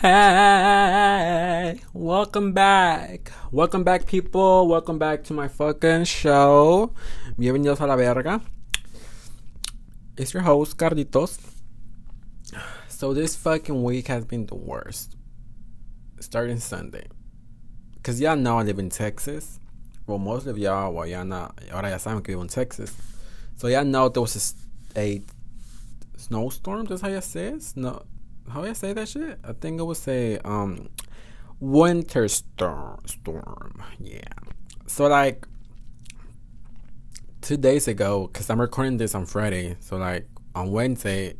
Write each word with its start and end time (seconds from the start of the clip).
Hey, 0.00 1.78
welcome 1.92 2.54
back. 2.54 3.30
Welcome 3.52 3.84
back, 3.84 4.06
people. 4.06 4.66
Welcome 4.66 4.98
back 4.98 5.24
to 5.24 5.34
my 5.34 5.46
fucking 5.46 6.04
show. 6.04 6.94
Bienvenidos 7.38 7.80
a 7.80 7.86
la 7.86 7.96
verga. 7.96 8.40
It's 10.16 10.32
your 10.32 10.42
host, 10.42 10.78
Carlitos. 10.78 11.38
So, 12.88 13.12
this 13.12 13.36
fucking 13.36 13.82
week 13.82 14.08
has 14.08 14.24
been 14.24 14.46
the 14.46 14.54
worst. 14.54 15.16
Starting 16.18 16.60
Sunday. 16.60 17.06
Because 17.96 18.22
y'all 18.22 18.36
know 18.36 18.58
I 18.58 18.62
live 18.62 18.78
in 18.78 18.88
Texas. 18.88 19.60
Well, 20.06 20.16
most 20.16 20.46
of 20.46 20.56
y'all, 20.56 20.94
well, 20.94 21.06
y'all 21.06 21.26
not, 21.26 21.60
ahora 21.70 21.90
ya 21.90 21.98
saben 21.98 22.24
que 22.24 22.32
vivo 22.32 22.40
in 22.40 22.48
Texas. 22.48 22.96
So, 23.56 23.68
y'all 23.68 23.84
know 23.84 24.08
there 24.08 24.22
was 24.22 24.54
a, 24.96 24.98
a 24.98 25.22
snowstorm. 26.16 26.86
That's 26.86 27.02
how 27.02 27.08
you 27.08 27.20
say 27.20 27.48
it? 27.48 27.62
Snow, 27.62 28.06
how 28.50 28.62
do 28.62 28.68
I 28.68 28.72
say 28.72 28.92
that 28.92 29.08
shit? 29.08 29.38
I 29.44 29.52
think 29.52 29.80
I 29.80 29.84
would 29.84 29.96
say 29.96 30.38
um 30.44 30.88
winter 31.60 32.28
storm 32.28 33.00
storm. 33.06 33.82
Yeah. 33.98 34.20
So 34.86 35.06
like 35.06 35.46
two 37.40 37.56
days 37.56 37.88
ago, 37.88 38.28
cause 38.32 38.50
I'm 38.50 38.60
recording 38.60 38.96
this 38.96 39.14
on 39.14 39.26
Friday. 39.26 39.76
So 39.80 39.96
like 39.96 40.26
on 40.54 40.70
Wednesday, 40.70 41.36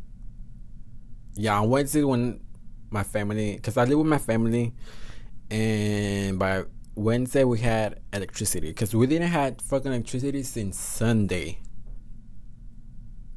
yeah, 1.35 1.59
on 1.59 1.69
Wednesday 1.69 2.03
when 2.03 2.41
my 2.89 3.03
family, 3.03 3.59
cause 3.61 3.77
I 3.77 3.85
live 3.85 3.97
with 3.97 4.07
my 4.07 4.17
family, 4.17 4.73
and 5.49 6.37
by 6.39 6.63
Wednesday 6.95 7.43
we 7.43 7.59
had 7.59 7.99
electricity, 8.13 8.73
cause 8.73 8.93
we 8.95 9.07
didn't 9.07 9.29
have 9.29 9.59
fucking 9.61 9.91
electricity 9.91 10.43
since 10.43 10.77
Sunday 10.79 11.59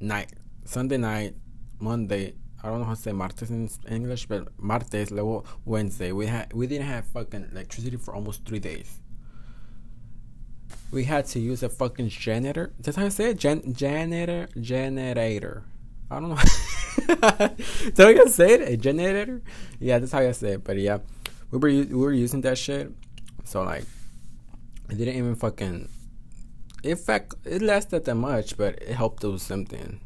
night, 0.00 0.32
Sunday 0.64 0.96
night, 0.96 1.34
Monday, 1.80 2.34
I 2.64 2.68
don't 2.68 2.78
know 2.78 2.86
how 2.86 2.94
to 2.94 3.00
say 3.00 3.12
martes 3.12 3.50
in 3.50 3.68
English, 3.90 4.24
but 4.24 4.48
martes, 4.58 5.10
luego 5.10 5.44
Wednesday. 5.66 6.12
We 6.12 6.28
had 6.28 6.50
we 6.54 6.66
didn't 6.66 6.86
have 6.86 7.04
fucking 7.08 7.48
electricity 7.52 7.98
for 7.98 8.14
almost 8.14 8.46
three 8.46 8.58
days. 8.58 9.00
We 10.90 11.04
had 11.04 11.26
to 11.26 11.40
use 11.40 11.62
a 11.62 11.68
fucking 11.68 12.08
generator. 12.08 12.72
That's 12.80 12.96
how 12.96 13.04
I 13.04 13.10
say 13.10 13.30
it. 13.30 13.38
Gen- 13.38 13.74
janitor 13.74 14.48
generator. 14.58 15.64
I 16.10 16.20
don't 16.20 16.30
know. 16.30 16.36
that's 17.86 17.98
how 17.98 18.08
you 18.08 18.28
say 18.30 18.54
it. 18.54 18.62
A 18.62 18.76
generator. 18.78 19.42
Yeah, 19.78 19.98
that's 19.98 20.12
how 20.12 20.20
I 20.20 20.32
say 20.32 20.52
it. 20.52 20.64
But 20.64 20.78
yeah, 20.78 20.98
we 21.50 21.58
were 21.58 21.68
we 21.68 21.84
were 21.84 22.14
using 22.14 22.40
that 22.42 22.56
shit. 22.56 22.90
So 23.44 23.62
like, 23.62 23.84
it 24.88 24.96
didn't 24.96 25.16
even 25.16 25.34
fucking. 25.34 25.90
In 26.82 26.96
fact, 26.96 27.34
it 27.44 27.60
lasted 27.60 28.06
that 28.06 28.14
much, 28.14 28.56
but 28.56 28.80
it 28.80 28.94
helped 28.94 29.20
do 29.20 29.36
something. 29.36 30.00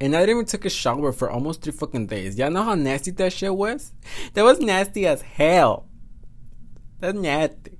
And 0.00 0.14
I 0.14 0.20
didn't 0.20 0.36
even 0.36 0.44
took 0.44 0.64
a 0.66 0.70
shower 0.70 1.10
for 1.12 1.30
almost 1.30 1.62
three 1.62 1.72
fucking 1.72 2.06
days. 2.06 2.38
Y'all 2.38 2.50
know 2.50 2.62
how 2.62 2.74
nasty 2.74 3.10
that 3.12 3.32
shit 3.32 3.54
was? 3.54 3.92
That 4.34 4.44
was 4.44 4.60
nasty 4.60 5.06
as 5.06 5.22
hell. 5.22 5.88
That's 7.00 7.16
nasty. 7.16 7.78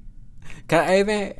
Cause 0.68 0.88
I 0.88 0.98
even, 1.00 1.34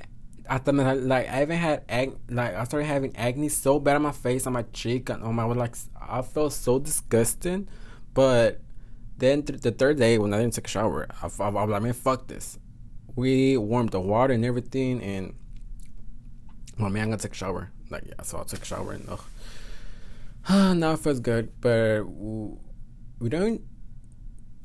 I 0.49 0.59
like 0.95 1.29
I 1.29 1.43
even 1.43 1.57
had 1.57 1.85
ag- 1.89 2.19
like 2.31 2.55
I 2.55 2.65
started 2.65 2.87
having 2.87 3.17
acne 3.17 3.49
so 3.49 3.81
bad 3.81 3.97
on 3.97 4.03
my 4.03 4.13
face, 4.13 4.47
on 4.47 4.53
my 4.53 4.63
cheek, 4.73 5.11
on 5.11 5.35
my 5.35 5.45
like 5.45 5.75
I 6.01 6.23
felt 6.23 6.53
so 6.53 6.79
disgusting. 6.79 7.69
But 8.15 8.61
then 9.19 9.43
th- 9.43 9.61
the 9.61 9.73
third 9.73 9.97
day 9.97 10.19
when 10.19 10.33
I 10.33 10.41
didn't 10.41 10.55
take 10.55 10.67
a 10.67 10.71
shower, 10.71 11.09
I, 11.23 11.27
I, 11.27 11.47
I 11.47 11.51
was 11.51 11.71
like, 11.71 11.83
man, 11.83 11.93
fuck 11.95 12.29
this. 12.29 12.59
We 13.15 13.57
warmed 13.57 13.91
the 13.91 14.01
water 14.01 14.35
and 14.35 14.45
everything, 14.45 15.03
and 15.03 15.35
well, 16.79 16.91
man, 16.91 17.05
I'm 17.05 17.09
gonna 17.11 17.23
take 17.23 17.33
a 17.33 17.37
shower. 17.37 17.73
Like 17.91 18.05
yeah, 18.07 18.23
so 18.23 18.39
I 18.39 18.45
took 18.45 18.63
a 18.63 18.65
shower 18.65 18.93
and 18.93 19.09
ugh. 19.09 19.21
now 20.51 20.93
it 20.93 21.01
feels 21.01 21.19
good, 21.19 21.61
but 21.61 22.05
we 22.05 23.29
don't 23.29 23.63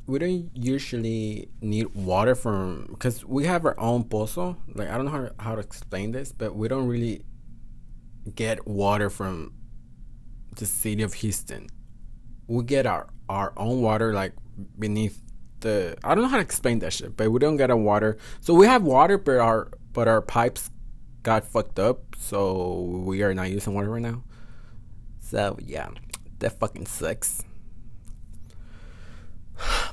we 0.06 0.20
don't 0.20 0.52
usually 0.54 1.50
need 1.62 1.88
water 1.96 2.36
from 2.36 2.88
because 2.90 3.26
we 3.26 3.46
have 3.46 3.66
our 3.66 3.80
own 3.80 4.04
pozo. 4.04 4.58
Like 4.76 4.90
I 4.90 4.98
don't 4.98 5.06
know 5.06 5.12
how, 5.12 5.30
how 5.40 5.56
to 5.56 5.62
explain 5.62 6.12
this, 6.12 6.32
but 6.32 6.56
we 6.56 6.68
don't 6.68 6.88
really 6.88 7.24
get 8.36 8.68
water 8.68 9.10
from 9.10 9.54
the 10.56 10.68
city 10.68 11.02
of 11.02 11.16
Houston. 11.16 11.68
We 12.48 12.64
get 12.64 12.86
our 12.86 13.08
our 13.28 13.54
own 13.58 13.82
water 13.82 14.14
like 14.14 14.34
beneath 14.78 15.20
the 15.62 15.98
I 16.04 16.14
don't 16.14 16.26
know 16.26 16.30
how 16.30 16.38
to 16.38 16.44
explain 16.44 16.78
that 16.80 16.94
shit, 16.94 17.18
but 17.18 17.32
we 17.32 17.40
don't 17.40 17.58
get 17.58 17.72
our 17.72 17.78
water. 17.78 18.18
So 18.40 18.54
we 18.54 18.68
have 18.68 18.84
water, 18.84 19.18
but 19.18 19.40
our 19.40 19.72
but 19.94 20.08
our 20.08 20.22
pipes 20.22 20.70
got 21.24 21.44
fucked 21.44 21.80
up, 21.80 22.16
so 22.20 22.82
we 23.04 23.24
are 23.24 23.34
not 23.34 23.50
using 23.50 23.74
water 23.74 23.90
right 23.90 24.02
now. 24.02 24.24
So 25.32 25.58
yeah, 25.64 25.88
that 26.40 26.60
fucking 26.60 26.88
sucks. 26.88 27.46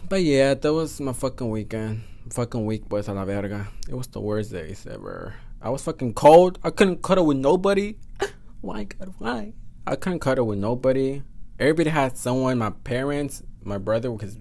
But 0.08 0.24
yeah, 0.24 0.54
that 0.54 0.72
was 0.72 1.00
my 1.00 1.12
fucking 1.12 1.48
weekend. 1.48 2.02
Fucking 2.30 2.66
week, 2.66 2.88
boys 2.88 3.06
a 3.06 3.12
la 3.12 3.24
verga. 3.24 3.68
It 3.88 3.94
was 3.94 4.08
the 4.08 4.18
worst 4.18 4.50
days 4.50 4.84
ever. 4.90 5.36
I 5.62 5.70
was 5.70 5.84
fucking 5.84 6.14
cold. 6.14 6.58
I 6.64 6.70
couldn't 6.70 7.04
cuddle 7.04 7.24
with 7.24 7.36
nobody. 7.36 7.98
why, 8.62 8.84
God, 8.84 9.14
why? 9.18 9.52
I 9.86 9.94
couldn't 9.94 10.18
cuddle 10.18 10.48
with 10.48 10.58
nobody. 10.58 11.22
Everybody 11.60 11.90
had 11.90 12.18
someone. 12.18 12.58
My 12.58 12.70
parents, 12.70 13.40
my 13.62 13.78
brother, 13.78 14.10
with 14.10 14.22
his 14.22 14.38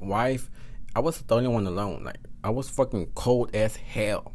wife. 0.00 0.48
I 0.94 1.00
was 1.00 1.20
the 1.20 1.34
only 1.34 1.48
one 1.48 1.66
alone. 1.66 2.04
Like 2.04 2.20
I 2.42 2.48
was 2.48 2.70
fucking 2.70 3.08
cold 3.14 3.54
as 3.54 3.76
hell. 3.76 4.32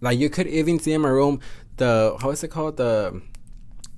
Like 0.00 0.16
you 0.16 0.30
could 0.30 0.46
even 0.46 0.78
see 0.78 0.92
in 0.92 1.00
my 1.00 1.08
room 1.08 1.40
the 1.76 2.16
how 2.22 2.30
is 2.30 2.44
it 2.44 2.52
called 2.52 2.76
the 2.76 3.20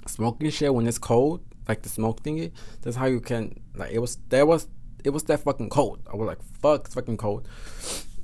smoking 0.09 0.51
shit 0.51 0.75
when 0.75 0.87
it's 0.87 0.99
cold, 0.99 1.43
like 1.69 1.83
the 1.83 1.89
smoke 1.89 2.23
thingy. 2.23 2.53
That's 2.83 2.97
how 2.97 3.07
you 3.07 3.21
can 3.21 3.61
like 3.75 3.93
it 3.93 3.99
was 3.99 4.19
there 4.29 4.47
was 4.47 4.69
it 5.05 5.11
was 5.11 5.25
that 5.25 5.41
fucking 5.41 5.71
cold. 5.71 6.01
I 6.13 6.17
was 6.17 6.27
like, 6.27 6.43
fuck, 6.61 6.87
it's 6.87 6.95
fucking 6.95 7.17
cold. 7.17 7.49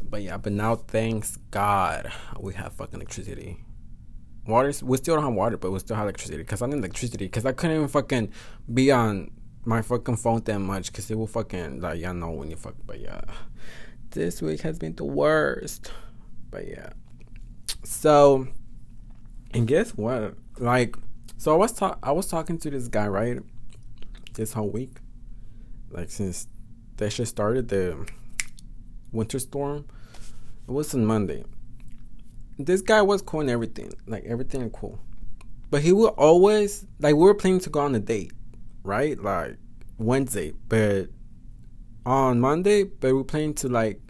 But 0.02 0.22
yeah, 0.22 0.36
but 0.36 0.52
now 0.52 0.74
thanks 0.74 1.36
God 1.50 2.12
we 2.38 2.54
have 2.54 2.72
fucking 2.74 2.96
electricity. 2.96 3.64
Water, 4.46 4.72
we 4.82 4.96
still 4.96 5.14
don't 5.14 5.24
have 5.24 5.34
water, 5.34 5.56
but 5.56 5.70
we 5.70 5.78
still 5.78 5.96
have 5.96 6.04
electricity. 6.04 6.42
Cause 6.44 6.62
I 6.62 6.66
need 6.66 6.78
electricity. 6.78 7.28
Cause 7.28 7.46
I 7.46 7.52
couldn't 7.52 7.76
even 7.76 7.88
fucking 7.88 8.32
be 8.72 8.90
on 8.90 9.30
my 9.64 9.82
fucking 9.82 10.16
phone 10.16 10.42
that 10.42 10.58
much. 10.58 10.92
Cause 10.92 11.10
it 11.10 11.16
will 11.16 11.28
fucking 11.28 11.80
like 11.80 12.00
y'all 12.00 12.14
know 12.14 12.30
when 12.30 12.50
you 12.50 12.56
fuck. 12.56 12.74
But 12.84 13.00
yeah, 13.00 13.20
this 14.10 14.42
week 14.42 14.62
has 14.62 14.78
been 14.78 14.96
the 14.96 15.04
worst. 15.04 15.92
But 16.50 16.66
yeah, 16.66 16.90
so 17.84 18.48
and 19.54 19.66
guess 19.66 19.90
what? 19.90 20.34
Like 20.58 20.96
so 21.42 21.52
I 21.52 21.56
was 21.56 21.72
ta- 21.72 21.98
I 22.04 22.12
was 22.12 22.28
talking 22.28 22.56
to 22.58 22.70
this 22.70 22.86
guy 22.86 23.08
right 23.08 23.40
this 24.34 24.52
whole 24.52 24.70
week, 24.70 24.98
like 25.90 26.08
since 26.08 26.46
that 26.98 27.10
shit 27.10 27.26
started 27.26 27.66
the 27.66 28.08
winter 29.10 29.40
storm. 29.40 29.86
It 30.68 30.70
was 30.70 30.94
on 30.94 31.04
Monday. 31.04 31.42
This 32.60 32.80
guy 32.80 33.02
was 33.02 33.22
cool 33.22 33.40
and 33.40 33.50
everything, 33.50 33.92
like 34.06 34.24
everything 34.24 34.70
cool, 34.70 35.00
but 35.68 35.82
he 35.82 35.90
would 35.90 36.10
always 36.10 36.86
like 37.00 37.16
we 37.16 37.24
were 37.24 37.34
planning 37.34 37.58
to 37.58 37.70
go 37.70 37.80
on 37.80 37.96
a 37.96 37.98
date, 37.98 38.32
right? 38.84 39.20
Like 39.20 39.56
Wednesday, 39.98 40.52
but 40.68 41.08
on 42.06 42.38
Monday, 42.38 42.84
but 42.84 43.12
we're 43.12 43.24
planning 43.24 43.54
to 43.54 43.68
like 43.68 44.00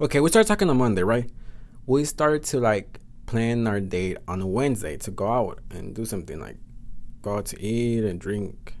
okay, 0.00 0.20
we 0.20 0.28
started 0.28 0.46
talking 0.46 0.70
on 0.70 0.78
Monday, 0.78 1.02
right? 1.02 1.28
We 1.86 2.04
started 2.04 2.44
to 2.44 2.60
like 2.60 3.00
plan 3.26 3.66
our 3.66 3.80
date 3.80 4.18
on 4.28 4.40
a 4.40 4.46
Wednesday 4.46 4.96
to 4.98 5.10
go 5.10 5.26
out 5.26 5.58
and 5.72 5.92
do 5.92 6.04
something 6.04 6.38
like 6.38 6.56
out 7.36 7.46
to 7.46 7.62
eat 7.62 8.04
and 8.04 8.20
drink. 8.20 8.74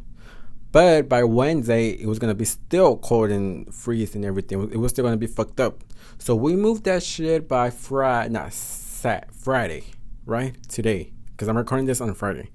But 0.70 1.08
by 1.08 1.24
Wednesday, 1.24 1.90
it 1.90 2.06
was 2.06 2.18
gonna 2.18 2.34
be 2.34 2.44
still 2.44 2.96
cold 2.96 3.30
and 3.30 3.72
freeze 3.74 4.14
and 4.14 4.24
everything. 4.24 4.70
It 4.70 4.76
was 4.78 4.92
still 4.92 5.04
gonna 5.04 5.16
be 5.16 5.26
fucked 5.26 5.60
up. 5.60 5.82
So 6.18 6.34
we 6.34 6.56
moved 6.56 6.84
that 6.84 7.02
shit 7.02 7.48
by 7.48 7.70
Friday, 7.70 8.30
not 8.30 8.52
Sat 8.52 9.32
Friday, 9.32 9.84
right? 10.26 10.56
Today, 10.68 11.12
because 11.30 11.48
I'm 11.48 11.56
recording 11.56 11.86
this 11.86 12.00
on 12.00 12.12
Friday. 12.14 12.50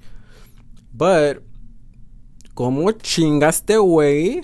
But 0.93 1.41
como 2.55 2.91
chingaste 2.91 3.83
way, 3.87 4.43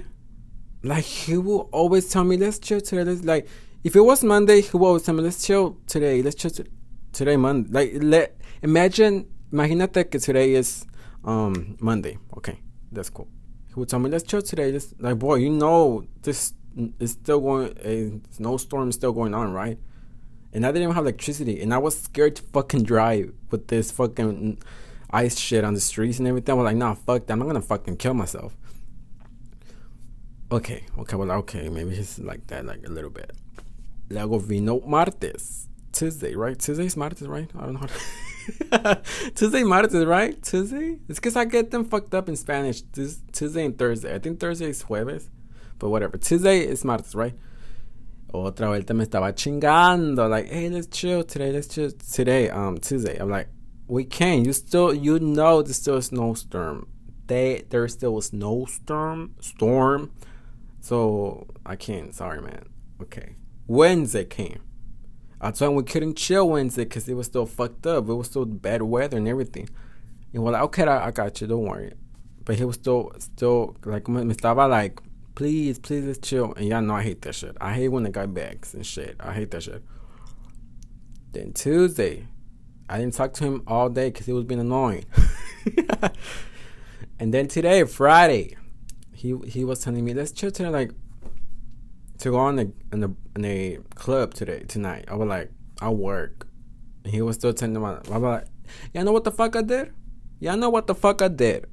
like 0.84 1.04
he 1.04 1.38
will 1.38 1.70
always 1.72 2.10
tell 2.10 2.24
me, 2.24 2.38
let's 2.38 2.58
chill 2.58 2.82
today. 2.82 3.04
Let's 3.04 3.24
like, 3.24 3.48
if 3.84 3.96
it 3.96 4.02
was 4.02 4.24
Monday, 4.24 4.62
he 4.62 4.78
will 4.78 4.88
always 4.88 5.04
tell 5.04 5.14
me, 5.14 5.24
let's 5.24 5.46
chill 5.46 5.78
today. 5.88 6.22
Let's 6.22 6.36
chill 6.36 6.52
today, 7.14 7.38
Monday. 7.38 7.70
Like, 7.72 7.92
let 8.02 8.38
imagine, 8.64 9.28
imagínate 9.54 10.10
que 10.10 10.20
today 10.20 10.56
is 10.56 10.86
um 11.24 11.78
Monday. 11.80 12.18
Okay, 12.38 12.60
that's 12.92 13.10
cool. 13.10 13.28
He 13.68 13.76
would 13.76 13.90
tell 13.90 14.00
me, 14.00 14.10
let's 14.10 14.24
chill 14.24 14.42
today. 14.42 14.72
This 14.72 14.94
like, 15.00 15.20
boy, 15.20 15.36
you 15.36 15.50
know 15.50 16.06
this 16.22 16.54
is 17.00 17.12
still 17.12 17.40
going. 17.40 17.78
A 17.84 18.20
snowstorm 18.34 18.90
is 18.90 18.96
still 18.96 19.12
going 19.12 19.34
on, 19.34 19.54
right? 19.54 19.78
And 20.52 20.66
I 20.66 20.70
didn't 20.70 20.84
even 20.84 20.96
have 20.96 21.04
electricity, 21.04 21.62
and 21.62 21.74
I 21.74 21.78
was 21.78 22.00
scared 22.00 22.36
to 22.38 22.42
fucking 22.42 22.84
drive 22.84 23.34
with 23.52 23.68
this 23.68 23.92
fucking 23.92 24.60
ice 25.12 25.38
shit 25.38 25.64
on 25.64 25.76
the 25.76 25.80
streets 25.80 26.18
and 26.20 26.28
everything. 26.28 26.54
I 26.54 26.56
was 26.56 26.66
like, 26.66 26.78
nah, 26.78 26.96
fuck 26.96 27.28
that. 27.28 27.34
I'm 27.34 27.40
not 27.40 27.46
gonna 27.46 27.62
fucking 27.62 27.98
kill 27.98 28.16
myself. 28.16 28.56
Okay, 30.52 30.86
okay, 30.98 31.16
well, 31.16 31.32
okay, 31.32 31.70
maybe 31.70 31.96
he's 31.96 32.18
like 32.18 32.48
that, 32.48 32.66
like 32.66 32.84
a 32.88 32.90
little 32.90 33.12
bit. 33.12 33.32
Luego 34.10 34.40
vino 34.40 34.80
martes, 34.80 35.68
Tuesday, 35.92 36.34
right? 36.34 36.58
Tuesday's 36.58 36.98
martes, 36.98 37.22
right? 37.22 37.50
I 37.56 37.66
don't 37.66 37.74
know. 37.74 37.88
Tuesday, 39.36 39.64
martes, 39.64 40.06
right? 40.06 40.42
Tuesday? 40.42 40.98
It's 41.08 41.20
because 41.20 41.36
I 41.36 41.46
get 41.46 41.72
them 41.72 41.86
fucked 41.86 42.14
up 42.14 42.30
in 42.30 42.36
Spanish. 42.36 42.82
This, 42.82 43.22
Tuesday 43.32 43.66
and 43.66 43.78
Thursday. 43.78 44.14
I 44.14 44.20
think 44.20 44.40
Thursday 44.40 44.70
is 44.70 44.84
jueves, 44.84 45.30
but 45.78 45.90
whatever. 45.90 46.18
Tuesday 46.18 46.62
is 46.62 46.84
martes, 46.84 47.16
right? 47.16 47.34
Otra 48.34 48.68
vuelta 48.68 48.94
me 48.94 49.06
estaba 49.06 49.34
chingando. 49.34 50.30
Like, 50.30 50.50
hey, 50.50 50.70
let's 50.70 50.88
chill 50.88 51.24
today. 51.24 51.52
Let's 51.52 51.68
chill 51.68 51.92
today. 51.92 52.50
Um, 52.50 52.78
Tuesday. 52.78 53.18
I'm 53.18 53.30
like, 53.30 53.48
we 53.88 54.04
can't. 54.04 54.46
You 54.46 54.54
still, 54.54 54.94
you 54.94 55.20
know, 55.20 55.64
there's 55.64 55.78
still 55.78 55.98
a 55.98 56.02
snowstorm. 56.02 56.88
They, 57.26 57.64
there 57.70 57.88
still 57.88 58.18
a 58.18 58.22
snowstorm, 58.22 59.36
storm. 59.40 60.12
So 60.82 61.48
I 61.66 61.76
can't. 61.76 62.14
Sorry, 62.14 62.42
man. 62.42 62.66
Okay. 63.02 63.36
Wednesday 63.68 64.26
came. 64.26 64.62
I 65.42 65.52
told 65.52 65.72
him 65.72 65.76
we 65.76 65.84
couldn't 65.84 66.18
chill 66.18 66.50
Wednesday 66.50 66.84
because 66.84 67.08
it 67.08 67.14
was 67.14 67.28
still 67.28 67.46
fucked 67.46 67.88
up. 67.88 68.10
It 68.10 68.14
was 68.14 68.28
still 68.28 68.46
bad 68.46 68.82
weather 68.82 69.18
and 69.18 69.28
everything. 69.28 69.70
And 70.34 70.44
we're 70.44 70.52
like, 70.52 70.64
okay, 70.64 70.84
I, 70.84 71.08
I 71.08 71.12
got 71.12 71.40
you. 71.40 71.48
Don't 71.48 71.64
worry. 71.64 71.94
But 72.44 72.58
he 72.58 72.66
was 72.66 72.76
still, 72.76 73.12
still 73.20 73.78
like, 73.86 74.08
me 74.08 74.22
estaba 74.34 74.70
like, 74.70 75.00
please, 75.36 75.80
please, 75.80 76.06
let's 76.06 76.20
chill. 76.20 76.54
And 76.56 76.68
y'all 76.68 76.82
know 76.82 76.96
I 76.96 77.04
hate 77.04 77.22
that 77.22 77.36
shit. 77.36 77.56
I 77.62 77.74
hate 77.74 77.88
when 77.88 78.04
the 78.04 78.10
guy 78.10 78.26
begs 78.26 78.74
and 78.74 78.86
shit. 78.86 79.16
I 79.20 79.34
hate 79.34 79.52
that 79.52 79.64
shit. 79.64 79.84
Then 81.32 81.54
Tuesday, 81.54 82.28
I 82.90 82.98
didn't 82.98 83.14
talk 83.14 83.34
to 83.34 83.44
him 83.46 83.64
all 83.68 83.88
day 83.90 84.10
because 84.10 84.26
he 84.26 84.34
was 84.34 84.44
being 84.44 84.60
annoying. 84.60 85.06
and 87.20 87.34
then 87.34 87.48
today, 87.48 87.84
Friday, 87.84 88.58
he 89.14 89.36
he 89.48 89.64
was 89.64 89.80
telling 89.80 90.04
me 90.04 90.14
let's 90.14 90.32
chill 90.32 90.50
today, 90.50 90.70
like 90.70 90.92
to 92.20 92.32
go 92.32 92.38
on 92.38 92.58
the 92.58 92.72
in 92.92 93.00
the 93.00 93.14
in 93.36 93.46
a 93.46 93.78
club 93.96 94.34
today 94.34 94.64
tonight. 94.68 95.06
I 95.08 95.16
was 95.16 95.28
like, 95.28 95.52
I 95.82 95.90
work. 95.90 96.48
And 97.04 97.14
he 97.14 97.22
was 97.22 97.36
still 97.38 97.54
telling 97.54 97.74
me, 97.74 97.82
I 97.82 98.18
was 98.18 98.22
like, 98.22 98.46
y'all 98.94 99.04
know 99.04 99.12
what 99.12 99.24
the 99.24 99.32
fuck 99.32 99.56
I 99.56 99.62
did? 99.62 99.94
Y'all 100.40 100.58
know 100.58 100.70
what 100.70 100.88
the 100.88 100.96
fuck 100.96 101.22
I 101.22 101.28
did? 101.30 101.66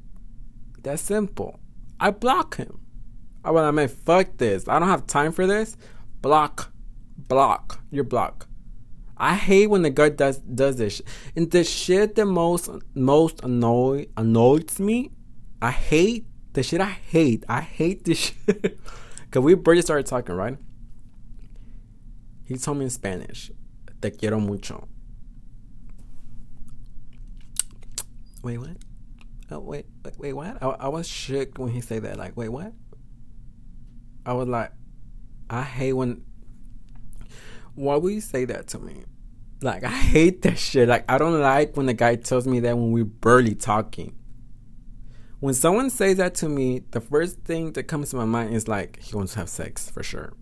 That's 0.83 1.03
simple. 1.03 1.59
I 1.99 2.11
block 2.11 2.57
him. 2.57 2.81
I 3.45 3.51
was 3.51 3.63
like, 3.63 3.75
man, 3.75 3.89
fuck 3.89 4.37
this. 4.39 4.69
I 4.69 4.79
don't 4.79 4.89
have 4.89 5.07
time 5.07 5.33
for 5.33 5.47
this. 5.47 5.77
Block, 6.21 6.73
block. 7.17 7.81
You're 7.91 8.05
block. 8.05 8.49
I 9.17 9.35
hate 9.35 9.69
when 9.69 9.83
the 9.83 9.91
guy 9.91 10.11
does 10.11 10.39
does 10.39 10.77
this. 10.77 11.03
And 11.35 11.51
the 11.51 11.65
shit 11.65 12.15
that 12.17 12.27
most 12.27 12.71
most 12.95 13.43
annoy 13.43 14.07
annoys 14.17 14.79
me, 14.79 15.11
I 15.61 15.71
hate 15.71 16.27
the 16.53 16.63
shit. 16.63 16.81
I 16.81 16.91
hate. 16.91 17.45
I 17.49 17.63
hate 17.63 18.05
this 18.05 18.19
shit. 18.47 18.79
Cause 19.37 19.45
we 19.45 19.55
barely 19.55 19.83
started 19.83 20.07
talking, 20.07 20.35
right? 20.35 20.57
He 22.47 22.57
told 22.57 22.79
me 22.79 22.85
in 22.85 22.91
Spanish, 22.91 23.51
"Te 24.01 24.09
quiero 24.09 24.41
mucho." 24.41 24.89
Wait, 28.43 28.57
what? 28.57 28.79
Oh, 29.51 29.59
wait, 29.59 29.85
wait, 30.03 30.19
wait, 30.19 30.33
what? 30.33 30.63
I, 30.63 30.69
I 30.69 30.89
was 30.89 31.07
shook 31.07 31.59
when 31.59 31.71
he 31.71 31.83
said 31.83 32.05
that. 32.05 32.17
Like, 32.17 32.35
wait, 32.35 32.49
what? 32.49 32.73
I 34.25 34.33
was 34.33 34.49
like, 34.49 34.73
I 35.51 35.65
hate 35.65 35.93
when 35.93 36.25
why 37.75 37.97
would 37.97 38.15
you 38.15 38.23
say 38.23 38.47
that 38.47 38.69
to 38.69 38.79
me? 38.79 39.05
Like 39.61 39.85
I 39.85 39.91
hate 39.91 40.41
that 40.43 40.57
shit. 40.57 40.89
Like 40.89 41.05
I 41.11 41.19
don't 41.19 41.43
like 41.43 41.77
when 41.77 41.85
the 41.85 41.93
guy 41.93 42.17
tells 42.17 42.47
me 42.47 42.61
that 42.61 42.75
when 42.75 42.91
we're 42.91 43.05
barely 43.05 43.55
talking. 43.55 44.17
When 45.41 45.53
someone 45.53 45.91
says 45.91 46.17
that 46.17 46.35
to 46.37 46.49
me, 46.49 46.83
the 46.93 47.01
first 47.01 47.41
thing 47.41 47.73
that 47.73 47.85
comes 47.85 48.11
to 48.11 48.17
my 48.17 48.25
mind 48.25 48.55
is 48.55 48.69
like 48.69 49.03
he 49.03 49.15
wants 49.15 49.35
to 49.35 49.41
have 49.41 49.49
sex 49.51 49.91
for 49.91 50.03
sure. 50.03 50.33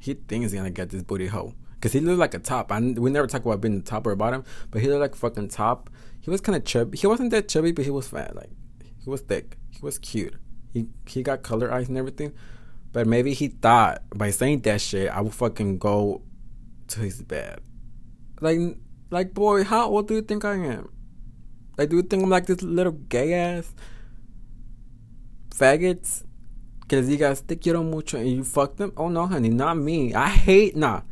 He 0.00 0.14
thinks 0.14 0.50
he's 0.50 0.58
gonna 0.58 0.70
get 0.70 0.90
this 0.90 1.02
booty 1.02 1.28
hole 1.28 1.54
because 1.74 1.92
he 1.92 2.00
looked 2.00 2.18
like 2.18 2.34
a 2.34 2.40
top. 2.40 2.72
I, 2.72 2.80
we 2.80 3.10
never 3.10 3.28
talk 3.28 3.44
about 3.44 3.60
being 3.60 3.76
the 3.76 3.84
top 3.84 4.06
or 4.06 4.16
bottom, 4.16 4.44
but 4.70 4.82
he 4.82 4.88
looked 4.88 5.00
like 5.00 5.14
a 5.14 5.18
fucking 5.18 5.48
top. 5.48 5.90
He 6.20 6.30
was 6.30 6.40
kind 6.40 6.56
of 6.56 6.64
chubby. 6.64 6.98
He 6.98 7.06
wasn't 7.06 7.30
that 7.30 7.48
chubby, 7.48 7.70
but 7.70 7.84
he 7.84 7.90
was 7.90 8.08
fat. 8.08 8.34
Like 8.34 8.50
he 8.98 9.08
was 9.08 9.20
thick. 9.20 9.58
He 9.70 9.78
was 9.80 9.98
cute. 9.98 10.34
He 10.72 10.86
he 11.06 11.22
got 11.22 11.42
color 11.42 11.72
eyes 11.72 11.88
and 11.88 11.96
everything. 11.96 12.32
But 12.92 13.06
maybe 13.06 13.34
he 13.34 13.48
thought 13.48 14.02
by 14.14 14.30
saying 14.30 14.60
that 14.60 14.80
shit, 14.80 15.08
I 15.08 15.20
would 15.20 15.34
fucking 15.34 15.78
go 15.78 16.22
to 16.88 17.00
his 17.00 17.22
bed. 17.22 17.60
Like, 18.40 18.58
like, 19.10 19.32
boy, 19.34 19.64
how 19.64 19.88
old 19.88 20.08
do 20.08 20.14
you 20.14 20.22
think 20.22 20.44
I 20.44 20.56
am? 20.56 20.90
Like, 21.78 21.88
do 21.88 21.96
you 21.96 22.02
think 22.02 22.22
I'm 22.22 22.28
like 22.28 22.46
this 22.46 22.60
little 22.60 22.92
gay 22.92 23.32
ass 23.32 23.72
faggots? 25.54 26.24
Cause 26.88 27.08
you 27.08 27.16
guys 27.16 27.40
te 27.40 27.56
quiero 27.56 27.82
mucho 27.82 28.18
and 28.18 28.28
you 28.28 28.44
fuck 28.44 28.76
them? 28.76 28.92
Oh 28.96 29.08
no, 29.08 29.26
honey, 29.26 29.48
not 29.48 29.78
me. 29.78 30.14
I 30.14 30.28
hate 30.28 30.76
nah. 30.76 31.02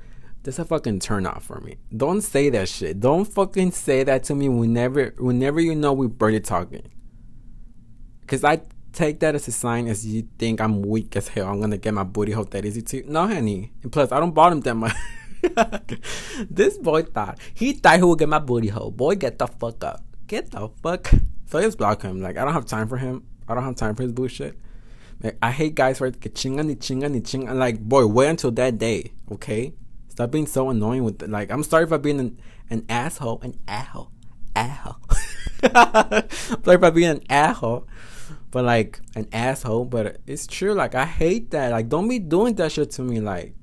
That's 0.42 0.58
a 0.58 0.64
fucking 0.64 1.00
turn 1.00 1.26
off 1.26 1.44
for 1.44 1.60
me. 1.60 1.76
Don't 1.94 2.22
say 2.22 2.48
that 2.50 2.68
shit. 2.68 3.00
Don't 3.00 3.26
fucking 3.26 3.72
say 3.72 4.04
that 4.04 4.24
to 4.24 4.34
me 4.34 4.48
whenever 4.48 5.14
whenever 5.18 5.60
you 5.60 5.74
know 5.74 5.92
we're 5.92 6.08
barely 6.08 6.40
talking. 6.40 6.90
Cause 8.26 8.44
I 8.44 8.60
take 8.92 9.20
that 9.20 9.34
as 9.34 9.48
a 9.48 9.52
sign 9.52 9.86
as 9.86 10.06
you 10.06 10.28
think 10.38 10.60
I'm 10.60 10.82
weak 10.82 11.16
as 11.16 11.28
hell. 11.28 11.48
I'm 11.48 11.60
gonna 11.60 11.78
get 11.78 11.94
my 11.94 12.04
booty 12.04 12.32
hole 12.32 12.44
that 12.44 12.64
easy 12.64 12.82
too. 12.82 13.04
No, 13.06 13.26
honey. 13.26 13.72
And 13.82 13.92
plus, 13.92 14.12
I 14.12 14.20
don't 14.20 14.34
bottom 14.34 14.60
that 14.60 14.74
much. 14.74 14.94
this 16.50 16.76
boy 16.78 17.02
thought 17.02 17.38
he 17.54 17.72
thought 17.72 17.96
he 17.96 18.02
would 18.02 18.18
get 18.18 18.28
my 18.28 18.38
booty 18.38 18.68
hole. 18.68 18.90
Boy, 18.90 19.14
get 19.14 19.38
the 19.38 19.46
fuck 19.46 19.82
up. 19.84 20.04
Get 20.26 20.50
the 20.50 20.68
fuck. 20.82 21.10
So 21.46 21.58
I 21.58 21.62
just 21.62 21.78
block 21.78 22.02
him. 22.02 22.20
Like 22.20 22.36
I 22.36 22.44
don't 22.44 22.52
have 22.52 22.66
time 22.66 22.88
for 22.88 22.96
him. 22.96 23.24
I 23.50 23.54
don't 23.54 23.64
have 23.64 23.76
time 23.76 23.94
for 23.94 24.02
his 24.02 24.12
bullshit. 24.12 24.58
Like, 25.22 25.36
I 25.42 25.50
hate 25.50 25.74
guys 25.74 25.98
who 25.98 26.06
are 26.06 26.10
chinga 26.10 26.64
ni 26.64 26.76
chinga 26.76 27.10
ni 27.10 27.20
chinga. 27.20 27.54
Like 27.54 27.80
boy, 27.80 28.06
wait 28.06 28.28
until 28.28 28.50
that 28.52 28.78
day. 28.78 29.12
Okay. 29.30 29.74
Stop 30.08 30.30
being 30.30 30.46
so 30.46 30.70
annoying 30.70 31.04
with 31.04 31.22
it. 31.22 31.30
Like 31.30 31.50
I'm 31.50 31.62
sorry 31.62 31.86
for 31.86 31.98
being 31.98 32.20
an, 32.20 32.40
an 32.70 32.84
asshole. 32.88 33.40
An 33.42 33.58
asshole. 33.68 34.10
Asshole. 34.56 34.96
sorry 36.64 36.78
for 36.78 36.90
being 36.90 37.10
an 37.10 37.22
asshole 37.28 37.86
but 38.50 38.64
like 38.64 39.00
an 39.14 39.28
asshole. 39.32 39.84
But 39.84 40.18
it's 40.26 40.46
true. 40.46 40.74
Like 40.74 40.94
I 40.94 41.04
hate 41.04 41.50
that. 41.52 41.72
Like 41.72 41.88
don't 41.88 42.08
be 42.08 42.18
doing 42.18 42.54
that 42.56 42.72
shit 42.72 42.90
to 42.92 43.02
me. 43.02 43.20
Like 43.20 43.54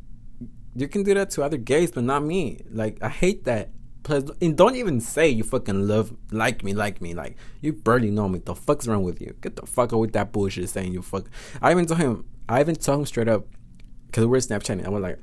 you 0.76 0.88
can 0.88 1.04
do 1.04 1.14
that 1.14 1.32
to 1.32 1.44
other 1.44 1.58
gays, 1.58 1.92
but 1.92 2.04
not 2.04 2.24
me. 2.24 2.62
Like 2.72 3.02
I 3.02 3.10
hate 3.10 3.46
that. 3.46 3.70
Plus, 4.08 4.24
and 4.42 4.56
don't 4.56 4.78
even 4.78 5.02
say 5.02 5.28
you 5.28 5.44
fucking 5.44 5.86
love 5.86 6.16
like 6.32 6.64
me, 6.64 6.74
like 6.74 7.02
me. 7.02 7.14
Like 7.14 7.36
you 7.60 7.74
barely 7.74 8.10
know 8.10 8.30
me. 8.30 8.40
The 8.40 8.56
fuck's 8.56 8.88
wrong 8.88 9.04
with 9.04 9.20
you? 9.20 9.36
Get 9.42 9.58
the 9.58 9.66
fuck 9.66 9.92
out 9.92 10.00
with 10.00 10.14
that 10.14 10.32
bullshit 10.32 10.70
saying 10.70 10.94
you 10.94 11.02
fuck. 11.02 11.26
I 11.62 11.72
even 11.72 11.86
told 11.86 12.00
him. 12.00 12.24
I 12.48 12.62
even 12.62 12.76
told 12.76 13.00
him 13.00 13.06
straight 13.06 13.28
up 13.28 13.48
because 14.06 14.26
we 14.26 14.38
are 14.38 14.40
Snapchatting. 14.42 14.86
I 14.86 14.90
was 14.90 15.02
like, 15.02 15.20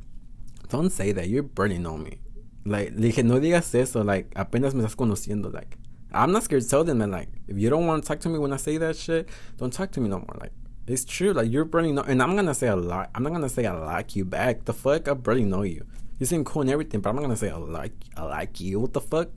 don't 0.68 0.90
say 0.90 1.12
that. 1.12 1.28
You 1.28 1.42
barely 1.44 1.78
know 1.78 1.96
me. 1.96 2.18
Like, 2.66 2.90
le 2.90 3.08
dije, 3.08 3.24
no 3.24 3.40
digas 3.40 3.74
eso. 3.74 4.04
Like, 4.04 4.30
apenas 4.36 4.74
me 4.74 4.84
estás 4.84 4.96
conociendo. 4.96 5.50
Like, 5.50 5.78
I'm 6.12 6.30
not 6.30 6.42
scared 6.42 6.62
to 6.62 6.68
tell 6.68 6.84
them 6.84 6.98
that 6.98 7.08
like 7.08 7.28
if 7.48 7.58
you 7.58 7.70
don't 7.70 7.86
want 7.86 8.02
to 8.02 8.08
talk 8.08 8.20
to 8.20 8.28
me 8.28 8.38
when 8.38 8.52
I 8.52 8.56
say 8.56 8.76
that 8.76 8.96
shit, 8.96 9.28
don't 9.56 9.72
talk 9.72 9.90
to 9.92 10.00
me 10.00 10.10
no 10.10 10.18
more. 10.18 10.36
Like 10.38 10.52
it's 10.86 11.04
true. 11.04 11.32
Like 11.32 11.50
you're 11.50 11.64
burning, 11.64 11.94
no- 11.94 12.02
and 12.02 12.22
I'm 12.22 12.36
gonna 12.36 12.54
say 12.54 12.68
a 12.68 12.76
lot. 12.76 13.08
I'm 13.14 13.22
not 13.22 13.32
gonna 13.32 13.48
say 13.48 13.64
I 13.64 13.72
like 13.72 14.14
you 14.14 14.26
back. 14.26 14.66
The 14.66 14.74
fuck, 14.74 15.08
I 15.08 15.14
barely 15.14 15.44
know 15.44 15.62
you. 15.62 15.86
You 16.18 16.26
seem 16.26 16.44
cool 16.44 16.62
and 16.62 16.70
everything, 16.70 17.00
but 17.00 17.10
I'm 17.10 17.16
not 17.16 17.22
gonna 17.22 17.36
say 17.36 17.50
I 17.50 17.56
like 17.56 17.92
I 18.16 18.22
like 18.22 18.60
you. 18.60 18.80
What 18.80 18.92
the 18.92 19.00
fuck? 19.00 19.28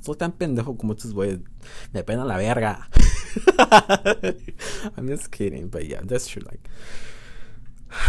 Soy 0.00 0.14
tan 0.14 0.32
pendejo 0.32 0.78
como 0.78 0.94
tus 0.94 1.12
güeyes. 1.12 1.42
Me 1.92 2.02
pena 2.02 2.24
la 2.24 2.36
verga. 2.36 2.86
I'm 4.96 5.08
just 5.08 5.30
kidding, 5.30 5.68
but 5.68 5.86
yeah, 5.86 6.00
that's 6.04 6.28
true. 6.28 6.42
Like, 6.42 6.68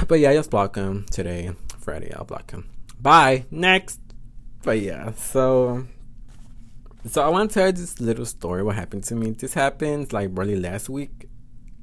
but 0.08 0.20
yeah, 0.20 0.30
I 0.30 0.36
just 0.36 0.52
block 0.52 0.76
him 0.76 1.06
today, 1.10 1.52
Friday. 1.80 2.14
I'll 2.14 2.26
block 2.26 2.52
him. 2.52 2.70
Bye. 3.00 3.46
Next. 3.50 4.00
But 4.64 4.80
yeah, 4.80 5.14
so 5.14 5.88
so 7.06 7.24
I 7.24 7.30
want 7.30 7.50
to 7.50 7.54
tell 7.54 7.66
you 7.68 7.72
this 7.72 8.00
little 8.00 8.26
story. 8.26 8.62
What 8.62 8.76
happened 8.76 9.04
to 9.06 9.16
me? 9.16 9.32
This 9.32 9.56
happened 9.56 10.14
like 10.14 10.30
really 10.34 10.56
last 10.56 10.88
week. 10.88 11.28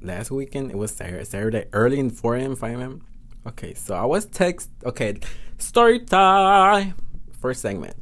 Last 0.01 0.31
weekend. 0.31 0.71
It 0.71 0.77
was 0.77 0.91
Saturday, 0.91 1.25
Saturday 1.25 1.65
early 1.73 1.99
in 1.99 2.09
4 2.09 2.37
a.m. 2.37 2.55
5 2.55 2.79
a.m. 2.79 3.01
Okay, 3.45 3.73
so 3.73 3.95
I 3.95 4.05
was 4.05 4.25
text. 4.25 4.69
Okay, 4.85 5.19
story 5.59 5.99
time. 5.99 6.95
First 7.39 7.61
segment. 7.61 7.95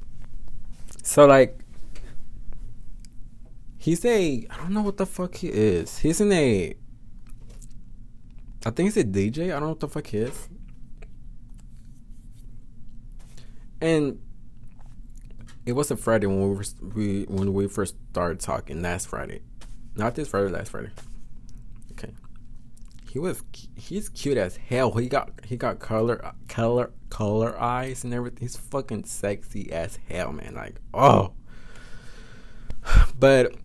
So 1.03 1.25
like, 1.25 1.59
he's 3.77 4.03
a. 4.05 4.47
I 4.49 4.57
don't 4.57 4.73
know 4.73 4.81
what 4.81 4.97
the 4.97 5.05
fuck 5.05 5.35
he 5.35 5.49
is. 5.49 5.99
He's 5.99 6.21
in 6.21 6.31
a. 6.31 6.75
I 8.65 8.69
think 8.71 8.93
he's 8.93 8.97
a 8.97 9.03
DJ. 9.03 9.45
I 9.45 9.59
don't 9.59 9.61
know 9.61 9.69
what 9.69 9.79
the 9.79 9.87
fuck 9.87 10.07
he 10.07 10.17
is. 10.17 10.49
And 13.79 14.19
it 15.65 15.73
was 15.73 15.91
a 15.91 15.97
Friday 15.97 16.27
when 16.27 16.41
we 16.41 16.55
were, 16.55 16.63
we 16.95 17.23
when 17.23 17.53
we 17.53 17.67
first 17.67 17.95
started 18.11 18.39
talking 18.39 18.81
last 18.81 19.07
Friday, 19.07 19.41
not 19.95 20.15
this 20.15 20.29
Friday, 20.29 20.49
last 20.49 20.71
Friday. 20.71 20.89
He 23.09 23.19
was 23.19 23.43
he's 23.75 24.09
cute 24.09 24.37
as 24.37 24.57
hell. 24.57 24.91
He 24.93 25.07
got 25.07 25.31
he 25.45 25.57
got 25.57 25.79
color 25.79 26.33
color 26.47 26.91
color 27.09 27.59
eyes 27.59 28.03
and 28.03 28.13
everything. 28.13 28.39
He's 28.41 28.57
fucking 28.57 29.05
sexy 29.05 29.71
as 29.71 29.99
hell, 30.09 30.31
man. 30.31 30.55
Like 30.55 30.75
oh, 30.93 31.33
but 33.19 33.55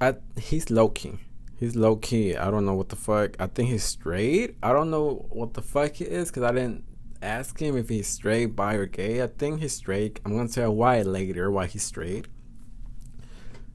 I 0.00 0.14
he's 0.38 0.70
low 0.70 0.88
key. 0.88 1.18
He's 1.58 1.76
low 1.76 1.96
key. 1.96 2.36
I 2.36 2.50
don't 2.50 2.64
know 2.64 2.74
what 2.74 2.88
the 2.88 2.96
fuck. 2.96 3.36
I 3.38 3.46
think 3.46 3.68
he's 3.68 3.84
straight. 3.84 4.56
I 4.62 4.72
don't 4.72 4.90
know 4.90 5.26
what 5.30 5.54
the 5.54 5.62
fuck 5.62 5.94
he 5.94 6.04
is 6.04 6.30
because 6.30 6.42
I 6.42 6.52
didn't 6.52 6.84
ask 7.20 7.60
him 7.60 7.76
if 7.76 7.90
he's 7.90 8.06
straight, 8.06 8.56
bi, 8.56 8.74
or 8.74 8.86
gay. 8.86 9.22
I 9.22 9.26
think 9.26 9.60
he's 9.60 9.74
straight. 9.74 10.20
I'm 10.24 10.34
gonna 10.36 10.48
tell 10.48 10.74
why 10.74 11.02
later, 11.02 11.50
why 11.50 11.66
he's 11.66 11.82
straight. 11.82 12.28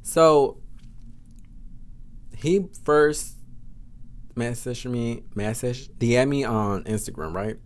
So 0.01 0.57
he 2.45 2.67
first 2.83 3.37
messaged 4.35 4.89
me, 4.89 5.23
message, 5.33 5.89
DM 5.89 6.27
me 6.29 6.43
on 6.43 6.83
Instagram, 6.83 7.33
right? 7.33 7.57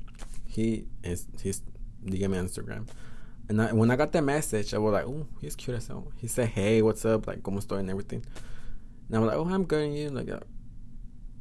he 0.50 0.86
is 1.04 1.28
his 1.42 1.62
DM 2.06 2.32
me 2.32 2.38
on 2.38 2.48
Instagram. 2.48 2.88
And 3.48 3.62
I, 3.62 3.72
when 3.74 3.90
I 3.90 3.96
got 3.96 4.12
that 4.12 4.24
message, 4.24 4.74
I 4.74 4.78
was 4.78 4.94
like, 4.94 5.06
"Oh, 5.06 5.28
he's 5.40 5.56
cute 5.56 5.78
as 5.78 5.88
hell." 5.88 6.12
He 6.18 6.28
said, 6.28 6.50
"Hey, 6.50 6.82
what's 6.82 7.06
up? 7.06 7.28
Like, 7.28 7.44
como 7.44 7.60
estoy 7.60 7.80
and 7.80 7.90
everything." 7.90 8.26
And 9.08 9.18
I 9.18 9.20
was 9.20 9.28
like, 9.28 9.38
"Oh, 9.38 9.50
I'm 9.50 9.66
good." 9.66 9.94
You 9.94 10.10
like, 10.10 10.30
uh, 10.30 10.40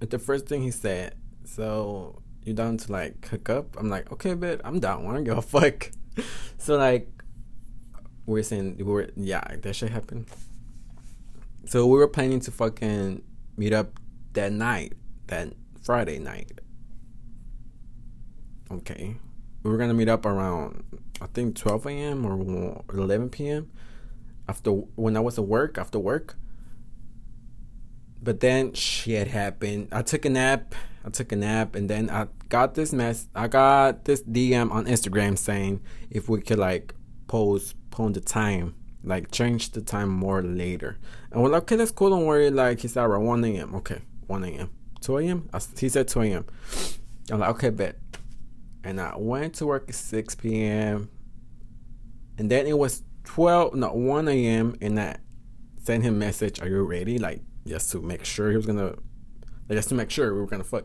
the 0.00 0.18
first 0.18 0.47
thing 0.47 0.62
he 0.62 0.71
said, 0.71 1.14
"So 1.45 2.23
you 2.45 2.54
down 2.54 2.76
to 2.78 2.92
like 2.92 3.26
hook 3.28 3.49
up?" 3.50 3.76
I'm 3.78 3.88
like, 3.88 4.12
"Okay, 4.12 4.35
but 4.35 4.61
I'm 4.64 4.78
down. 4.78 5.07
I 5.07 5.14
don't 5.14 5.25
give 5.25 5.38
a 5.38 5.42
fuck." 5.42 5.90
so 6.59 6.76
like, 6.76 7.11
we're 8.26 8.42
saying 8.42 8.76
we 8.78 8.85
were 8.85 9.09
yeah, 9.16 9.45
that 9.62 9.75
shit 9.75 9.90
happened. 9.90 10.26
So 11.66 11.87
we 11.87 11.99
were 11.99 12.09
planning 12.09 12.40
to 12.40 12.50
fucking 12.50 13.23
meet 13.59 13.73
up 13.73 13.99
that 14.33 14.53
night, 14.53 14.95
that 15.27 15.53
Friday 15.83 16.19
night. 16.19 16.61
Okay, 18.71 19.17
we 19.62 19.71
were 19.71 19.77
gonna 19.77 19.95
meet 19.95 20.09
up 20.09 20.25
around 20.25 20.85
I 21.21 21.27
think 21.27 21.57
12 21.57 21.87
a.m. 21.87 22.25
or 22.25 22.83
11 22.93 23.31
p.m. 23.31 23.71
after 24.49 24.71
when 24.71 25.17
I 25.17 25.21
was 25.21 25.38
at 25.38 25.45
work 25.45 25.79
after 25.79 25.99
work. 25.99 26.37
But 28.23 28.41
then 28.41 28.73
shit 28.73 29.29
happened. 29.29 29.88
I 29.93 30.03
took 30.03 30.25
a 30.25 30.31
nap. 30.31 30.75
I 31.05 31.11
took 31.11 31.33
a 31.33 31.37
nap, 31.37 31.75
and 31.75 31.88
then 31.88 32.11
I 32.11 32.27
got 32.49 32.75
this 32.75 32.93
mess. 32.93 33.29
I 33.35 33.49
got 33.49 34.05
this 34.05 34.23
DM 34.23 34.71
on 34.71 34.85
Instagram 34.87 35.38
saying 35.38 35.81
if 36.11 36.29
we 36.29 36.41
could 36.41 36.59
like 36.59 36.95
postpone 37.27 38.12
the 38.12 38.21
time, 38.21 38.75
like 39.05 39.31
change 39.31 39.71
the 39.71 39.81
time 39.81 40.09
more 40.09 40.43
later. 40.43 40.99
And 41.31 41.43
we're 41.43 41.50
like, 41.50 41.62
okay, 41.62 41.76
that's 41.76 41.90
cool. 41.90 42.11
Don't 42.11 42.26
worry. 42.26 42.50
Like 42.50 42.81
said 42.81 42.97
around 43.05 43.25
1 43.25 43.45
a.m. 43.45 43.75
Okay, 43.76 44.02
1 44.26 44.45
a.m. 44.45 44.71
2 45.00 45.19
a.m. 45.19 45.50
He 45.78 45.88
said 45.88 46.09
2 46.09 46.23
a.m. 46.23 46.47
I'm 47.31 47.40
like, 47.40 47.50
okay, 47.50 47.71
bet 47.71 47.97
and 48.88 49.00
I 49.00 49.14
went 49.19 49.55
to 49.57 49.67
work 49.67 49.85
at 49.88 49.95
6 49.95 50.35
p.m. 50.37 51.11
And 52.38 52.50
then 52.50 52.67
it 52.67 52.78
was 52.78 53.02
12, 53.25 53.75
no, 53.75 53.93
1 53.93 54.28
a.m. 54.28 54.76
And 54.81 54.99
I 54.99 55.19
sent 55.83 56.05
him 56.05 56.19
message, 56.19 56.59
"Are 56.61 56.69
you 56.69 56.83
ready?" 56.83 57.19
Like 57.19 57.43
just 57.67 57.90
to 57.93 58.00
make 58.00 58.25
sure 58.25 58.50
he 58.50 58.57
was 58.57 58.64
gonna, 58.64 58.95
like, 59.69 59.76
just 59.76 59.90
to 59.90 59.95
make 59.95 60.11
sure 60.11 60.33
we 60.33 60.40
were 60.40 60.47
gonna 60.47 60.64
fuck. 60.64 60.85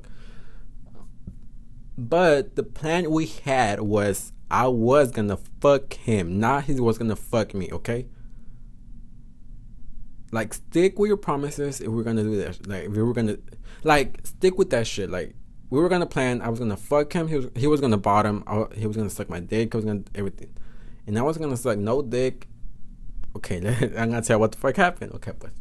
But 1.98 2.58
the 2.58 2.64
plan 2.64 3.10
we 3.10 3.28
had 3.28 3.80
was 3.80 4.33
I 4.50 4.68
was 4.68 5.12
gonna 5.12 5.38
fuck 5.62 5.94
him, 5.94 6.40
not 6.40 6.66
he 6.66 6.80
was 6.80 6.98
gonna 6.98 7.16
fuck 7.16 7.54
me. 7.54 7.70
Okay. 7.72 8.08
Like 10.32 10.54
stick 10.54 10.98
with 10.98 11.08
your 11.08 11.18
promises 11.18 11.80
if 11.82 11.88
we're 11.88 12.04
gonna 12.04 12.24
do 12.24 12.38
that. 12.38 12.68
Like 12.68 12.84
if 12.86 12.92
we 12.92 13.04
were 13.04 13.14
gonna, 13.14 13.38
like 13.84 14.20
stick 14.24 14.58
with 14.58 14.70
that 14.72 14.88
shit. 14.88 15.10
Like 15.10 15.36
we 15.70 15.80
were 15.80 15.90
gonna 15.90 16.06
plan. 16.06 16.42
I 16.42 16.50
was 16.50 16.60
gonna 16.60 16.78
fuck 16.78 17.14
him. 17.14 17.28
He 17.28 17.36
was 17.36 17.48
he 17.56 17.68
was 17.68 17.82
gonna 17.82 17.98
bottom. 17.98 18.44
I, 18.48 18.66
he 18.76 18.88
was 18.88 18.96
gonna 18.96 19.10
suck 19.10 19.30
my 19.30 19.40
dick. 19.40 19.74
I 19.74 19.78
was 19.78 19.86
gonna 19.86 20.04
everything, 20.16 20.54
and 21.08 21.18
I 21.18 21.22
was 21.22 21.38
gonna 21.38 21.58
suck 21.58 21.78
no 21.78 22.02
dick. 22.02 22.48
Okay, 23.36 23.58
I'm 23.98 24.12
gonna 24.12 24.22
tell 24.22 24.40
what 24.40 24.52
the 24.52 24.58
fuck 24.58 24.76
happened. 24.76 25.14
Okay, 25.14 25.34
but 25.40 25.52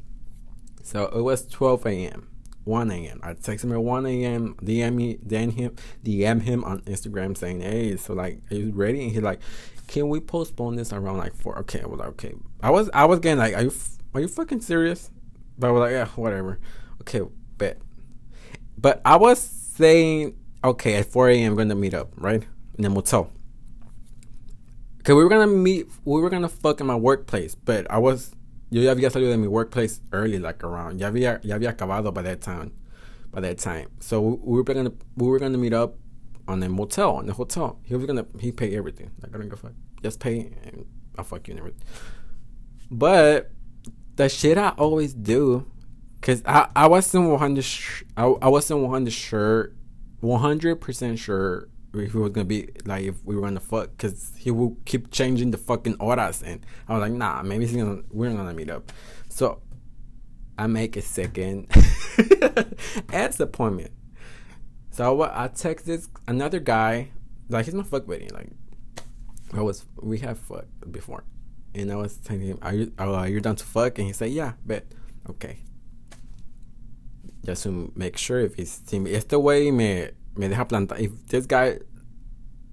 so 0.83 1.07
it 1.07 1.23
was 1.23 1.47
12 1.47 1.87
a.m. 1.87 2.29
1 2.65 2.91
a.m. 2.91 3.21
I 3.23 3.35
text 3.35 3.65
him 3.65 3.73
at 3.73 3.83
1 3.83 4.07
a.m. 4.07 4.55
DM 4.63 4.95
me, 4.95 5.19
then 5.23 5.51
him, 5.51 5.77
DM 6.05 6.43
him 6.43 6.65
on 6.65 6.81
Instagram 6.83 7.37
saying, 7.37 7.61
"Hey, 7.61 7.97
so 7.97 8.15
like, 8.15 8.41
are 8.51 8.57
you 8.57 8.73
ready?" 8.73 9.03
And 9.03 9.13
he's 9.13 9.23
like, 9.23 9.41
"Can 9.89 10.09
we 10.09 10.21
postpone 10.21 10.77
this 10.77 10.93
around 10.93 11.19
like 11.19 11.35
four? 11.35 11.59
Okay, 11.61 11.81
I 11.81 11.87
was 11.87 11.99
like, 11.99 12.09
"Okay." 12.11 12.35
I 12.63 12.71
was 12.71 12.91
I 12.95 13.05
was 13.05 13.21
getting 13.21 13.39
like, 13.39 13.55
"Are 13.55 13.63
you 13.63 13.73
are 14.15 14.21
you 14.21 14.29
fucking 14.29 14.61
serious?" 14.61 15.11
But 15.59 15.69
I 15.69 15.71
was 15.71 15.81
like, 15.81 15.93
"Yeah, 15.93 16.07
whatever." 16.17 16.59
Okay, 17.01 17.23
bet. 17.59 17.79
But 18.79 19.01
I 19.05 19.17
was 19.17 19.41
saying, 19.41 20.37
okay, 20.65 20.97
at 20.97 21.07
4 21.07 21.31
a.m. 21.31 21.53
we're 21.53 21.65
gonna 21.65 21.75
meet 21.75 21.95
up, 21.95 22.13
right? 22.17 22.47
In 22.77 22.83
the 22.83 22.91
motel. 22.91 23.31
Okay, 25.01 25.15
we 25.15 25.25
were 25.25 25.31
gonna 25.31 25.49
meet. 25.49 25.89
We 26.05 26.21
were 26.21 26.31
gonna 26.31 26.49
fuck 26.49 26.81
in 26.81 26.87
my 26.87 26.97
workplace, 26.97 27.55
but 27.55 27.91
I 27.91 27.99
was. 27.99 28.35
Yo 28.73 28.81
ya 28.81 28.91
había 28.93 29.11
salido 29.11 29.31
de 29.31 29.37
mi 29.37 29.47
workplace 29.47 30.01
early, 30.13 30.39
like 30.39 30.65
around. 30.65 30.99
Ya 30.99 31.09
había, 31.09 31.41
ya 31.45 31.57
había 31.57 31.71
acabado 31.77 32.13
by 32.13 32.23
that 32.23 32.41
time. 32.41 32.73
By 33.31 33.41
that 33.41 33.59
time, 33.59 33.89
so 34.01 34.21
we, 34.21 34.37
we 34.43 34.57
were 34.59 34.63
gonna 34.65 34.93
we 35.17 35.27
were 35.27 35.39
gonna 35.39 35.57
meet 35.57 35.73
up 35.73 35.97
on 36.47 36.61
the 36.61 36.69
motel, 36.69 37.17
on 37.17 37.27
the 37.27 37.33
hotel. 37.33 37.79
He 37.83 37.95
was 37.95 38.05
gonna 38.05 38.27
he 38.39 38.53
pay 38.53 38.77
everything. 38.77 39.11
Like 39.23 39.35
I 39.35 39.39
don't 39.39 39.49
give 39.49 39.55
a 39.55 39.57
fuck. 39.57 39.73
Just 40.03 40.21
pay 40.21 40.53
and 40.65 40.85
I'll 41.17 41.25
fuck 41.25 41.49
you 41.49 41.53
and 41.53 41.61
everything. 41.61 41.81
But 42.91 43.51
the 44.17 44.29
shit 44.29 44.59
I 44.59 44.71
always 44.77 45.15
do 45.15 45.67
Cause 46.23 46.41
I, 46.47 46.69
I 46.77 46.87
wasn't 46.87 47.29
one 47.29 47.39
hundred 47.41 47.67
I, 48.17 48.27
I 48.27 48.49
wasn't 48.49 48.81
one 48.81 48.91
hundred 48.91 49.13
sure, 49.13 49.73
one 50.21 50.41
hundred 50.41 50.77
percent 50.81 51.19
sure 51.19 51.69
if 51.95 52.13
he 52.13 52.19
was 52.19 52.31
gonna 52.31 52.45
be 52.45 52.71
like 52.85 53.05
if 53.05 53.23
we 53.25 53.37
were 53.37 53.43
gonna 53.43 53.61
fuck, 53.61 53.97
cause 53.99 54.33
he 54.37 54.51
will 54.51 54.77
keep 54.85 55.11
changing 55.11 55.51
the 55.51 55.59
fucking 55.59 55.97
horas, 55.97 56.43
and 56.43 56.65
I 56.89 56.95
was 56.95 57.01
like, 57.01 57.13
nah, 57.13 57.43
maybe 57.43 57.67
gonna 57.67 58.03
we're 58.11 58.33
gonna 58.33 58.55
meet 58.55 58.71
up. 58.71 58.93
So 59.29 59.61
I 60.59 60.67
make 60.67 60.97
a 60.97 61.03
second 61.03 61.69
ads 63.13 63.41
appointment. 63.41 63.93
So 64.91 65.23
I, 65.23 65.45
I 65.45 65.49
text 65.49 65.87
this 65.87 66.09
another 66.27 66.61
guy, 66.61 67.11
like 67.49 67.67
he's 67.67 67.75
my 67.75 67.83
fuck 67.83 68.07
buddy, 68.07 68.29
like 68.29 68.51
I 69.53 69.61
was 69.61 69.85
we 70.01 70.19
have 70.19 70.39
fucked 70.39 70.91
before, 70.91 71.25
and 71.75 71.93
I 71.93 71.97
was 71.97 72.17
telling 72.17 72.43
him, 72.43 72.59
are 72.63 72.75
you 72.75 72.93
oh, 72.99 73.15
are 73.15 73.29
you 73.29 73.41
done 73.41 73.57
to 73.57 73.65
fuck? 73.65 73.99
And 73.99 74.07
he 74.07 74.13
said, 74.13 74.31
yeah, 74.31 74.53
bet 74.65 74.87
okay 75.29 75.59
just 77.45 77.65
to 77.65 77.93
make 77.97 78.17
sure 78.17 78.41
if 78.41 78.55
he's 78.55 78.81
este 78.93 79.33
way 79.33 79.65
he 79.65 79.71
me 79.71 80.09
me 80.37 80.49
deja 80.49 80.65
plantar 80.65 80.99
if 80.99 81.13
this 81.27 81.47
guy 81.47 81.79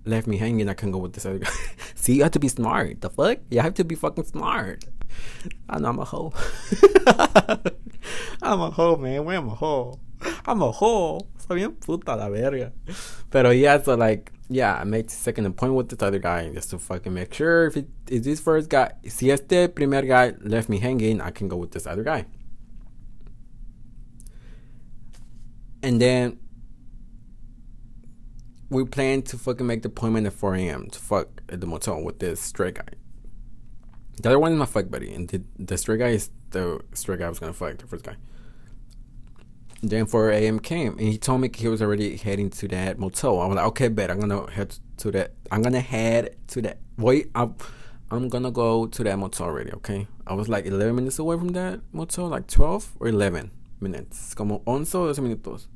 left 0.05 0.27
me 0.27 0.37
hanging 0.37 0.69
I 0.69 0.73
can 0.73 0.91
go 0.91 0.99
with 0.99 1.13
this 1.13 1.25
other 1.25 1.39
guy. 1.39 1.51
See 1.95 2.15
you 2.15 2.23
have 2.23 2.31
to 2.31 2.39
be 2.39 2.47
smart. 2.47 3.01
The 3.01 3.09
fuck? 3.09 3.39
You 3.49 3.61
have 3.61 3.73
to 3.75 3.83
be 3.83 3.95
fucking 3.95 4.25
smart. 4.25 4.85
I 5.69 5.79
know 5.79 5.89
I'm 5.89 5.99
a 5.99 6.05
hoe. 6.05 6.31
I'm 8.41 8.61
a 8.61 8.71
hoe 8.71 8.97
man. 8.97 9.25
Where 9.25 9.37
am 9.37 9.49
a 9.49 9.55
hoe? 9.55 9.99
I'm 10.45 10.61
a 10.61 10.71
hoe. 10.71 11.19
Soy 11.37 11.55
bien 11.55 11.73
puta 11.73 12.15
la 12.15 12.29
verga. 12.29 12.71
Pero 13.29 13.51
yeah 13.51 13.81
so 13.81 13.95
like 13.95 14.31
yeah 14.49 14.75
I 14.75 14.83
made 14.83 15.11
second 15.11 15.45
appointment 15.45 15.77
with 15.77 15.89
this 15.89 16.05
other 16.05 16.19
guy 16.19 16.49
just 16.53 16.71
to 16.71 16.79
fucking 16.79 17.13
make 17.13 17.33
sure 17.33 17.67
if 17.67 17.77
it 17.77 17.87
is 18.07 18.23
this 18.23 18.39
first 18.39 18.69
guy 18.69 18.93
si 19.07 19.31
este 19.31 19.73
primer 19.75 20.01
guy 20.01 20.33
left 20.41 20.69
me 20.69 20.79
hanging 20.79 21.21
I 21.21 21.31
can 21.31 21.47
go 21.47 21.57
with 21.57 21.71
this 21.71 21.85
other 21.85 22.03
guy. 22.03 22.25
And 25.81 26.01
then 26.01 26.39
we 28.69 28.85
plan 28.85 29.21
to 29.23 29.37
fucking 29.37 29.65
make 29.65 29.81
the 29.81 29.87
appointment 29.89 30.27
at 30.27 30.33
4 30.33 30.55
a.m. 30.55 30.89
to 30.89 30.99
fuck 30.99 31.41
at 31.49 31.59
the 31.59 31.67
motel 31.67 32.01
with 32.03 32.19
this 32.19 32.39
straight 32.39 32.75
guy. 32.75 32.87
The 34.21 34.29
other 34.29 34.39
one 34.39 34.51
is 34.51 34.57
my 34.57 34.65
fuck 34.65 34.89
buddy, 34.89 35.13
and 35.13 35.27
the, 35.27 35.41
the 35.57 35.77
straight 35.77 35.99
guy 35.99 36.09
is 36.09 36.29
the 36.51 36.81
straight 36.93 37.19
guy 37.19 37.25
I 37.25 37.29
was 37.29 37.39
gonna 37.39 37.53
fuck, 37.53 37.77
the 37.77 37.87
first 37.87 38.03
guy. 38.03 38.15
Then 39.81 40.05
4 40.05 40.31
a.m. 40.31 40.59
came, 40.59 40.91
and 40.93 41.07
he 41.07 41.17
told 41.17 41.41
me 41.41 41.49
he 41.55 41.67
was 41.67 41.81
already 41.81 42.17
heading 42.17 42.49
to 42.51 42.67
that 42.67 42.99
motel. 42.99 43.39
I 43.39 43.47
was 43.47 43.55
like, 43.55 43.65
okay, 43.67 43.87
bet 43.87 44.11
I'm 44.11 44.19
gonna 44.19 44.49
head 44.51 44.75
to 44.97 45.11
that. 45.11 45.33
I'm 45.51 45.61
gonna 45.61 45.79
head 45.79 46.35
to 46.49 46.61
that. 46.63 46.79
Wait, 46.97 47.31
I'm, 47.33 47.55
I'm 48.11 48.27
gonna 48.27 48.51
go 48.51 48.87
to 48.87 49.03
that 49.05 49.17
motel 49.17 49.47
already. 49.47 49.71
Okay, 49.71 50.07
I 50.27 50.33
was 50.33 50.49
like 50.49 50.65
11 50.65 50.95
minutes 50.95 51.17
away 51.17 51.37
from 51.37 51.49
that 51.49 51.79
motel, 51.93 52.27
like 52.27 52.47
12 52.47 52.97
or 52.99 53.07
11 53.07 53.51
minutes. 53.79 54.33
Como 54.33 54.61
11 54.67 54.95
o 54.95 55.13
12 55.13 55.19
minutos. 55.21 55.67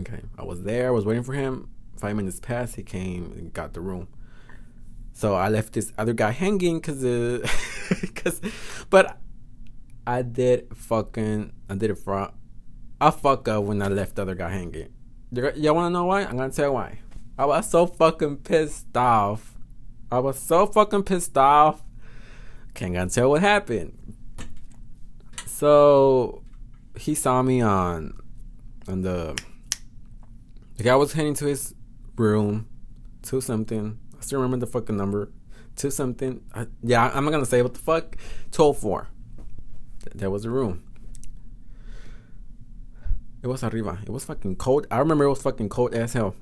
Okay. 0.00 0.20
I 0.38 0.44
was 0.44 0.62
there. 0.62 0.88
I 0.88 0.90
was 0.90 1.04
waiting 1.04 1.24
for 1.24 1.32
him. 1.32 1.70
Five 1.96 2.16
minutes 2.16 2.40
passed. 2.40 2.76
He 2.76 2.82
came 2.82 3.32
and 3.36 3.52
got 3.52 3.72
the 3.72 3.80
room. 3.80 4.08
So 5.12 5.34
I 5.34 5.48
left 5.48 5.72
this 5.72 5.92
other 5.98 6.12
guy 6.12 6.30
hanging 6.30 6.78
because, 6.78 7.04
uh, 7.04 7.46
cause, 8.14 8.40
but 8.88 9.18
I 10.06 10.22
did 10.22 10.68
fucking, 10.76 11.52
I 11.68 11.74
did 11.74 11.90
it 11.90 11.98
for, 11.98 12.30
I 13.00 13.10
fuck 13.10 13.48
up 13.48 13.64
when 13.64 13.82
I 13.82 13.88
left 13.88 14.14
the 14.14 14.22
other 14.22 14.36
guy 14.36 14.50
hanging. 14.50 14.90
Y'all 15.32 15.74
wanna 15.74 15.90
know 15.90 16.04
why? 16.04 16.22
I'm 16.22 16.36
gonna 16.36 16.52
tell 16.52 16.72
why. 16.72 17.00
I 17.36 17.46
was 17.46 17.68
so 17.68 17.86
fucking 17.86 18.38
pissed 18.38 18.96
off. 18.96 19.58
I 20.10 20.20
was 20.20 20.38
so 20.38 20.66
fucking 20.66 21.02
pissed 21.02 21.36
off. 21.36 21.82
Can't 22.74 22.94
gonna 22.94 23.10
tell 23.10 23.30
what 23.30 23.42
happened. 23.42 24.16
So 25.46 26.42
he 26.96 27.14
saw 27.14 27.42
me 27.42 27.60
on 27.60 28.18
on 28.86 29.02
the 29.02 29.36
the 30.78 30.84
guy 30.84 30.94
was 30.94 31.12
heading 31.12 31.34
to 31.34 31.46
his 31.46 31.74
room, 32.16 32.68
to 33.22 33.40
something. 33.40 33.98
I 34.16 34.20
still 34.22 34.40
remember 34.40 34.64
the 34.64 34.72
fucking 34.72 34.96
number, 34.96 35.30
To 35.76 35.90
something. 35.90 36.40
I, 36.54 36.66
yeah, 36.82 37.10
I'm 37.12 37.24
not 37.24 37.32
gonna 37.32 37.46
say 37.46 37.62
what 37.62 37.74
the 37.74 37.80
fuck. 37.80 38.16
Twelve 38.52 38.78
four. 38.78 39.08
Th- 40.04 40.14
there 40.14 40.30
was 40.30 40.44
the 40.44 40.50
room. 40.50 40.84
It 43.42 43.48
was 43.48 43.62
arriba. 43.64 43.98
It 44.02 44.10
was 44.10 44.24
fucking 44.24 44.56
cold. 44.56 44.86
I 44.90 44.98
remember 44.98 45.24
it 45.24 45.30
was 45.30 45.42
fucking 45.42 45.68
cold 45.68 45.94
as 45.94 46.12
hell. 46.12 46.36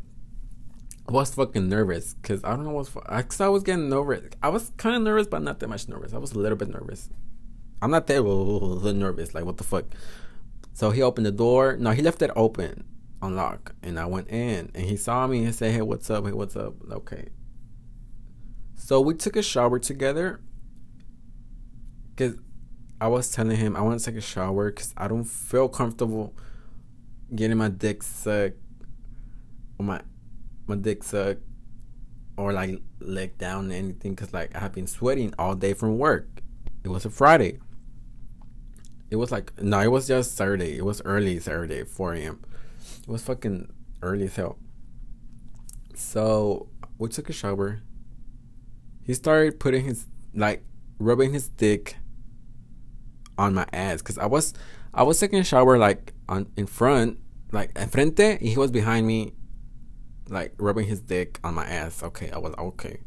I 1.09 1.13
was 1.13 1.35
fucking 1.35 1.69
nervous 1.69 2.15
because 2.15 2.45
I 2.45 2.51
don't 2.51 2.65
know 2.65 2.73
what's. 2.73 2.91
Cause 2.91 3.41
I 3.41 3.49
was 3.49 3.63
getting 3.63 3.89
nervous. 3.89 4.35
I 4.43 4.51
was 4.51 4.71
kind 4.77 4.97
of 4.97 5.03
nervous, 5.03 5.27
but 5.27 5.43
not 5.43 5.61
that 5.61 5.69
much 5.69 5.89
nervous. 5.89 6.13
I 6.13 6.19
was 6.19 6.33
a 6.33 6.39
little 6.39 6.59
bit 6.59 6.69
nervous. 6.69 7.09
I'm 7.81 7.91
not 7.91 8.07
that 8.09 8.23
uh, 8.23 8.93
nervous. 8.93 9.35
Like 9.35 9.47
what 9.47 9.57
the 9.57 9.65
fuck. 9.65 9.87
So 10.75 10.91
he 10.91 11.01
opened 11.01 11.25
the 11.25 11.33
door. 11.33 11.77
No, 11.79 11.93
he 11.93 12.03
left 12.03 12.21
it 12.21 12.31
open 12.37 12.85
unlock, 13.27 13.75
and 13.83 13.99
I 13.99 14.07
went 14.07 14.29
in, 14.29 14.71
and 14.75 14.85
he 14.85 14.97
saw 14.97 15.27
me 15.27 15.45
and 15.45 15.55
said, 15.55 15.73
"Hey, 15.73 15.83
what's 15.83 16.11
up? 16.11 16.25
Hey, 16.25 16.33
what's 16.33 16.57
up?" 16.57 16.75
Okay. 16.91 17.29
So 18.75 19.01
we 19.01 19.15
took 19.15 19.37
a 19.37 19.43
shower 19.43 19.79
together, 19.79 20.41
cause 22.17 22.37
I 23.01 23.09
was 23.09 23.31
telling 23.31 23.57
him 23.57 23.77
I 23.77 23.83
want 23.83 23.99
to 24.01 24.05
take 24.05 24.17
a 24.17 24.23
shower 24.23 24.71
because 24.71 24.95
I 24.97 25.09
don't 25.09 25.25
feel 25.25 25.69
comfortable 25.69 26.35
getting 27.35 27.59
my 27.59 27.69
dick 27.69 28.03
sucked 28.03 28.57
or 29.79 29.85
my 29.85 30.01
my 30.67 30.77
dick 30.77 31.03
sucked 31.03 31.43
or 32.37 32.53
like 32.53 32.81
leg 33.01 33.37
down 33.39 33.71
or 33.71 33.75
anything 33.75 34.15
because 34.15 34.33
like 34.33 34.55
I 34.55 34.61
have 34.61 34.73
been 34.73 34.87
sweating 34.87 35.35
all 35.39 35.55
day 35.55 35.75
from 35.75 35.99
work. 35.99 36.29
It 36.85 36.89
was 36.89 37.05
a 37.05 37.11
Friday. 37.11 37.59
It 39.11 39.17
was 39.17 39.31
like 39.31 39.61
no, 39.61 39.81
it 39.81 39.91
was 39.91 40.07
just 40.07 40.37
Saturday. 40.37 40.79
It 40.79 40.85
was 40.85 41.03
early 41.05 41.39
Saturday, 41.39 41.85
4 41.85 42.15
a.m. 42.15 42.41
It 43.03 43.09
was 43.09 43.23
fucking 43.23 43.73
early 44.03 44.25
as 44.25 44.37
hell. 44.37 44.59
So 45.95 46.69
we 46.99 47.09
took 47.09 47.29
a 47.31 47.33
shower. 47.33 47.81
He 49.03 49.15
started 49.15 49.61
putting 49.61 49.85
his 49.85 50.07
like 50.35 50.65
rubbing 50.99 51.33
his 51.33 51.49
dick 51.49 51.97
on 53.39 53.55
my 53.55 53.67
ass 53.73 53.99
because 54.03 54.19
I 54.19 54.27
was 54.27 54.55
I 54.93 55.03
was 55.03 55.21
taking 55.21 55.39
a 55.39 55.45
shower 55.45 55.79
like 55.79 56.15
on 56.29 56.51
in 56.57 56.67
front, 56.67 57.19
like 57.53 57.75
enfrente, 57.75 58.41
he 58.41 58.57
was 58.57 58.71
behind 58.71 59.07
me, 59.07 59.35
like 60.29 60.55
rubbing 60.59 60.87
his 60.87 61.01
dick 61.01 61.39
on 61.45 61.55
my 61.55 61.67
ass. 61.67 62.03
Okay, 62.03 62.31
I 62.31 62.39
was 62.39 62.55
okay, 62.59 63.01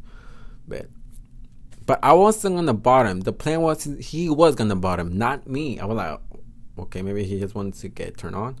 but 0.66 0.86
but 1.86 1.98
I 2.02 2.12
wasn't 2.12 2.56
on 2.56 2.66
the 2.66 2.74
bottom. 2.74 3.20
The 3.20 3.32
plan 3.32 3.60
was 3.60 3.84
he 3.84 4.30
was 4.30 4.54
gonna 4.54 4.76
bottom, 4.76 5.18
not 5.18 5.48
me. 5.48 5.80
I 5.80 5.84
was 5.84 5.96
like, 5.96 6.20
okay, 6.78 7.02
maybe 7.02 7.24
he 7.24 7.40
just 7.40 7.54
wanted 7.54 7.74
to 7.74 7.88
get 7.88 8.16
turned 8.16 8.36
on. 8.36 8.58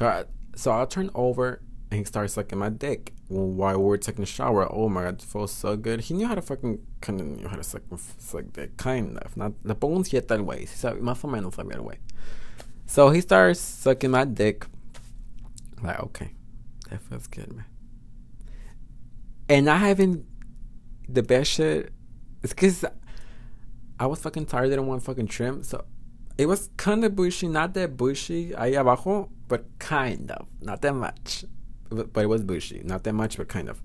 So 0.00 0.06
I 0.06 0.24
so 0.56 0.72
I 0.72 0.86
turned 0.86 1.10
over 1.14 1.60
and 1.90 1.98
he 1.98 2.04
starts 2.04 2.32
sucking 2.32 2.58
my 2.58 2.70
dick 2.70 3.12
while 3.28 3.78
we're 3.78 3.98
taking 3.98 4.22
a 4.22 4.26
shower. 4.26 4.66
Oh 4.72 4.88
my 4.88 5.02
god, 5.02 5.20
it 5.20 5.22
felt 5.22 5.50
so 5.50 5.76
good. 5.76 6.00
He 6.00 6.14
knew 6.14 6.26
how 6.26 6.34
to 6.34 6.40
fucking 6.40 6.78
kind 7.02 7.20
of 7.20 7.26
knew 7.26 7.46
how 7.46 7.56
to 7.56 7.62
suck, 7.62 7.82
suck 8.18 8.44
dick, 8.54 8.78
kind 8.78 9.18
of. 9.18 9.36
Not 9.36 9.52
the 9.62 9.74
bones 9.74 10.10
yet 10.10 10.28
that 10.28 10.40
way. 10.40 10.64
Sabe, 10.64 11.00
más 11.02 11.22
o 11.22 11.28
menos 11.28 11.54
sabía 11.54 11.76
el 11.76 11.82
way. 11.82 11.98
So 12.86 13.10
he 13.10 13.20
starts 13.20 13.60
sucking 13.60 14.10
my 14.10 14.24
dick. 14.24 14.66
Like, 15.82 16.00
okay, 16.00 16.32
that 16.88 17.02
feels 17.02 17.26
good, 17.26 17.52
man. 17.52 17.66
And 19.50 19.68
I 19.68 19.76
haven't 19.76 20.24
the 21.10 21.22
best 21.22 21.50
shit. 21.50 21.92
It's 22.42 22.54
because 22.54 22.86
I 23.98 24.06
was 24.06 24.20
fucking 24.20 24.46
tired. 24.46 24.64
I 24.64 24.68
didn't 24.70 24.86
want 24.86 25.02
fucking 25.02 25.26
trim. 25.26 25.62
So 25.62 25.84
it 26.40 26.46
was 26.46 26.70
kind 26.76 27.04
of 27.04 27.14
bushy, 27.14 27.48
not 27.48 27.74
that 27.74 27.96
bushy 27.96 28.50
ahí 28.50 28.74
abajo, 28.80 29.28
but 29.48 29.62
kind 29.78 30.30
of, 30.30 30.46
not 30.60 30.80
that 30.82 30.94
much 30.94 31.44
but 31.90 32.22
it 32.22 32.28
was 32.28 32.44
bushy, 32.44 32.82
not 32.84 33.04
that 33.04 33.12
much, 33.12 33.36
but 33.36 33.48
kind 33.48 33.68
of. 33.68 33.82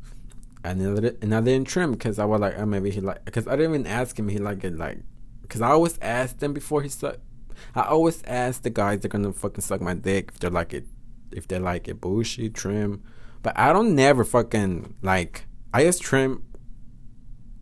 And 0.64 0.82
another, 0.82 1.16
and 1.22 1.34
I 1.34 1.42
didn't 1.42 1.68
trim 1.68 1.92
because 1.92 2.18
I 2.18 2.26
was 2.26 2.42
like, 2.42 2.58
oh, 2.58 2.66
maybe 2.66 2.90
he 2.92 3.02
like, 3.02 3.24
because 3.26 3.48
I 3.48 3.56
didn't 3.56 3.74
even 3.76 3.88
ask 3.88 4.18
him. 4.18 4.30
He 4.30 4.38
like 4.38 4.64
it 4.64 4.78
like, 4.78 5.00
because 5.42 5.62
I 5.62 5.70
always 5.70 6.00
ask 6.02 6.38
them 6.40 6.54
before 6.54 6.82
he 6.82 6.90
suck. 6.90 7.18
I 7.76 7.84
always 7.84 8.22
ask 8.26 8.64
the 8.64 8.70
guys 8.70 9.00
they're 9.00 9.10
gonna 9.10 9.32
fucking 9.32 9.62
suck 9.62 9.82
my 9.82 9.94
dick 9.94 10.32
if 10.34 10.40
they're 10.40 10.50
like 10.50 10.74
it, 10.74 10.86
if 11.32 11.48
they 11.48 11.60
like 11.60 11.88
it 11.88 12.02
bushy, 12.02 12.50
trim. 12.50 13.04
But 13.42 13.58
I 13.58 13.74
don't 13.74 13.96
never 13.96 14.24
fucking 14.24 14.96
like. 15.02 15.46
I 15.74 15.84
just 15.84 16.02
trim, 16.02 16.44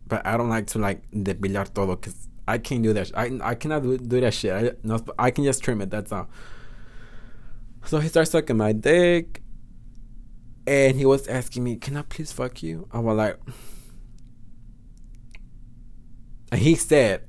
but 0.06 0.26
I 0.26 0.36
don't 0.36 0.48
like 0.48 0.66
to 0.68 0.78
like 0.78 1.10
depilar 1.10 1.72
todo 1.72 1.96
because 1.96 2.28
I 2.46 2.58
can't 2.58 2.82
do 2.82 2.92
that. 2.92 3.10
I 3.16 3.38
I 3.42 3.54
cannot 3.54 3.82
do, 3.82 3.96
that 3.98 4.34
shit. 4.34 4.52
I 4.52 4.72
no, 4.82 5.02
I 5.18 5.30
can 5.30 5.44
just 5.44 5.62
trim 5.62 5.80
it. 5.80 5.90
That's 5.90 6.12
all. 6.12 6.28
So 7.86 7.98
he 7.98 8.08
starts 8.08 8.30
sucking 8.30 8.56
my 8.56 8.72
dick, 8.72 9.42
and 10.66 10.96
he 10.96 11.06
was 11.06 11.26
asking 11.26 11.64
me, 11.64 11.76
"Can 11.76 11.96
I 11.96 12.02
please 12.02 12.32
fuck 12.32 12.62
you?" 12.62 12.88
I 12.92 12.98
was 12.98 13.16
like, 13.16 13.38
and 16.52 16.60
he 16.60 16.74
said, 16.74 17.22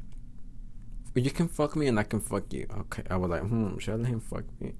"You 1.14 1.32
can 1.32 1.48
fuck 1.48 1.76
me, 1.76 1.88
and 1.88 2.00
I 2.00 2.04
can 2.04 2.20
fuck 2.20 2.52
you." 2.52 2.68
Okay, 2.78 3.04
I 3.10 3.16
was 3.18 3.30
like, 3.30 3.44
"Hmm, 3.44 3.78
should 3.78 3.94
I 3.94 3.98
let 3.98 4.08
him 4.08 4.20
fuck 4.20 4.44
me?" 4.60 4.76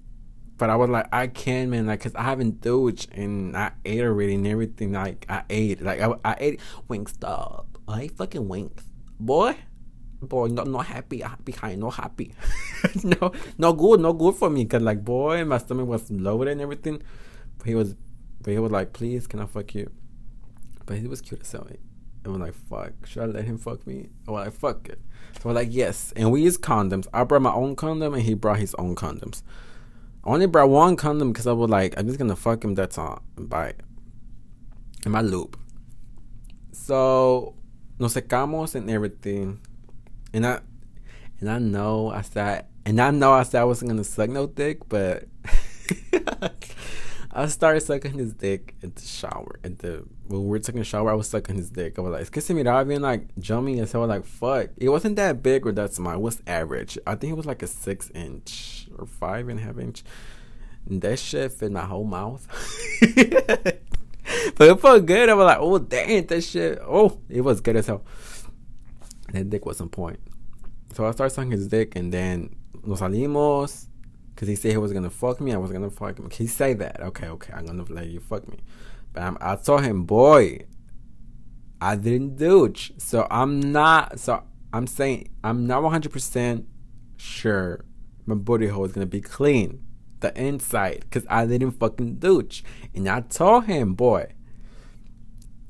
But 0.58 0.70
I 0.70 0.76
was 0.76 0.90
like, 0.90 1.08
"I 1.14 1.28
can, 1.28 1.70
man, 1.70 1.86
like, 1.86 2.02
cause 2.02 2.16
I 2.16 2.24
haven't 2.24 2.62
douched 2.62 3.10
and 3.14 3.56
I 3.58 3.72
ate 3.84 4.02
already 4.02 4.36
and 4.36 4.48
everything. 4.48 4.94
Like, 4.94 5.26
I 5.30 5.44
ate, 5.50 5.82
like, 5.82 6.00
I, 6.00 6.14
I 6.24 6.36
ate 6.40 6.62
Wingstop. 6.90 7.66
I 7.88 8.02
ate 8.04 8.18
fucking 8.18 8.48
wings, 8.48 8.84
boy." 9.20 9.58
Boy, 10.22 10.48
not 10.48 10.68
not 10.68 10.86
happy, 10.88 11.24
uh, 11.24 11.30
happy 11.30 11.52
high, 11.52 11.76
not 11.76 11.96
happy. 11.96 12.34
no, 13.04 13.32
no 13.58 13.74
good, 13.74 14.00
no 14.00 14.14
good 14.14 14.36
for 14.36 14.50
me. 14.50 14.66
Cause 14.66 14.82
like, 14.82 15.04
boy, 15.04 15.44
my 15.46 15.58
stomach 15.58 15.88
was 15.88 16.10
loaded 16.12 16.52
and 16.52 16.62
everything. 16.62 17.02
But 17.58 17.68
he 17.68 17.76
was 17.76 17.96
but 18.42 18.52
he 18.52 18.60
was 18.60 18.72
like, 18.72 18.94
please, 18.94 19.26
can 19.26 19.40
I 19.40 19.46
fuck 19.48 19.74
you? 19.74 19.92
But 20.86 20.98
he 20.98 21.08
was 21.08 21.22
cute 21.22 21.42
as 21.42 21.52
hell. 21.52 21.68
And 21.68 22.36
I'm 22.36 22.40
like, 22.40 22.54
fuck, 22.54 22.94
should 23.06 23.24
I 23.24 23.26
let 23.26 23.46
him 23.46 23.58
fuck 23.58 23.86
me? 23.88 24.10
Was 24.28 24.46
like, 24.46 24.54
fuck 24.54 24.88
it. 24.88 25.00
So 25.42 25.50
I'm 25.50 25.56
like, 25.56 25.70
yes. 25.72 26.14
And 26.16 26.32
we 26.32 26.42
use 26.44 26.58
condoms. 26.58 27.08
I 27.14 27.24
brought 27.24 27.42
my 27.42 27.54
own 27.54 27.76
condom 27.76 28.14
and 28.14 28.24
he 28.24 28.34
brought 28.36 28.60
his 28.60 28.76
own 28.76 28.96
condoms. 28.96 29.42
I 30.24 30.30
only 30.30 30.48
brought 30.48 30.70
one 30.70 30.96
condom 30.96 31.32
because 31.32 31.48
I 31.48 31.54
was 31.54 31.70
like, 31.70 31.98
I'm 31.98 32.08
just 32.08 32.20
gonna 32.20 32.36
fuck 32.36 32.64
him, 32.64 32.76
that's 32.76 32.98
all. 32.98 33.24
Bye. 33.36 33.74
In 35.06 35.12
my 35.12 35.22
loop. 35.22 35.58
So 36.72 37.56
nos 38.00 38.14
secamos 38.14 38.76
and 38.76 38.90
everything. 38.90 39.60
And 40.36 40.46
I 40.46 40.60
and 41.40 41.50
I 41.50 41.60
know 41.60 42.10
I 42.10 42.22
said 42.22 42.66
and 42.86 43.00
I 43.00 43.10
know 43.10 43.32
I 43.32 43.44
said 43.44 43.62
I 43.62 43.64
wasn't 43.64 43.92
gonna 43.92 44.04
suck 44.04 44.30
no 44.30 44.48
dick, 44.48 44.80
but 44.90 45.30
I 47.32 47.48
started 47.48 47.80
sucking 47.80 48.12
his 48.12 48.34
dick 48.34 48.76
at 48.84 48.98
the 48.98 49.02
shower. 49.02 49.62
At 49.64 49.80
the 49.80 50.04
when 50.28 50.44
we 50.44 50.50
were 50.50 50.60
taking 50.60 50.82
a 50.82 50.84
shower, 50.84 51.10
I 51.10 51.14
was 51.14 51.30
sucking 51.30 51.56
his 51.56 51.70
dick. 51.70 51.98
I 51.98 52.02
was 52.02 52.12
like, 52.12 52.22
es 52.24 52.30
que 52.30 52.42
se 52.42 52.54
miraba 52.54 52.86
bien 52.86 53.02
like 53.02 53.34
jumping 53.40 53.80
and 53.80 53.88
so 53.88 54.00
I 54.00 54.06
was 54.06 54.10
like, 54.10 54.26
fuck. 54.26 54.72
It 54.76 54.90
wasn't 54.90 55.16
that 55.16 55.42
big 55.42 55.66
or 55.66 55.72
that 55.72 55.94
small. 55.94 56.16
It 56.16 56.20
was 56.20 56.42
average. 56.46 56.98
I 57.08 57.16
think 57.16 57.32
it 57.32 57.38
was 57.38 57.46
like 57.46 57.64
a 57.64 57.68
six 57.68 58.12
inch 58.14 58.90
or 58.98 59.06
five 59.06 59.48
and 59.48 59.58
a 59.58 59.64
half 59.64 59.78
inch. 59.78 60.04
And 60.90 61.02
that 61.02 61.18
shit 61.18 61.54
fit 61.54 61.72
my 61.72 61.86
whole 61.86 62.04
mouth. 62.04 62.46
but 63.16 64.68
it 64.68 64.82
felt 64.82 65.06
good. 65.06 65.30
I 65.30 65.34
was 65.34 65.46
like, 65.46 65.60
oh 65.62 65.80
damn, 65.80 66.26
that 66.26 66.42
shit. 66.42 66.78
Oh, 66.82 67.22
it 67.30 67.40
was 67.40 67.62
good 67.62 67.78
as 67.78 67.88
hell. 67.88 68.04
That 69.36 69.50
dick 69.50 69.66
was 69.66 69.82
on 69.82 69.90
point. 69.90 70.20
So 70.94 71.06
I 71.06 71.12
started 71.12 71.34
sucking 71.34 71.52
his 71.52 71.68
dick 71.68 71.96
and 71.96 72.14
then 72.14 72.56
nos 72.84 73.02
salimos 73.02 73.88
because 74.34 74.48
he 74.48 74.56
said 74.56 74.72
he 74.72 74.78
was 74.78 74.94
gonna 74.94 75.10
fuck 75.10 75.42
me. 75.42 75.54
I 75.54 75.58
was 75.58 75.72
gonna 75.72 75.90
fuck 75.90 76.18
him. 76.18 76.30
He 76.30 76.48
say 76.48 76.74
that. 76.74 77.02
Okay, 77.02 77.28
okay, 77.28 77.54
I'm 77.54 77.66
gonna 77.66 77.86
let 77.90 78.08
you 78.08 78.20
fuck 78.20 78.48
me. 78.48 78.60
But 79.14 79.24
I'm, 79.24 79.38
I 79.42 79.56
told 79.56 79.84
him, 79.84 80.04
boy, 80.06 80.66
I 81.82 81.96
didn't 81.96 82.38
douche. 82.38 82.92
So 82.98 83.28
I'm 83.30 83.60
not. 83.60 84.20
So 84.20 84.44
I'm 84.74 84.88
saying 84.88 85.30
I'm 85.44 85.68
not 85.68 85.84
100 85.84 86.12
percent 86.12 86.66
sure 87.18 87.86
my 88.26 88.36
booty 88.36 88.68
hole 88.68 88.86
is 88.86 88.92
gonna 88.92 89.06
be 89.06 89.22
clean, 89.22 89.86
the 90.20 90.38
inside, 90.40 91.02
because 91.02 91.26
I 91.30 91.46
didn't 91.46 91.72
fucking 91.72 92.16
douche. 92.16 92.64
And 92.94 93.08
I 93.08 93.22
told 93.22 93.66
him, 93.66 93.94
boy. 93.94 94.32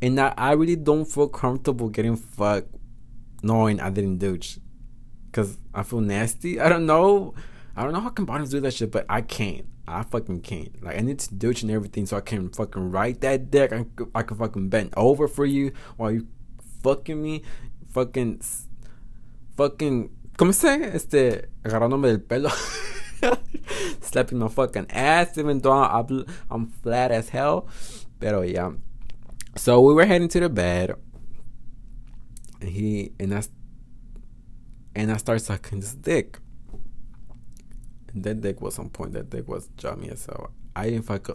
And 0.02 0.20
I, 0.20 0.34
I 0.38 0.52
really 0.52 0.76
don't 0.76 1.06
feel 1.06 1.28
comfortable 1.28 1.90
getting 1.90 2.16
fucked 2.16 2.76
knowing 3.44 3.80
I 3.80 3.90
didn't 3.90 4.18
douche. 4.18 4.58
Cause 5.32 5.58
I 5.74 5.84
feel 5.84 6.02
nasty. 6.02 6.60
I 6.60 6.70
don't 6.70 6.86
know. 6.86 7.34
I 7.76 7.84
don't 7.84 7.92
know 7.92 8.00
how 8.00 8.10
can 8.10 8.26
do 8.26 8.60
that 8.62 8.74
shit, 8.74 8.92
but 8.92 9.06
I 9.10 9.22
can't. 9.22 9.66
I 9.88 10.04
fucking 10.04 10.42
can't. 10.42 10.82
Like 10.84 10.98
I 10.98 11.02
need 11.02 11.20
to 11.20 11.36
douche 11.36 11.62
and 11.62 11.72
everything 11.72 12.06
so 12.06 12.18
I 12.18 12.22
can 12.22 12.50
fucking 12.50 12.92
ride 12.92 13.22
that 13.22 13.52
dick. 13.52 13.74
I, 13.74 13.86
I 14.16 14.24
can 14.24 14.38
fucking 14.38 14.70
bend 14.70 14.94
over 14.98 15.28
for 15.28 15.46
you 15.46 15.74
while 15.98 16.12
you 16.12 16.28
fucking 16.82 17.22
me, 17.22 17.44
fucking, 17.92 18.42
fucking. 19.58 20.10
¿Cómo 20.38 20.54
se? 20.54 20.92
Este, 20.94 21.50
agarrándome 21.64 22.08
del 22.08 22.20
pelo. 22.20 22.50
Slapping 24.02 24.40
my 24.40 24.48
fucking 24.48 24.88
ass, 24.90 25.38
even 25.38 25.60
though 25.60 25.74
I'm, 25.74 26.26
I'm 26.50 26.68
flat 26.68 27.12
as 27.12 27.30
hell. 27.30 27.68
Pero 28.20 28.42
yeah. 28.42 28.72
So 29.56 29.82
we 29.82 29.94
were 29.94 30.06
heading 30.06 30.28
to 30.30 30.40
the 30.40 30.50
bed. 30.50 30.96
And 32.66 32.74
he 32.74 33.12
and 33.20 33.32
I 33.32 33.44
and 34.96 35.12
I 35.12 35.18
start 35.18 35.40
sucking 35.40 35.82
his 35.82 35.94
dick 35.94 36.40
And 38.12 38.24
that 38.24 38.42
dick 38.42 38.60
was 38.60 38.80
on 38.80 38.90
point. 38.90 39.14
That 39.14 39.30
dick 39.30 39.48
was 39.48 39.70
jammy 39.78 40.12
so 40.16 40.50
I 40.76 40.90
didn't 40.90 41.06
fuck. 41.06 41.30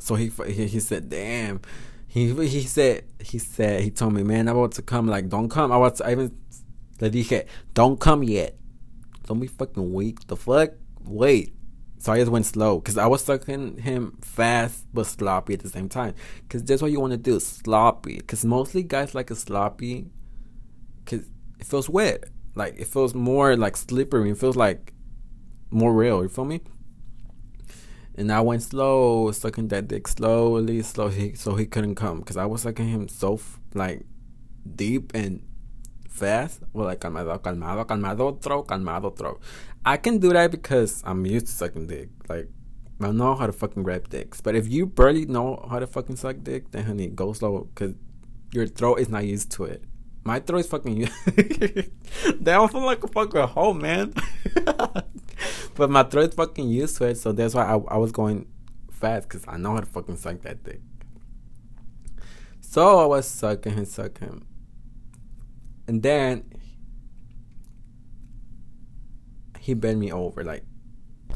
So 0.00 0.16
he 0.16 0.30
he, 0.46 0.80
said, 0.80 1.08
"Damn." 1.08 1.62
He 2.06 2.34
he 2.46 2.60
said 2.64 3.04
he 3.20 3.38
said 3.38 3.80
he 3.80 3.90
told 3.90 4.12
me, 4.12 4.22
"Man, 4.22 4.48
I 4.48 4.52
want 4.52 4.74
to 4.74 4.82
come. 4.82 5.06
Like, 5.06 5.30
don't 5.30 5.48
come." 5.48 5.72
I 5.72 5.78
was 5.78 6.02
I 6.02 6.12
even 6.12 6.36
le 7.00 7.08
dije, 7.08 7.46
"Don't 7.72 7.98
come 7.98 8.22
yet. 8.22 8.58
Don't 9.26 9.40
be 9.40 9.46
fucking 9.46 9.90
weak. 9.94 10.26
The 10.26 10.36
fuck? 10.36 10.72
Wait." 11.04 11.54
So 12.00 12.12
I 12.12 12.18
just 12.18 12.30
went 12.30 12.44
slow 12.44 12.80
because 12.80 12.98
I 12.98 13.06
was 13.06 13.24
sucking 13.24 13.78
him 13.78 14.18
fast 14.20 14.84
but 14.92 15.06
sloppy 15.06 15.54
at 15.54 15.60
the 15.60 15.70
same 15.70 15.88
time. 15.88 16.14
Because 16.42 16.62
that's 16.64 16.82
what 16.82 16.92
you 16.92 17.00
want 17.00 17.12
to 17.12 17.16
do, 17.16 17.40
sloppy. 17.40 18.18
Because 18.18 18.44
mostly 18.44 18.82
guys 18.82 19.14
like 19.14 19.30
a 19.30 19.34
sloppy 19.34 20.10
because 21.08 21.26
it 21.58 21.66
feels 21.66 21.88
wet. 21.88 22.24
Like 22.54 22.78
it 22.78 22.86
feels 22.86 23.14
more 23.14 23.56
like 23.56 23.76
slippery. 23.76 24.30
It 24.30 24.38
feels 24.38 24.56
like 24.56 24.92
more 25.70 25.92
real. 25.92 26.22
You 26.22 26.28
feel 26.28 26.44
me? 26.44 26.60
And 28.16 28.32
I 28.32 28.40
went 28.40 28.62
slow, 28.62 29.30
sucking 29.30 29.68
that 29.68 29.86
dick 29.86 30.08
slowly, 30.08 30.82
slowly, 30.82 31.34
so 31.34 31.54
he 31.54 31.66
couldn't 31.66 31.94
come. 31.94 32.18
Because 32.18 32.36
I 32.36 32.46
was 32.46 32.62
sucking 32.62 32.88
him 32.88 33.06
so, 33.06 33.38
like, 33.74 34.04
deep 34.74 35.12
and 35.14 35.46
fast. 36.08 36.62
Well, 36.72 36.86
like, 36.86 36.98
calmado, 36.98 37.40
calmado, 37.40 37.86
calmado, 37.86 38.42
throw, 38.42 38.64
calmado, 38.64 39.16
throw. 39.16 39.38
I 39.84 39.98
can 39.98 40.18
do 40.18 40.32
that 40.32 40.50
because 40.50 41.00
I'm 41.06 41.24
used 41.26 41.46
to 41.46 41.52
sucking 41.52 41.86
dick. 41.86 42.08
Like, 42.28 42.48
I 43.00 43.12
know 43.12 43.36
how 43.36 43.46
to 43.46 43.52
fucking 43.52 43.84
grab 43.84 44.08
dicks. 44.08 44.40
But 44.40 44.56
if 44.56 44.66
you 44.66 44.86
barely 44.86 45.26
know 45.26 45.64
how 45.70 45.78
to 45.78 45.86
fucking 45.86 46.16
suck 46.16 46.38
dick, 46.42 46.72
then 46.72 46.86
honey, 46.86 47.06
go 47.06 47.32
slow. 47.32 47.68
Because 47.72 47.94
your 48.50 48.66
throat 48.66 48.98
is 48.98 49.08
not 49.08 49.26
used 49.26 49.52
to 49.52 49.64
it. 49.64 49.84
My 50.28 50.40
throat 50.40 50.58
is 50.58 50.66
fucking. 50.66 50.98
Damn, 52.42 52.60
I 52.60 52.66
feel 52.66 52.82
like 52.82 53.02
a 53.02 53.08
fucking 53.08 53.48
hole, 53.48 53.72
man. 53.72 54.12
but 55.74 55.88
my 55.88 56.02
throat 56.02 56.28
is 56.28 56.34
fucking 56.34 56.68
used 56.68 56.98
to 56.98 57.04
it, 57.04 57.14
so 57.14 57.32
that's 57.32 57.54
why 57.54 57.64
I, 57.64 57.78
I 57.94 57.96
was 57.96 58.12
going 58.12 58.46
fast 58.90 59.26
because 59.26 59.42
I 59.48 59.56
know 59.56 59.72
how 59.72 59.80
to 59.80 59.86
fucking 59.86 60.18
suck 60.18 60.42
that 60.42 60.62
dick. 60.64 60.82
So 62.60 62.98
I 62.98 63.06
was 63.06 63.26
sucking 63.26 63.72
and 63.72 63.88
sucking 63.88 64.28
him. 64.28 64.46
And 65.86 66.02
then 66.02 66.44
he 69.58 69.72
bent 69.72 69.98
me 69.98 70.12
over 70.12 70.44
like 70.44 70.64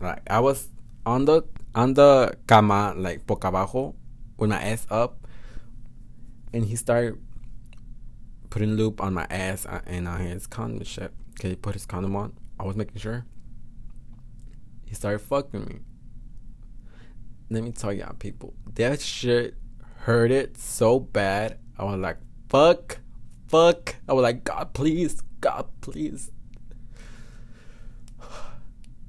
like 0.03 0.21
I 0.29 0.41
was 0.41 0.69
on 1.07 1.25
the 1.25 1.45
on 1.75 1.95
the 1.95 2.37
cama 2.47 2.93
like 2.95 3.27
boca 3.27 3.49
abajo 3.49 3.95
with 4.37 4.51
my 4.51 4.61
ass 4.61 4.87
up 4.91 5.27
and 6.53 6.67
he 6.67 6.77
started 6.77 7.19
putting 8.53 8.77
lube 8.77 9.01
on 9.01 9.15
my 9.15 9.27
ass 9.31 9.65
uh, 9.65 9.81
and 9.87 10.07
on 10.07 10.21
his 10.21 10.47
condom 10.47 10.85
shit. 10.85 11.11
Cause 11.41 11.51
he 11.51 11.57
put 11.57 11.73
his 11.73 11.87
condom 11.87 12.15
on. 12.15 12.35
I 12.61 12.65
was 12.65 12.77
making 12.77 12.99
sure. 12.99 13.25
He 14.85 14.95
started 14.95 15.21
fucking 15.21 15.65
me. 15.65 15.79
Let 17.49 17.65
me 17.65 17.73
tell 17.73 17.95
y'all, 17.95 18.13
people, 18.13 18.53
that 18.75 19.01
shit 19.01 19.55
hurt 20.01 20.31
it 20.31 20.59
so 20.59 21.01
bad. 21.01 21.61
I 21.79 21.85
was 21.85 21.99
like, 21.99 22.19
fuck, 22.51 22.99
fuck. 23.49 23.97
I 24.07 24.13
was 24.13 24.23
like, 24.23 24.45
God, 24.45 24.75
please, 24.75 25.23
God, 25.41 25.67
please. 25.81 26.31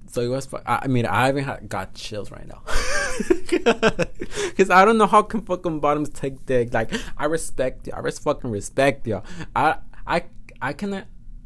So 0.08 0.22
it 0.22 0.28
was. 0.28 0.48
I 0.68 0.88
mean, 0.88 1.08
I 1.08 1.30
even 1.30 1.44
had, 1.44 1.68
got 1.68 1.96
chills 1.96 2.30
right 2.30 2.48
now. 2.48 2.62
Cause 4.58 4.70
I 4.70 4.86
don't 4.86 4.98
know 4.98 5.08
how 5.08 5.22
can 5.22 5.42
fucking 5.42 5.80
bottoms 5.80 6.10
take 6.10 6.46
dick. 6.46 6.74
Like 6.74 6.92
I 7.18 7.26
respect 7.26 7.88
you. 7.88 7.94
I 7.96 8.02
just 8.02 8.24
fucking 8.24 8.50
respect 8.50 9.08
you. 9.08 9.22
I 9.56 9.78
I 10.06 10.24
I 10.62 10.74
cannot 10.74 11.06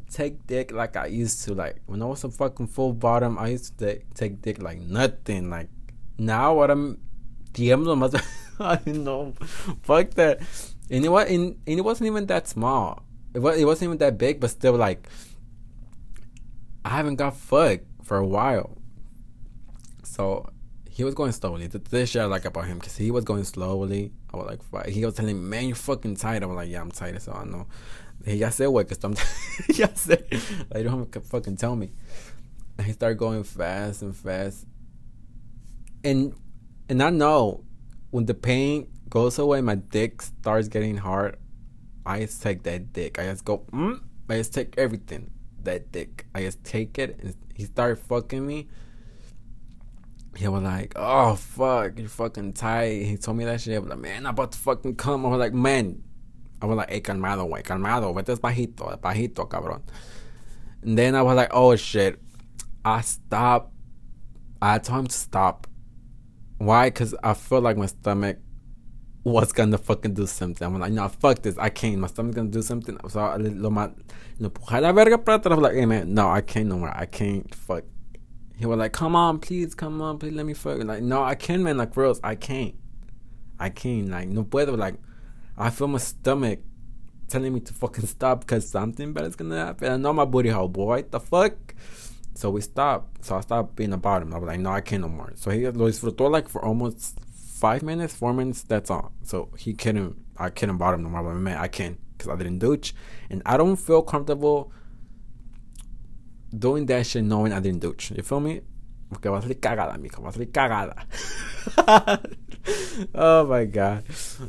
take 0.10 0.46
dick 0.48 0.72
like 0.72 0.96
I 0.96 1.08
used 1.08 1.44
to. 1.46 1.54
Like 1.54 1.82
when 1.86 2.02
I 2.02 2.06
was 2.06 2.24
a 2.24 2.30
fucking 2.30 2.68
full 2.68 2.94
bottom, 2.94 3.38
I 3.38 3.50
used 3.50 3.78
to 3.78 3.86
take, 3.86 4.14
take 4.14 4.42
dick 4.42 4.62
like 4.62 4.80
nothing. 4.80 5.50
Like 5.50 5.70
now 6.18 6.56
what 6.56 6.72
I'm 6.72 7.00
DM 7.54 7.98
mother 7.98 8.22
I 8.60 8.80
know. 8.86 9.34
Fuck 9.84 10.12
that. 10.12 10.42
And 10.90 11.04
it 11.06 11.10
was 11.10 11.30
and, 11.30 11.58
and 11.68 11.80
it 11.80 11.84
wasn't 11.84 12.08
even 12.08 12.26
that 12.28 12.48
small. 12.48 13.04
It 13.34 13.40
was 13.40 13.60
it 13.60 13.66
wasn't 13.66 13.90
even 13.90 13.98
that 14.00 14.18
big, 14.18 14.40
but 14.40 14.50
still 14.50 14.74
like 14.74 15.08
I 16.86 16.90
haven't 16.90 17.16
got 17.16 17.36
fucked 17.36 17.86
for 18.04 18.18
a 18.18 18.26
while. 18.26 18.78
So 20.04 20.50
he 20.98 21.04
was 21.04 21.14
going 21.14 21.32
slowly. 21.32 21.68
This 21.68 22.10
shit 22.10 22.24
I 22.24 22.26
like 22.26 22.46
about 22.46 22.66
him 22.66 22.80
because 22.80 22.98
he 22.98 23.12
was 23.12 23.24
going 23.24 23.44
slowly. 23.44 24.12
I 24.34 24.38
was 24.38 24.58
like, 24.72 24.88
He 24.88 25.06
was 25.06 25.14
telling 25.14 25.40
me, 25.40 25.48
man, 25.48 25.68
you're 25.68 25.76
fucking 25.76 26.16
tight. 26.16 26.42
I 26.42 26.48
was 26.48 26.56
like, 26.56 26.70
yeah, 26.70 26.82
I'm 26.82 26.90
tight. 26.90 27.22
So 27.22 27.34
I 27.34 27.46
know. 27.46 27.68
He 28.26 28.38
ya 28.38 28.50
said 28.50 28.66
what? 28.70 28.88
Cause 28.88 29.04
I'm 29.04 29.14
ya 29.70 29.90
said 29.94 30.26
like, 30.72 30.84
you 30.84 30.84
don't 30.86 31.26
fucking 31.28 31.58
tell 31.58 31.76
me. 31.76 31.92
And 32.80 32.88
he 32.88 32.94
started 32.94 33.20
going 33.20 33.44
fast 33.44 34.02
and 34.02 34.16
fast. 34.16 34.66
And 36.04 36.34
and 36.90 37.04
I 37.04 37.12
know 37.12 37.64
when 38.10 38.26
the 38.26 38.34
pain 38.34 38.88
goes 39.08 39.38
away, 39.38 39.62
my 39.62 39.76
dick 39.76 40.24
starts 40.24 40.68
getting 40.68 40.98
hard. 40.98 41.38
I 42.08 42.22
just 42.22 42.42
take 42.42 42.64
that 42.64 42.92
dick. 42.92 43.20
I 43.20 43.26
just 43.26 43.46
go, 43.46 43.60
mm, 43.72 44.02
I 44.28 44.38
just 44.38 44.52
take 44.52 44.74
everything. 44.80 45.30
That 45.62 45.92
dick. 45.92 46.26
I 46.34 46.42
just 46.42 46.64
take 46.64 46.98
it 46.98 47.20
and 47.22 47.36
he 47.54 47.66
started 47.66 48.00
fucking 48.00 48.48
me 48.48 48.68
he 50.38 50.48
was 50.48 50.64
like, 50.64 50.94
"Oh 50.96 51.36
fuck, 51.36 51.98
you're 51.98 52.10
fucking 52.10 52.54
tight." 52.54 53.04
He 53.04 53.18
told 53.18 53.38
me 53.38 53.46
that 53.46 53.62
shit. 53.62 53.76
I 53.76 53.80
was 53.80 53.90
like, 53.90 54.00
"Man, 54.00 54.26
I'm 54.26 54.34
about 54.34 54.52
to 54.52 54.58
fucking 54.58 54.96
come." 54.96 55.26
I 55.26 55.30
was 55.30 55.40
like, 55.40 55.54
"Man," 55.54 56.04
I 56.62 56.66
was 56.68 56.78
like, 56.78 56.90
"Hey, 56.90 57.02
calmado, 57.02 57.50
güey, 57.50 57.64
calmado, 57.64 58.14
vete 58.14 58.40
bajito, 58.40 59.00
bajito, 59.00 59.48
cabrón." 59.48 59.82
And 60.84 60.98
then 60.98 61.16
I 61.16 61.24
was 61.24 61.36
like, 61.36 61.50
"Oh 61.52 61.76
shit," 61.76 62.20
I 62.86 63.02
stopped. 63.02 63.74
I 64.62 64.78
told 64.80 65.00
him 65.00 65.08
to 65.08 65.16
stop. 65.16 65.68
Why? 66.60 66.90
Cause 66.90 67.16
I 67.24 67.34
felt 67.34 67.64
like 67.64 67.78
my 67.78 67.86
stomach 67.86 68.38
was 69.24 69.52
gonna 69.52 69.78
fucking 69.78 70.14
do 70.14 70.26
something. 70.26 70.66
I'm 70.66 70.80
like, 70.80 70.94
no, 70.94 71.08
fuck 71.10 71.42
this. 71.42 71.58
I 71.58 71.70
can't. 71.70 72.00
My 72.00 72.08
stomach's 72.08 72.36
gonna 72.36 72.50
do 72.50 72.62
something. 72.62 72.98
So 73.10 73.20
I 73.20 73.36
lo, 73.38 73.70
lo, 73.70 73.94
lo 74.40 74.52
la 74.80 74.92
verga 74.94 75.18
para 75.18 75.40
atrás. 75.40 75.52
I 75.52 75.56
was 75.56 75.64
like, 75.64 75.74
hey 75.74 75.86
man, 75.86 76.14
no, 76.14 76.30
I 76.30 76.42
can't 76.42 76.68
no 76.68 76.78
more. 76.78 76.96
I 76.96 77.06
can't. 77.06 77.54
Fuck 77.54 77.84
he 78.58 78.66
was 78.66 78.78
like, 78.78 78.94
"Come 78.94 79.16
on, 79.16 79.40
please, 79.40 79.76
come 79.76 80.02
on, 80.02 80.18
please, 80.18 80.34
let 80.34 80.46
me 80.46 80.54
fuck." 80.54 80.84
Like, 80.84 81.04
no, 81.04 81.24
I 81.24 81.36
can't, 81.36 81.64
man. 81.64 81.78
Like, 81.78 81.94
girls, 81.94 82.20
I 82.24 82.36
can't. 82.36 82.76
I 83.60 83.70
can't. 83.70 84.10
Like, 84.10 84.28
no 84.28 84.44
puedo. 84.44 84.78
Like, 84.78 84.96
I 85.58 85.70
feel 85.70 85.88
my 85.88 86.00
stomach 86.00 86.60
telling 87.28 87.54
me 87.54 87.60
to 87.60 87.74
fucking 87.74 88.06
stop 88.06 88.42
because 88.42 88.70
something 88.70 89.14
bad 89.14 89.26
is 89.26 89.36
gonna 89.36 89.58
happen. 89.58 89.92
I 89.92 89.98
know 89.98 90.14
my 90.14 90.26
booty 90.26 90.50
hole, 90.50 90.68
boy. 90.68 91.04
The 91.10 91.20
fuck. 91.20 91.76
So 92.36 92.50
we 92.52 92.62
stopped. 92.62 93.26
So 93.26 93.36
I 93.36 93.42
stopped 93.42 93.76
being 93.76 93.94
about 93.94 94.22
him. 94.22 94.34
I 94.34 94.38
was 94.38 94.48
like, 94.48 94.60
no, 94.60 94.72
I 94.72 94.82
can't 94.82 95.02
no 95.02 95.10
more. 95.10 95.34
So 95.36 95.52
he 95.52 95.68
lo 95.68 95.90
disfrutó 95.90 96.30
like 96.30 96.48
for 96.48 96.64
almost 96.64 97.20
five 97.58 97.82
minutes, 97.82 98.14
four 98.14 98.34
minutes. 98.34 98.64
That's 98.64 98.90
all. 98.92 99.12
So 99.24 99.50
he 99.58 99.74
couldn't. 99.74 100.16
I 100.38 100.50
couldn't 100.50 100.78
bottom 100.78 101.04
no 101.04 101.10
more. 101.10 101.24
But 101.24 101.36
man, 101.36 101.58
I 101.58 101.68
can't 101.68 102.00
because 102.18 102.32
I 102.32 102.36
didn't 102.36 102.60
douche, 102.60 102.94
and 103.30 103.42
I 103.46 103.58
don't 103.58 103.76
feel 103.76 104.02
comfortable 104.02 104.72
doing 106.60 106.86
that 106.88 107.06
shit 107.06 107.24
knowing 107.24 107.54
I 107.54 107.60
didn't 107.60 107.82
douche. 107.82 108.12
You 108.12 108.24
feel 108.24 108.40
me? 108.40 108.62
Porque 109.10 109.30
va 109.30 109.38
a 109.38 109.42
salir 109.42 109.60
cagada, 109.60 109.98
mijo. 109.98 110.22
Va 110.22 110.30
a 110.30 110.34
salir 110.34 110.52
cagada. 110.52 111.06
oh 113.16 113.46
my 113.48 113.66
god. 113.66 114.04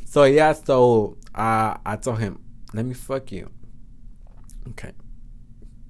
So 0.05 0.23
yeah, 0.25 0.53
so 0.53 1.17
uh, 1.33 1.77
I 1.85 1.95
told 1.95 2.19
him, 2.19 2.39
let 2.73 2.85
me 2.85 2.93
fuck 2.93 3.31
you. 3.31 3.49
Okay. 4.69 4.91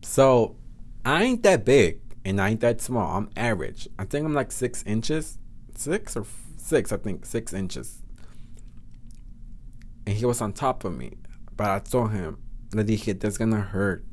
So 0.03 0.55
I 1.03 1.23
ain't 1.23 1.43
that 1.43 1.65
big 1.65 2.01
and 2.25 2.39
I 2.39 2.49
ain't 2.49 2.61
that 2.61 2.81
small. 2.81 3.17
I'm 3.17 3.29
average. 3.35 3.87
I 3.97 4.05
think 4.05 4.25
I'm 4.25 4.33
like 4.33 4.51
six 4.51 4.83
inches. 4.83 5.37
Six 5.75 6.15
or 6.15 6.25
six, 6.57 6.91
I 6.91 6.97
think. 6.97 7.25
Six 7.25 7.53
inches. 7.53 8.01
And 10.05 10.15
he 10.15 10.25
was 10.25 10.41
on 10.41 10.53
top 10.53 10.83
of 10.83 10.95
me. 10.95 11.17
But 11.55 11.69
I 11.69 11.79
told 11.79 12.11
him, 12.11 12.37
le 12.73 12.83
dije, 12.83 13.19
that's 13.19 13.37
gonna 13.37 13.61
hurt. 13.61 14.05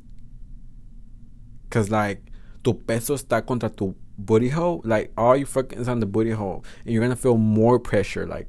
Cause 1.69 1.89
like 1.89 2.21
tu 2.63 2.73
peso 2.73 3.15
está 3.15 3.45
contra 3.45 3.69
tu 3.69 3.95
booty 4.17 4.49
hole, 4.49 4.81
like 4.83 5.11
all 5.17 5.35
you 5.35 5.45
fucking 5.45 5.79
is 5.79 5.87
on 5.87 5.99
the 5.99 6.05
booty 6.05 6.31
hole, 6.31 6.63
and 6.85 6.93
you're 6.93 7.03
gonna 7.03 7.15
feel 7.15 7.37
more 7.37 7.79
pressure. 7.79 8.25
Like, 8.25 8.47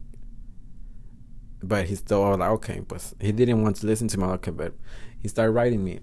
but 1.63 1.87
he 1.87 1.95
still 1.95 2.37
like 2.37 2.51
okay, 2.51 2.81
but 2.81 3.13
he 3.21 3.33
didn't 3.33 3.63
want 3.63 3.77
to 3.77 3.87
listen 3.87 4.09
to 4.09 4.19
me. 4.19 4.25
Okay, 4.25 4.51
but 4.51 4.75
he 5.19 5.29
started 5.29 5.53
writing 5.53 5.85
me. 5.85 6.01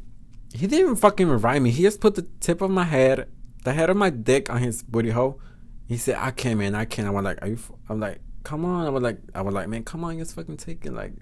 He 0.53 0.67
didn't 0.67 0.81
even 0.81 0.95
fucking 0.95 1.27
write 1.27 1.61
me. 1.61 1.71
He 1.71 1.83
just 1.83 1.99
put 1.99 2.15
the 2.15 2.27
tip 2.39 2.61
of 2.61 2.71
my 2.71 2.83
head, 2.83 3.27
the 3.63 3.73
head 3.73 3.89
of 3.89 3.97
my 3.97 4.09
dick 4.09 4.49
on 4.49 4.59
his 4.59 4.83
booty 4.83 5.09
hole. 5.09 5.39
He 5.87 5.97
said, 5.97 6.15
"I 6.19 6.31
can't, 6.31 6.59
man. 6.59 6.75
I 6.75 6.85
can't." 6.85 7.07
I 7.07 7.11
was 7.11 7.23
like, 7.23 7.41
"Are 7.41 7.47
you?" 7.47 7.55
F-? 7.55 7.71
I'm 7.89 7.99
like, 7.99 8.21
"Come 8.43 8.65
on." 8.65 8.85
I 8.85 8.89
was 8.89 9.03
like, 9.03 9.19
"I 9.33 9.41
was 9.41 9.53
like, 9.53 9.67
man, 9.67 9.83
come 9.83 10.03
on, 10.03 10.17
just 10.17 10.35
fucking 10.35 10.57
take 10.57 10.85
it, 10.85 10.93
like, 10.93 11.13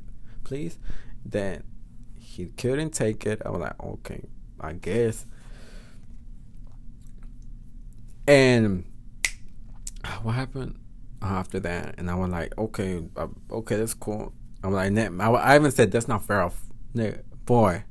please." 0.44 0.80
Then 1.26 1.64
he 2.16 2.48
couldn't 2.48 2.92
take 2.92 3.26
it. 3.26 3.42
I 3.46 3.50
was 3.50 3.62
like, 3.62 3.84
"Okay, 3.84 4.24
I 4.60 4.74
guess." 4.74 5.26
And 8.28 8.86
what 10.22 10.34
happened 10.34 10.80
after 11.22 11.60
that? 11.62 11.96
And 11.98 12.10
I 12.10 12.16
was 12.16 12.30
like, 12.30 12.58
okay, 12.58 13.04
uh, 13.18 13.28
okay, 13.52 13.78
that's 13.78 13.94
cool. 13.94 14.34
I'm 14.64 14.72
like, 14.72 14.92
I, 14.96 15.56
even 15.56 15.72
said 15.72 15.92
that's 15.92 16.08
not 16.08 16.26
fair. 16.26 16.50
Boy, 17.46 17.84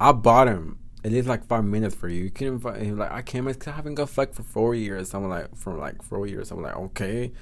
I 0.00 0.12
bought 0.12 0.48
him 0.48 0.78
at 1.04 1.12
least 1.12 1.28
like 1.28 1.46
five 1.46 1.64
minutes 1.64 1.94
for 1.94 2.08
you. 2.08 2.24
You 2.24 2.30
can't 2.30 2.60
even 2.60 2.98
like 2.98 3.12
I 3.12 3.22
can't 3.22 3.46
because 3.46 3.68
I 3.68 3.72
haven't 3.76 3.94
got 3.94 4.10
fucked 4.10 4.34
for 4.34 4.42
four 4.42 4.74
years. 4.74 5.14
I'm 5.14 5.28
like 5.28 5.54
from 5.56 5.78
like 5.78 6.02
four 6.02 6.26
years. 6.26 6.50
I'm 6.50 6.62
like 6.62 6.74
okay, 6.74 7.32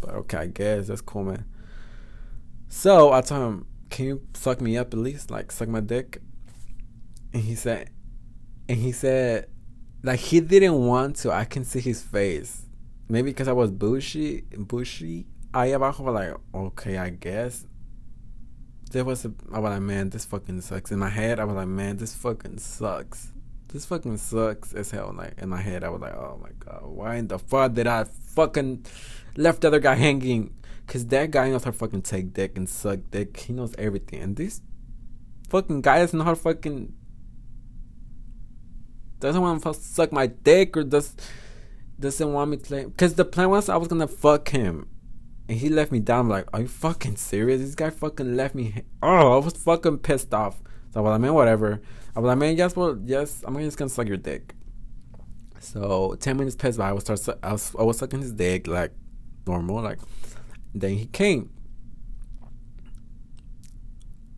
but 0.00 0.10
okay, 0.14 0.38
I 0.38 0.46
guess 0.46 0.86
that's 0.86 1.02
cool, 1.02 1.24
man. 1.24 1.44
So 2.68 3.12
I 3.12 3.20
told 3.20 3.42
him, 3.42 3.66
can 3.90 4.06
you 4.06 4.26
suck 4.32 4.62
me 4.62 4.78
up 4.78 4.94
at 4.94 4.98
least, 4.98 5.30
like 5.30 5.52
suck 5.52 5.68
my 5.68 5.80
dick? 5.80 6.22
And 7.34 7.42
he 7.42 7.54
said, 7.54 7.90
and 8.66 8.78
he 8.78 8.92
said, 8.92 9.48
like 10.02 10.20
he 10.20 10.40
didn't 10.40 10.74
want 10.86 11.16
to. 11.16 11.32
I 11.32 11.44
can 11.44 11.64
see 11.64 11.80
his 11.80 12.02
face. 12.02 12.66
Maybe 13.08 13.30
because 13.30 13.48
I 13.48 13.52
was 13.52 13.70
bushy, 13.70 14.44
bushy. 14.56 15.26
Ahí 15.52 15.74
abajo, 15.74 16.04
like, 16.12 16.34
okay, 16.54 16.98
I 16.98 17.10
guess. 17.10 17.66
There 18.90 19.04
was 19.04 19.24
a, 19.24 19.32
I 19.52 19.58
was 19.58 19.70
like, 19.70 19.82
man, 19.82 20.10
this 20.10 20.24
fucking 20.24 20.60
sucks. 20.60 20.92
In 20.92 20.98
my 20.98 21.08
head, 21.08 21.40
I 21.40 21.44
was 21.44 21.56
like, 21.56 21.68
man, 21.68 21.96
this 21.96 22.14
fucking 22.14 22.58
sucks. 22.58 23.32
This 23.68 23.86
fucking 23.86 24.18
sucks 24.18 24.74
as 24.74 24.90
hell. 24.90 25.14
Like 25.16 25.34
in 25.38 25.48
my 25.48 25.60
head, 25.60 25.82
I 25.82 25.88
was 25.88 26.00
like, 26.00 26.14
oh 26.14 26.38
my 26.42 26.50
god, 26.58 26.82
why 26.84 27.16
in 27.16 27.28
the 27.28 27.38
fuck 27.38 27.72
did 27.72 27.86
I 27.86 28.04
fucking 28.04 28.84
left 29.36 29.62
the 29.62 29.68
other 29.68 29.80
guy 29.80 29.94
hanging. 29.94 30.54
Cause 30.86 31.06
that 31.06 31.30
guy 31.30 31.48
knows 31.48 31.64
how 31.64 31.70
to 31.70 31.76
fucking 31.76 32.02
take 32.02 32.34
dick 32.34 32.56
and 32.58 32.68
suck 32.68 32.98
dick. 33.10 33.34
He 33.38 33.54
knows 33.54 33.74
everything. 33.78 34.20
And 34.20 34.36
this 34.36 34.60
fucking 35.48 35.80
guy 35.80 36.00
doesn't 36.00 36.18
know 36.18 36.24
how 36.24 36.34
to 36.34 36.36
fucking 36.36 36.92
doesn't 39.22 39.40
want 39.40 39.62
to 39.62 39.72
suck 39.74 40.12
my 40.12 40.26
dick 40.26 40.76
or 40.76 40.84
does 40.84 41.16
doesn't 41.98 42.32
want 42.32 42.50
me 42.50 42.56
to. 42.58 42.90
Cause 42.96 43.14
the 43.14 43.24
plan 43.24 43.48
was 43.50 43.68
I 43.68 43.76
was 43.76 43.88
gonna 43.88 44.08
fuck 44.08 44.48
him, 44.48 44.88
and 45.48 45.58
he 45.58 45.68
left 45.68 45.92
me 45.92 46.00
down. 46.00 46.20
I'm 46.20 46.28
like, 46.28 46.48
are 46.52 46.60
you 46.60 46.68
fucking 46.68 47.16
serious? 47.16 47.60
This 47.60 47.74
guy 47.74 47.90
fucking 47.90 48.36
left 48.36 48.54
me. 48.54 48.82
Oh, 49.02 49.38
I 49.40 49.44
was 49.44 49.54
fucking 49.54 49.98
pissed 49.98 50.34
off. 50.34 50.60
So 50.92 51.00
I 51.00 51.02
was 51.02 51.10
like, 51.12 51.20
man, 51.20 51.34
whatever. 51.34 51.80
I 52.14 52.20
was 52.20 52.28
like, 52.28 52.38
man, 52.38 52.56
yes, 52.56 52.76
well, 52.76 52.98
yes, 53.04 53.42
I'm 53.46 53.56
just 53.58 53.78
gonna 53.78 53.88
suck 53.88 54.08
your 54.08 54.18
dick. 54.18 54.54
So 55.60 56.16
ten 56.20 56.36
minutes 56.36 56.56
passed 56.56 56.78
by. 56.78 56.90
I 56.90 56.92
was 56.92 57.04
start. 57.04 57.38
I 57.42 57.52
was, 57.52 57.74
I 57.78 57.82
was 57.82 57.98
sucking 57.98 58.20
his 58.20 58.32
dick 58.32 58.66
like 58.66 58.92
normal, 59.46 59.80
like. 59.80 59.98
Then 60.74 60.96
he 60.96 61.06
came. 61.06 61.50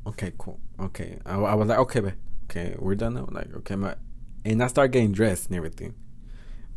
Okay, 0.06 0.32
cool. 0.36 0.60
Okay, 0.80 1.18
I, 1.24 1.36
I 1.36 1.54
was 1.54 1.68
like, 1.68 1.78
okay, 1.78 2.00
man. 2.00 2.16
Okay, 2.44 2.74
we're 2.78 2.96
done 2.96 3.14
now. 3.14 3.28
Like, 3.30 3.54
okay, 3.58 3.76
my, 3.76 3.94
and 4.44 4.62
I 4.62 4.66
start 4.66 4.90
getting 4.90 5.12
dressed 5.12 5.48
and 5.48 5.56
everything. 5.56 5.94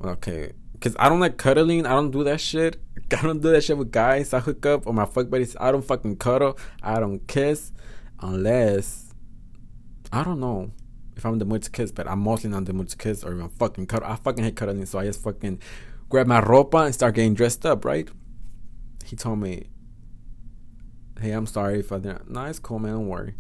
Okay, 0.04 0.54
because 0.74 0.96
I 1.00 1.10
don't 1.10 1.20
like 1.20 1.38
cuddling. 1.38 1.86
I 1.86 1.92
don't 1.92 2.12
do 2.12 2.24
that 2.24 2.40
shit. 2.40 2.78
I 3.12 3.22
don't 3.22 3.42
do 3.42 3.52
that 3.52 3.64
shit 3.64 3.78
with 3.78 3.92
guys. 3.92 4.34
I 4.34 4.40
hook 4.40 4.66
up 4.66 4.86
or 4.88 4.94
my 4.94 5.06
fuck 5.06 5.30
buddies. 5.30 5.56
I 5.60 5.72
don't 5.72 5.84
fucking 5.86 6.18
cuddle. 6.18 6.58
I 6.82 7.00
don't 7.00 7.28
kiss 7.28 7.72
unless 8.20 9.14
I 10.12 10.24
don't 10.24 10.40
know 10.40 10.72
if 11.16 11.26
I'm 11.26 11.40
the 11.40 11.46
mood 11.46 11.64
to 11.64 11.72
kiss, 11.72 11.92
but 11.92 12.08
I'm 12.08 12.20
mostly 12.20 12.50
not 12.50 12.66
the 12.66 12.74
mood 12.74 12.90
to 12.90 12.98
kiss 12.98 13.24
or 13.24 13.34
even 13.34 13.50
fucking 13.50 13.88
cuddle. 13.88 14.08
I 14.10 14.16
fucking 14.16 14.44
hate 14.44 14.56
cuddling, 14.56 14.86
so 14.86 15.00
I 15.00 15.06
just 15.06 15.24
fucking 15.24 15.60
grab 16.10 16.28
my 16.28 16.42
ropa 16.42 16.86
and 16.86 16.94
start 16.94 17.16
getting 17.16 17.34
dressed 17.34 17.66
up, 17.66 17.84
right? 17.84 18.08
He 19.04 19.16
told 19.16 19.40
me, 19.40 19.68
"Hey, 21.20 21.32
I'm 21.32 21.48
sorry 21.48 21.80
if 21.80 21.92
I 21.92 22.00
didn't." 22.00 22.30
No, 22.30 22.46
it's 22.46 22.60
cool, 22.60 22.80
man. 22.80 22.94
Don't 22.94 23.08
worry. 23.08 23.36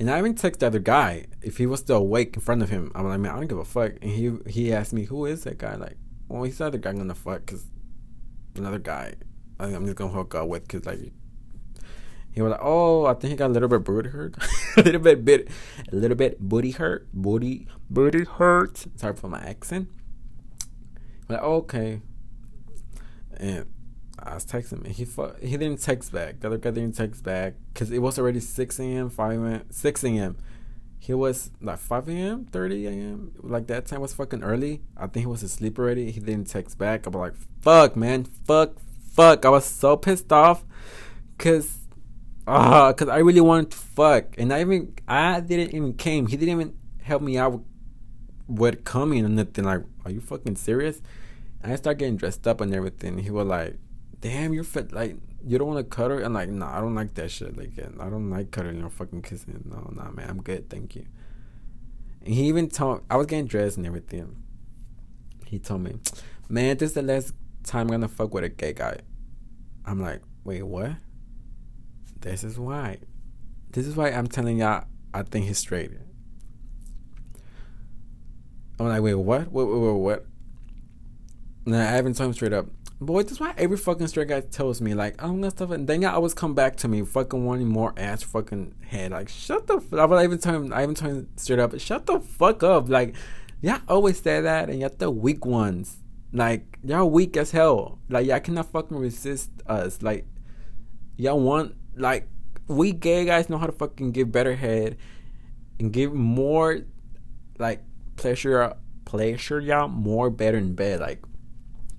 And 0.00 0.10
I 0.10 0.18
even 0.18 0.34
text 0.34 0.60
the 0.60 0.66
other 0.66 0.78
guy 0.78 1.26
if 1.42 1.58
he 1.58 1.66
was 1.66 1.80
still 1.80 1.98
awake 1.98 2.34
in 2.34 2.40
front 2.40 2.62
of 2.62 2.70
him. 2.70 2.90
I'm 2.94 3.06
like, 3.06 3.20
man, 3.20 3.32
I 3.32 3.36
don't 3.36 3.48
give 3.48 3.58
a 3.58 3.66
fuck. 3.66 3.92
And 4.00 4.10
he 4.10 4.32
he 4.50 4.72
asked 4.72 4.94
me, 4.94 5.04
who 5.04 5.26
is 5.26 5.44
that 5.44 5.58
guy? 5.58 5.74
Like, 5.74 5.98
well, 6.26 6.42
he's 6.42 6.56
the 6.56 6.64
other 6.64 6.78
guy 6.78 6.88
I'm 6.88 6.96
gonna 6.96 7.14
fuck 7.14 7.44
because 7.44 7.66
another 8.56 8.78
guy 8.78 9.12
I 9.60 9.66
I'm 9.66 9.84
just 9.84 9.98
gonna 9.98 10.10
hook 10.10 10.34
up 10.34 10.48
with 10.48 10.66
because 10.66 10.86
like 10.86 11.12
he 12.32 12.40
was 12.40 12.52
like, 12.52 12.60
oh, 12.62 13.04
I 13.04 13.12
think 13.12 13.32
he 13.32 13.36
got 13.36 13.50
a 13.50 13.52
little 13.52 13.68
bit 13.68 13.84
booty 13.84 14.08
hurt, 14.08 14.36
a 14.78 14.82
little 14.82 15.02
bit 15.02 15.22
bit, 15.22 15.48
a 15.92 15.94
little 15.94 16.16
bit 16.16 16.40
booty 16.40 16.70
hurt, 16.70 17.06
booty 17.12 17.66
booty 17.90 18.24
hurt. 18.24 18.86
Sorry 18.96 19.14
for 19.14 19.28
my 19.28 19.40
accent. 19.40 19.88
Like 21.28 21.42
okay, 21.42 22.00
and 23.36 23.66
I 24.22 24.34
was 24.34 24.44
texting 24.44 24.84
him. 24.84 24.92
He 24.92 25.06
he 25.46 25.56
didn't 25.56 25.80
text 25.80 26.12
back. 26.12 26.40
The 26.40 26.48
other 26.48 26.58
guy 26.58 26.70
didn't 26.70 26.96
text 26.96 27.22
back 27.22 27.54
because 27.72 27.90
it 27.90 27.98
was 28.00 28.18
already 28.18 28.40
six 28.40 28.78
a.m., 28.78 29.10
five 29.10 29.40
a.m., 29.40 29.64
six 29.70 30.04
a.m. 30.04 30.36
He 31.02 31.14
was 31.14 31.50
like 31.62 31.78
5 31.78 32.10
a.m., 32.10 32.44
30 32.44 32.86
a.m. 32.86 33.32
Like 33.40 33.66
that 33.68 33.86
time 33.86 34.02
was 34.02 34.12
fucking 34.12 34.42
early. 34.42 34.82
I 34.98 35.06
think 35.06 35.22
he 35.22 35.26
was 35.26 35.42
asleep 35.42 35.78
already. 35.78 36.10
He 36.10 36.20
didn't 36.20 36.48
text 36.48 36.76
back. 36.76 37.06
I 37.06 37.10
was 37.10 37.16
like, 37.16 37.34
fuck, 37.62 37.96
man. 37.96 38.24
Fuck, 38.24 38.76
fuck. 39.10 39.46
I 39.46 39.48
was 39.48 39.64
so 39.64 39.96
pissed 39.96 40.30
off. 40.30 40.62
Cause, 41.38 41.78
uh, 42.46 42.92
cause 42.92 43.08
I 43.08 43.18
really 43.18 43.40
wanted 43.40 43.70
to 43.70 43.78
fuck. 43.78 44.36
And 44.36 44.52
I 44.52 44.60
even, 44.60 44.94
I 45.08 45.40
didn't 45.40 45.74
even 45.74 45.94
came. 45.94 46.26
He 46.26 46.36
didn't 46.36 46.60
even 46.60 46.74
help 47.02 47.22
me 47.22 47.38
out 47.38 47.62
with, 48.46 48.84
coming 48.84 49.24
and 49.24 49.36
nothing. 49.36 49.64
Like, 49.64 49.84
are 50.04 50.10
you 50.10 50.20
fucking 50.20 50.56
serious? 50.56 51.00
And 51.62 51.72
I 51.72 51.76
started 51.76 51.98
getting 51.98 52.18
dressed 52.18 52.46
up 52.46 52.60
and 52.60 52.74
everything. 52.74 53.16
He 53.18 53.30
was 53.30 53.46
like, 53.46 53.78
damn, 54.20 54.52
you're 54.52 54.64
fit. 54.64 54.92
Like, 54.92 55.16
you 55.44 55.58
don't 55.58 55.68
want 55.68 55.78
to 55.78 55.96
cuddle? 55.96 56.22
I'm 56.24 56.34
like, 56.34 56.48
nah, 56.48 56.76
I 56.76 56.80
don't 56.80 56.94
like 56.94 57.14
that 57.14 57.30
shit. 57.30 57.56
Like, 57.56 57.72
I 57.78 58.08
don't 58.10 58.30
like 58.30 58.50
cuddling 58.50 58.82
or 58.82 58.90
fucking 58.90 59.22
kissing. 59.22 59.62
No, 59.64 59.90
nah, 59.94 60.10
man, 60.10 60.28
I'm 60.28 60.42
good, 60.42 60.68
thank 60.68 60.94
you. 60.94 61.06
And 62.24 62.34
he 62.34 62.48
even 62.48 62.68
told, 62.68 63.02
I 63.10 63.16
was 63.16 63.26
getting 63.26 63.46
dressed 63.46 63.76
and 63.76 63.86
everything. 63.86 64.36
He 65.46 65.58
told 65.58 65.82
me, 65.82 65.96
man, 66.48 66.76
this 66.76 66.90
is 66.90 66.94
the 66.94 67.02
last 67.02 67.34
time 67.64 67.82
I'm 67.82 67.88
gonna 67.88 68.08
fuck 68.08 68.32
with 68.34 68.44
a 68.44 68.48
gay 68.48 68.72
guy. 68.72 68.98
I'm 69.84 70.00
like, 70.00 70.22
wait, 70.44 70.62
what? 70.62 70.92
This 72.20 72.44
is 72.44 72.58
why. 72.58 72.98
This 73.70 73.86
is 73.86 73.96
why 73.96 74.10
I'm 74.10 74.26
telling 74.26 74.58
y'all 74.58 74.84
I 75.12 75.22
think 75.22 75.46
he's 75.46 75.58
straight. 75.58 75.90
I'm 78.78 78.88
like, 78.88 79.02
wait, 79.02 79.14
what? 79.14 79.50
What, 79.50 79.66
what, 79.66 79.78
what, 79.78 79.94
what? 79.94 80.26
And 81.66 81.76
I 81.76 81.84
haven't 81.84 82.14
told 82.16 82.28
him 82.28 82.34
straight 82.34 82.52
up. 82.52 82.66
Boy, 83.00 83.22
that's 83.22 83.40
why 83.40 83.54
every 83.56 83.78
fucking 83.78 84.08
straight 84.08 84.28
guy 84.28 84.40
tells 84.40 84.80
me 84.80 84.92
like, 84.92 85.22
I'm 85.22 85.40
gonna 85.40 85.50
stuff, 85.50 85.70
and 85.70 85.86
then 85.86 86.02
y'all 86.02 86.14
always 86.14 86.34
come 86.34 86.54
back 86.54 86.76
to 86.76 86.88
me, 86.88 87.02
fucking 87.02 87.44
wanting 87.44 87.68
more 87.68 87.94
ass, 87.96 88.22
fucking 88.22 88.74
head. 88.86 89.12
Like, 89.12 89.30
shut 89.30 89.66
the. 89.66 89.76
F- 89.76 89.94
I 89.94 90.04
was 90.04 90.22
even 90.22 90.38
telling, 90.38 90.72
I 90.72 90.82
even 90.82 90.94
telling 90.94 91.26
straight 91.36 91.58
up, 91.58 91.78
shut 91.80 92.04
the 92.04 92.20
fuck 92.20 92.62
up. 92.62 92.90
Like, 92.90 93.14
y'all 93.62 93.80
always 93.88 94.20
say 94.20 94.42
that, 94.42 94.68
and 94.68 94.80
y'all 94.80 94.90
the 94.96 95.10
weak 95.10 95.46
ones. 95.46 95.96
Like, 96.32 96.78
y'all 96.84 97.10
weak 97.10 97.38
as 97.38 97.52
hell. 97.52 97.98
Like, 98.10 98.26
y'all 98.26 98.40
cannot 98.40 98.70
fucking 98.70 98.98
resist 98.98 99.50
us. 99.66 100.02
Like, 100.02 100.26
y'all 101.20 101.38
want 101.38 101.74
like 101.96 102.28
we 102.66 102.92
gay 102.92 103.24
guys 103.24 103.48
know 103.48 103.58
how 103.58 103.66
to 103.66 103.72
fucking 103.72 104.12
give 104.12 104.32
better 104.32 104.56
head 104.56 104.96
and 105.78 105.92
give 105.92 106.12
more 106.14 106.80
like 107.58 107.82
pleasure 108.16 108.74
pleasure 109.04 109.60
y'all 109.60 109.88
more 109.88 110.30
better 110.30 110.56
in 110.56 110.74
bed. 110.74 111.00
Like 111.00 111.22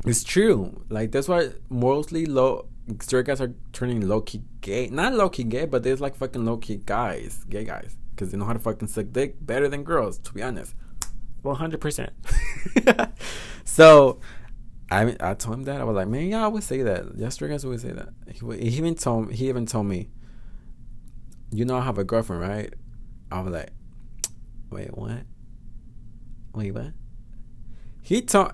it's 0.05 0.23
true. 0.23 0.83
Like 0.89 1.11
that's 1.11 1.27
why 1.27 1.49
mostly 1.69 2.25
low 2.25 2.67
straight 2.99 3.25
guys 3.25 3.41
are 3.41 3.53
turning 3.73 4.07
low 4.07 4.21
key 4.21 4.43
gay. 4.61 4.87
Not 4.87 5.13
low 5.13 5.29
key 5.29 5.43
gay, 5.43 5.65
but 5.65 5.83
there's 5.83 6.01
like 6.01 6.15
fucking 6.15 6.45
low 6.45 6.57
key 6.57 6.81
guys, 6.83 7.43
gay 7.49 7.63
guys, 7.63 7.97
because 8.11 8.31
they 8.31 8.37
know 8.37 8.45
how 8.45 8.53
to 8.53 8.59
fucking 8.59 8.87
suck 8.87 9.07
dick 9.11 9.35
better 9.45 9.67
than 9.67 9.83
girls. 9.83 10.17
To 10.19 10.33
be 10.33 10.41
honest, 10.41 10.75
one 11.41 11.55
hundred 11.55 11.81
percent. 11.81 12.13
So, 13.71 14.19
I 14.89 15.15
I 15.21 15.33
told 15.33 15.59
him 15.59 15.63
that 15.63 15.79
I 15.79 15.85
was 15.85 15.95
like, 15.95 16.09
man, 16.09 16.27
yeah, 16.27 16.41
I 16.41 16.43
always 16.43 16.65
say 16.65 16.81
that. 16.81 17.05
Yeah, 17.15 17.29
straight 17.29 17.51
guys 17.51 17.63
always 17.63 17.81
say 17.81 17.91
that. 17.93 18.09
He, 18.27 18.69
he 18.69 18.77
even 18.77 18.95
told 18.95 19.31
he 19.31 19.47
even 19.47 19.65
told 19.65 19.85
me, 19.85 20.09
you 21.51 21.63
know, 21.63 21.77
I 21.77 21.81
have 21.81 21.97
a 21.97 22.03
girlfriend, 22.03 22.41
right? 22.41 22.73
I 23.31 23.39
was 23.39 23.53
like, 23.53 23.69
wait, 24.69 24.95
what? 24.97 25.21
Wait, 26.53 26.71
what? 26.71 26.91
He 28.01 28.21
told 28.23 28.51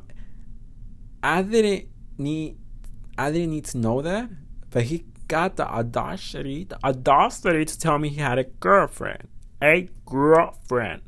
I 1.24 1.42
didn't 1.42 1.90
need 2.18 3.66
to 3.66 3.78
know 3.78 4.02
that, 4.02 4.30
but 4.70 4.84
he 4.84 5.06
got 5.28 5.58
the 5.58 5.68
audacity, 5.68 6.66
the 6.66 6.84
audacity 6.86 7.66
to 7.66 7.80
tell 7.80 8.00
me 8.00 8.10
he 8.10 8.22
had 8.22 8.38
a 8.38 8.44
girlfriend. 8.44 9.28
A 9.62 9.90
girlfriend. 10.06 11.02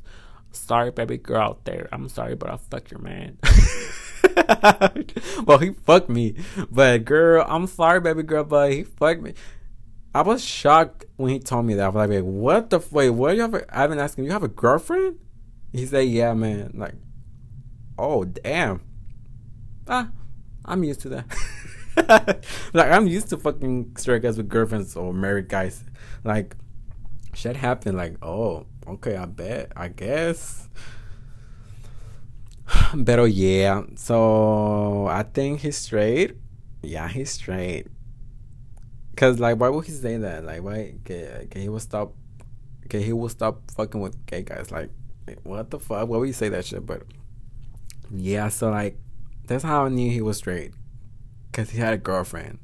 Sorry, 0.51 0.91
baby 0.91 1.17
girl 1.17 1.41
out 1.41 1.65
there. 1.65 1.87
I'm 1.91 2.09
sorry, 2.09 2.35
but 2.35 2.49
I 2.49 2.57
fucked 2.57 2.91
your 2.91 2.99
man. 2.99 3.37
well, 5.45 5.59
he 5.59 5.71
fucked 5.85 6.09
me. 6.09 6.35
But 6.71 7.05
girl, 7.05 7.45
I'm 7.47 7.67
sorry, 7.67 8.01
baby 8.01 8.23
girl, 8.23 8.43
but 8.43 8.71
he 8.71 8.83
fucked 8.83 9.21
me. 9.21 9.33
I 10.13 10.23
was 10.23 10.43
shocked 10.43 11.05
when 11.17 11.31
he 11.31 11.39
told 11.39 11.67
me 11.67 11.75
that. 11.75 11.85
I 11.85 11.89
was 11.89 12.09
like, 12.09 12.23
what 12.23 12.71
the 12.71 12.83
wait, 12.89 13.11
what 13.11 13.35
you 13.35 13.43
have 13.43 13.63
I've 13.69 13.91
been 13.91 13.99
asking, 13.99 14.25
you 14.25 14.31
have 14.31 14.43
a 14.43 14.47
girlfriend? 14.47 15.19
He 15.71 15.85
said, 15.85 16.07
Yeah, 16.07 16.33
man. 16.33 16.71
Like, 16.73 16.95
oh 17.99 18.23
damn 18.23 18.81
ah, 19.89 20.09
I'm 20.63 20.83
used 20.83 21.01
to 21.01 21.09
that. 21.09 22.45
like 22.73 22.91
I'm 22.91 23.07
used 23.07 23.29
to 23.29 23.37
fucking 23.37 23.95
straight 23.97 24.21
guys 24.21 24.37
with 24.37 24.47
girlfriends 24.47 24.95
or 24.95 25.13
married 25.13 25.49
guys. 25.49 25.83
Like 26.23 26.55
shit 27.33 27.57
happened. 27.57 27.97
Like 27.97 28.23
oh, 28.23 28.65
okay, 28.87 29.17
I 29.17 29.25
bet, 29.25 29.71
I 29.75 29.89
guess. 29.89 30.69
But 32.93 33.23
yeah, 33.31 33.83
so 33.95 35.07
I 35.07 35.23
think 35.23 35.61
he's 35.61 35.77
straight. 35.77 36.35
Yeah, 36.81 37.07
he's 37.07 37.31
straight. 37.31 37.87
Cause 39.15 39.39
like, 39.39 39.59
why 39.59 39.69
would 39.69 39.85
he 39.85 39.91
say 39.91 40.17
that? 40.17 40.45
Like, 40.45 40.63
why? 40.63 40.93
Okay, 41.01 41.41
okay, 41.43 41.61
he 41.61 41.69
will 41.69 41.79
stop. 41.79 42.13
Okay, 42.85 43.01
he 43.01 43.11
will 43.11 43.29
stop 43.29 43.69
fucking 43.71 43.99
with 43.99 44.25
gay 44.25 44.43
guys. 44.43 44.71
Like, 44.71 44.91
what 45.43 45.69
the 45.71 45.79
fuck? 45.79 46.07
Why 46.07 46.17
would 46.17 46.27
you 46.27 46.33
say 46.33 46.49
that 46.49 46.65
shit? 46.65 46.85
But 46.85 47.03
yeah, 48.11 48.47
so 48.47 48.69
like, 48.69 48.97
that's 49.49 49.63
how 49.63 49.85
I 49.85 49.89
knew 49.89 50.11
he 50.11 50.21
was 50.21 50.37
straight. 50.37 50.73
Cause 51.51 51.71
he 51.71 51.79
had 51.79 51.93
a 51.93 51.97
girlfriend. 51.97 52.59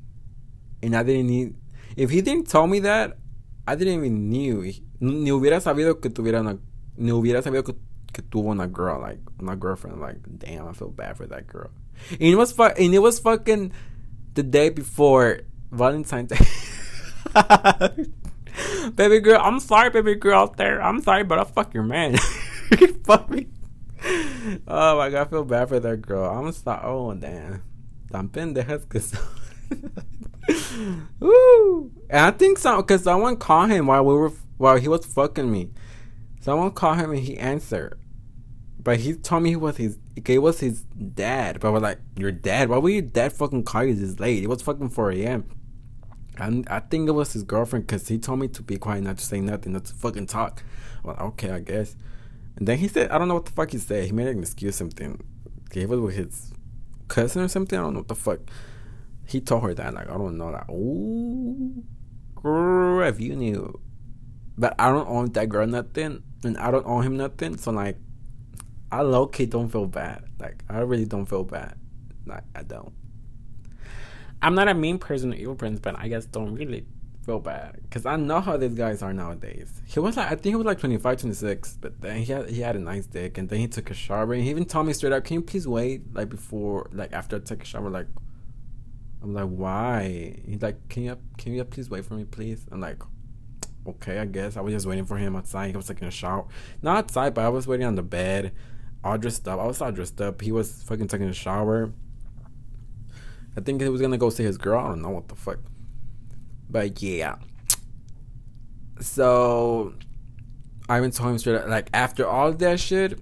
And 0.83 0.95
I 0.95 1.01
didn't 1.01 1.27
need 1.27 1.55
if 1.97 2.11
he 2.11 2.21
didn't 2.21 2.47
tell 2.47 2.67
me 2.67 2.79
that, 2.81 3.17
I 3.67 3.75
didn't 3.75 3.95
even 3.95 4.29
knew. 4.29 4.71
Ni 4.99 5.31
hubiera 5.31 5.59
sabido 5.59 5.99
que 5.99 6.11
tuviera 6.11 6.39
una 6.39 6.59
ni 6.97 7.11
hubiera 7.11 7.41
sabido 7.41 7.65
que, 7.65 7.75
que 8.13 8.21
tuvo 8.21 8.51
una 8.51 8.67
girl, 8.67 9.01
like 9.01 9.19
una 9.41 9.55
girlfriend. 9.55 9.99
Like, 9.99 10.17
damn, 10.37 10.67
I 10.67 10.73
feel 10.73 10.89
bad 10.89 11.17
for 11.17 11.25
that 11.25 11.47
girl. 11.47 11.71
And 12.11 12.21
it 12.21 12.35
was 12.35 12.51
fu- 12.51 12.63
and 12.63 12.93
it 12.93 12.99
was 12.99 13.19
fucking 13.19 13.71
the 14.35 14.43
day 14.43 14.69
before 14.69 15.41
Valentine's 15.71 16.29
Day. 16.29 16.45
baby 18.95 19.19
girl, 19.19 19.41
I'm 19.41 19.59
sorry, 19.59 19.89
baby 19.89 20.15
girl 20.15 20.39
out 20.39 20.57
there. 20.57 20.81
I'm 20.81 21.01
sorry, 21.01 21.23
but 21.23 21.39
I 21.39 21.43
fuck 21.45 21.73
your 21.73 21.83
man. 21.83 22.17
fuck 23.03 23.29
me 23.29 23.47
oh 24.05 24.97
my 24.97 25.09
god, 25.09 25.27
I 25.27 25.29
feel 25.29 25.43
bad 25.43 25.69
for 25.69 25.79
that 25.79 26.01
girl. 26.01 26.29
I'm 26.29 26.51
sorry. 26.51 26.81
Oh 26.83 27.13
damn, 27.13 27.63
tan 28.11 28.29
pendejas 28.29 28.87
que 28.87 28.99
son. 28.99 29.21
Woo! 31.19 31.91
And 32.09 32.19
I 32.19 32.31
think 32.31 32.57
so 32.59 32.77
because 32.77 33.03
someone 33.03 33.37
called 33.37 33.71
him 33.71 33.87
while 33.87 34.05
we 34.05 34.13
were 34.13 34.31
while 34.57 34.77
he 34.77 34.87
was 34.87 35.05
fucking 35.05 35.51
me. 35.51 35.71
Someone 36.41 36.71
called 36.71 36.97
him 36.99 37.11
and 37.11 37.19
he 37.19 37.37
answered, 37.37 37.97
but 38.77 38.99
he 38.99 39.13
told 39.13 39.41
me 39.41 39.49
he 39.49 39.55
was 39.55 39.77
his 39.77 39.97
it 40.15 40.37
was 40.39 40.59
his 40.59 40.83
dad. 40.83 41.59
But 41.59 41.69
I 41.69 41.71
was 41.71 41.81
like, 41.81 41.99
your 42.15 42.31
dad? 42.31 42.69
Why 42.69 42.77
would 42.77 42.93
your 42.93 43.01
dad 43.01 43.33
fucking 43.33 43.63
call 43.63 43.85
you 43.85 43.95
this 43.95 44.19
late? 44.19 44.43
It 44.43 44.47
was 44.47 44.61
fucking 44.61 44.89
four 44.89 45.11
a.m. 45.11 45.45
And 46.37 46.67
I 46.69 46.79
think 46.79 47.07
it 47.07 47.13
was 47.13 47.33
his 47.33 47.43
girlfriend 47.43 47.87
because 47.87 48.07
he 48.07 48.19
told 48.19 48.39
me 48.39 48.49
to 48.49 48.61
be 48.61 48.77
quiet, 48.77 49.03
not 49.03 49.17
to 49.17 49.25
say 49.25 49.39
nothing, 49.39 49.73
not 49.73 49.85
to 49.85 49.93
fucking 49.93 50.27
talk. 50.27 50.63
Well, 51.03 51.15
okay, 51.19 51.49
I 51.49 51.59
guess. 51.59 51.95
And 52.57 52.67
then 52.67 52.77
he 52.77 52.87
said, 52.87 53.11
I 53.11 53.17
don't 53.17 53.27
know 53.27 53.33
what 53.35 53.45
the 53.45 53.51
fuck 53.51 53.71
he 53.71 53.77
said. 53.77 54.05
He 54.05 54.11
made 54.11 54.27
an 54.27 54.39
excuse 54.39 54.75
something. 54.75 55.21
He 55.73 55.85
was 55.85 55.99
with 55.99 56.15
his 56.15 56.53
cousin 57.07 57.43
or 57.43 57.47
something. 57.47 57.77
I 57.77 57.81
don't 57.81 57.93
know 57.93 57.99
what 57.99 58.07
the 58.07 58.15
fuck. 58.15 58.39
He 59.27 59.41
told 59.41 59.63
her 59.63 59.73
that. 59.73 59.93
Like, 59.93 60.09
I 60.09 60.13
don't 60.13 60.37
know. 60.37 60.49
Like, 60.49 60.69
ooh, 60.69 61.83
girl, 62.35 63.07
if 63.07 63.19
you 63.19 63.35
knew. 63.35 63.79
But 64.57 64.75
I 64.79 64.89
don't 64.89 65.07
owe 65.09 65.27
that 65.27 65.49
girl 65.49 65.67
nothing. 65.67 66.23
And 66.43 66.57
I 66.57 66.71
don't 66.71 66.85
owe 66.85 67.01
him 67.01 67.17
nothing. 67.17 67.57
So, 67.57 67.71
like, 67.71 67.97
I 68.91 69.01
low 69.01 69.27
key 69.27 69.47
don't 69.47 69.67
feel 69.67 69.87
bad. 69.87 70.23
Like, 70.39 70.63
I 70.69 70.79
really 70.79 71.05
don't 71.05 71.25
feel 71.25 71.43
bad. 71.43 71.77
Like, 72.25 72.43
I 72.55 72.63
don't. 72.63 72.93
I'm 74.41 74.55
not 74.55 74.67
a 74.67 74.73
mean 74.73 74.99
person 74.99 75.33
or 75.33 75.35
evil 75.35 75.55
person, 75.55 75.79
but 75.81 75.99
I 75.99 76.07
guess 76.07 76.25
don't 76.25 76.53
really 76.53 76.85
feel 77.25 77.39
bad 77.39 77.79
because 77.81 78.05
I 78.05 78.15
know 78.17 78.39
how 78.39 78.55
these 78.55 78.75
guys 78.75 79.01
are 79.01 79.13
nowadays. 79.13 79.81
He 79.85 79.99
was 79.99 80.15
like, 80.15 80.27
I 80.27 80.35
think 80.35 80.45
he 80.45 80.55
was 80.55 80.65
like 80.65 80.79
25, 80.79 81.17
26, 81.17 81.77
but 81.81 81.99
then 82.01 82.17
he 82.17 82.31
had 82.31 82.49
he 82.49 82.61
had 82.61 82.75
a 82.75 82.79
nice 82.79 83.07
dick, 83.07 83.37
and 83.37 83.49
then 83.49 83.59
he 83.59 83.67
took 83.67 83.89
a 83.89 83.93
shower, 83.93 84.33
and 84.33 84.43
he 84.43 84.49
even 84.49 84.65
told 84.65 84.85
me 84.87 84.93
straight 84.93 85.13
up, 85.13 85.23
"Can 85.23 85.35
you 85.35 85.41
please 85.41 85.67
wait 85.67 86.13
like 86.13 86.29
before, 86.29 86.89
like 86.93 87.13
after 87.13 87.37
I 87.37 87.39
take 87.39 87.63
a 87.63 87.65
shower?" 87.65 87.89
Like, 87.89 88.07
I'm 89.23 89.33
like, 89.33 89.47
why? 89.47 90.39
He's 90.45 90.61
like, 90.61 90.87
"Can 90.89 91.03
you 91.03 91.17
can 91.37 91.53
you 91.53 91.63
please 91.63 91.89
wait 91.89 92.05
for 92.05 92.13
me, 92.13 92.25
please?" 92.25 92.65
I'm 92.71 92.79
like, 92.79 93.01
okay, 93.87 94.19
I 94.19 94.25
guess 94.25 94.57
I 94.57 94.61
was 94.61 94.73
just 94.73 94.85
waiting 94.85 95.05
for 95.05 95.17
him 95.17 95.35
outside. 95.35 95.71
He 95.71 95.77
was 95.77 95.87
taking 95.87 96.07
a 96.07 96.11
shower, 96.11 96.45
not 96.81 96.97
outside, 96.97 97.33
but 97.33 97.43
I 97.43 97.49
was 97.49 97.67
waiting 97.67 97.87
on 97.87 97.95
the 97.95 98.03
bed, 98.03 98.53
all 99.03 99.17
dressed 99.17 99.47
up. 99.47 99.59
I 99.59 99.65
was 99.65 99.81
all 99.81 99.91
dressed 99.91 100.21
up. 100.21 100.41
He 100.41 100.51
was 100.51 100.83
fucking 100.83 101.07
taking 101.07 101.29
a 101.29 101.33
shower. 101.33 101.91
I 103.57 103.61
think 103.61 103.81
he 103.81 103.89
was 103.89 104.01
gonna 104.01 104.17
go 104.17 104.29
see 104.29 104.43
his 104.43 104.57
girl. 104.57 104.79
I 104.79 104.89
don't 104.89 105.01
know 105.01 105.09
what 105.09 105.27
the 105.27 105.35
fuck. 105.35 105.59
But 106.75 107.01
yeah. 107.01 107.35
So 108.99 109.93
I 110.89 110.99
told 110.99 111.29
him 111.29 111.37
straight 111.37 111.55
up, 111.55 111.69
like 111.69 111.89
after 111.93 112.27
all 112.27 112.51
that 112.51 112.81
shit, 112.81 113.17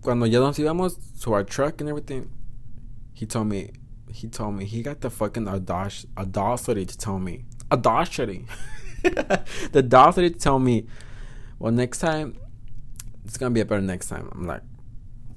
cuando 0.00 0.24
ya 0.24 0.40
nos 0.40 0.56
íbamos 0.56 0.96
to 1.24 1.34
our 1.34 1.44
truck 1.44 1.82
and 1.82 1.90
everything, 1.90 2.30
he 3.12 3.26
told 3.26 3.48
me 3.48 3.72
he 4.10 4.28
told 4.28 4.54
me 4.54 4.64
he 4.64 4.82
got 4.82 5.02
the 5.02 5.10
fucking 5.10 5.44
audac- 5.44 6.06
audacity 6.16 6.86
to 6.86 6.96
tell 6.96 7.18
me 7.18 7.44
audacity. 7.70 8.46
The 9.02 9.44
audacity 9.80 10.30
to 10.30 10.38
tell 10.38 10.58
me 10.58 10.86
well 11.58 11.70
next 11.70 11.98
time 11.98 12.38
it's 13.26 13.36
gonna 13.36 13.50
be 13.50 13.60
a 13.60 13.66
better 13.66 13.82
next 13.82 14.08
time. 14.08 14.30
I'm 14.32 14.46
like 14.46 14.62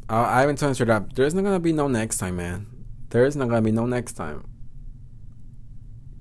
i, 0.08 0.16
I 0.16 0.44
even 0.44 0.56
told 0.56 0.70
him 0.70 0.76
straight 0.76 0.90
up 0.90 1.12
there's 1.12 1.34
not 1.34 1.44
gonna 1.44 1.60
be 1.60 1.74
no 1.74 1.90
next 1.90 2.20
time 2.20 2.38
man. 2.38 2.68
There's 3.10 3.36
not 3.36 3.50
gonna 3.50 3.62
be 3.62 3.74
no 3.74 3.86
next 3.86 4.14
time 4.14 4.51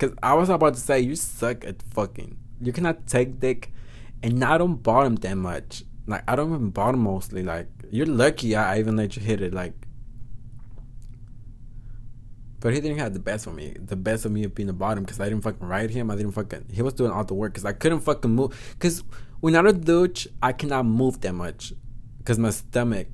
because 0.01 0.17
I 0.23 0.33
was 0.33 0.49
about 0.49 0.75
to 0.75 0.81
say, 0.81 0.99
you 1.01 1.15
suck 1.15 1.65
at 1.65 1.83
fucking. 1.83 2.39
You 2.63 2.73
cannot 2.73 3.07
take 3.07 3.39
dick 3.39 3.71
and 4.23 4.43
I 4.43 4.57
don't 4.57 4.77
bottom 4.77 5.17
that 5.17 5.35
much. 5.35 5.85
Like, 6.07 6.23
I 6.27 6.37
don't 6.37 6.55
even 6.55 6.71
bottom 6.71 7.01
mostly. 7.01 7.43
Like, 7.43 7.69
you're 7.91 8.07
lucky 8.07 8.57
I 8.57 8.79
even 8.79 8.97
let 8.97 9.17
you 9.17 9.23
hit 9.23 9.43
it. 9.43 9.53
Like, 9.53 9.75
but 12.61 12.73
he 12.73 12.81
didn't 12.81 12.99
have 12.99 13.13
the 13.13 13.21
best 13.21 13.47
of 13.47 13.55
me. 13.55 13.77
The 13.79 13.97
best 13.97 14.25
of 14.25 14.33
me 14.33 14.45
of 14.45 14.55
being 14.55 14.69
the 14.69 14.73
bottom 14.73 15.05
because 15.05 15.21
I 15.21 15.29
didn't 15.29 15.43
fucking 15.43 15.67
ride 15.67 15.91
him. 15.91 16.11
I 16.11 16.17
didn't 16.17 16.33
fucking. 16.33 16.67
He 16.73 16.81
was 16.81 16.95
doing 16.95 17.11
all 17.11 17.25
the 17.25 17.35
work 17.35 17.53
because 17.53 17.67
I 17.67 17.73
couldn't 17.73 18.01
fucking 18.01 18.31
move. 18.31 18.75
Because 18.79 19.05
when 19.41 19.55
I'm 19.55 19.67
a 19.67 19.73
douche, 19.73 20.27
I 20.43 20.53
cannot 20.53 20.87
move 20.87 21.21
that 21.21 21.35
much 21.35 21.75
because 22.19 22.39
my 22.39 22.51
stomach. 22.51 23.09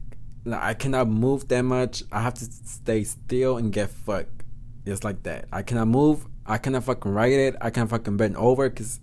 Like, 0.44 0.62
I 0.62 0.74
cannot 0.74 1.08
move 1.08 1.48
that 1.48 1.62
much. 1.62 2.04
I 2.12 2.22
have 2.22 2.34
to 2.34 2.44
stay 2.44 3.02
still 3.02 3.56
and 3.56 3.72
get 3.72 3.90
fucked. 3.90 4.44
Just 4.84 5.02
like 5.02 5.24
that. 5.24 5.46
I 5.52 5.62
cannot 5.62 5.88
move. 5.88 6.26
I 6.46 6.58
cannot 6.58 6.84
fucking 6.84 7.12
write 7.12 7.32
it. 7.32 7.56
I 7.60 7.70
can't 7.70 7.90
fucking 7.90 8.16
bend 8.16 8.36
over 8.36 8.68
because 8.68 9.00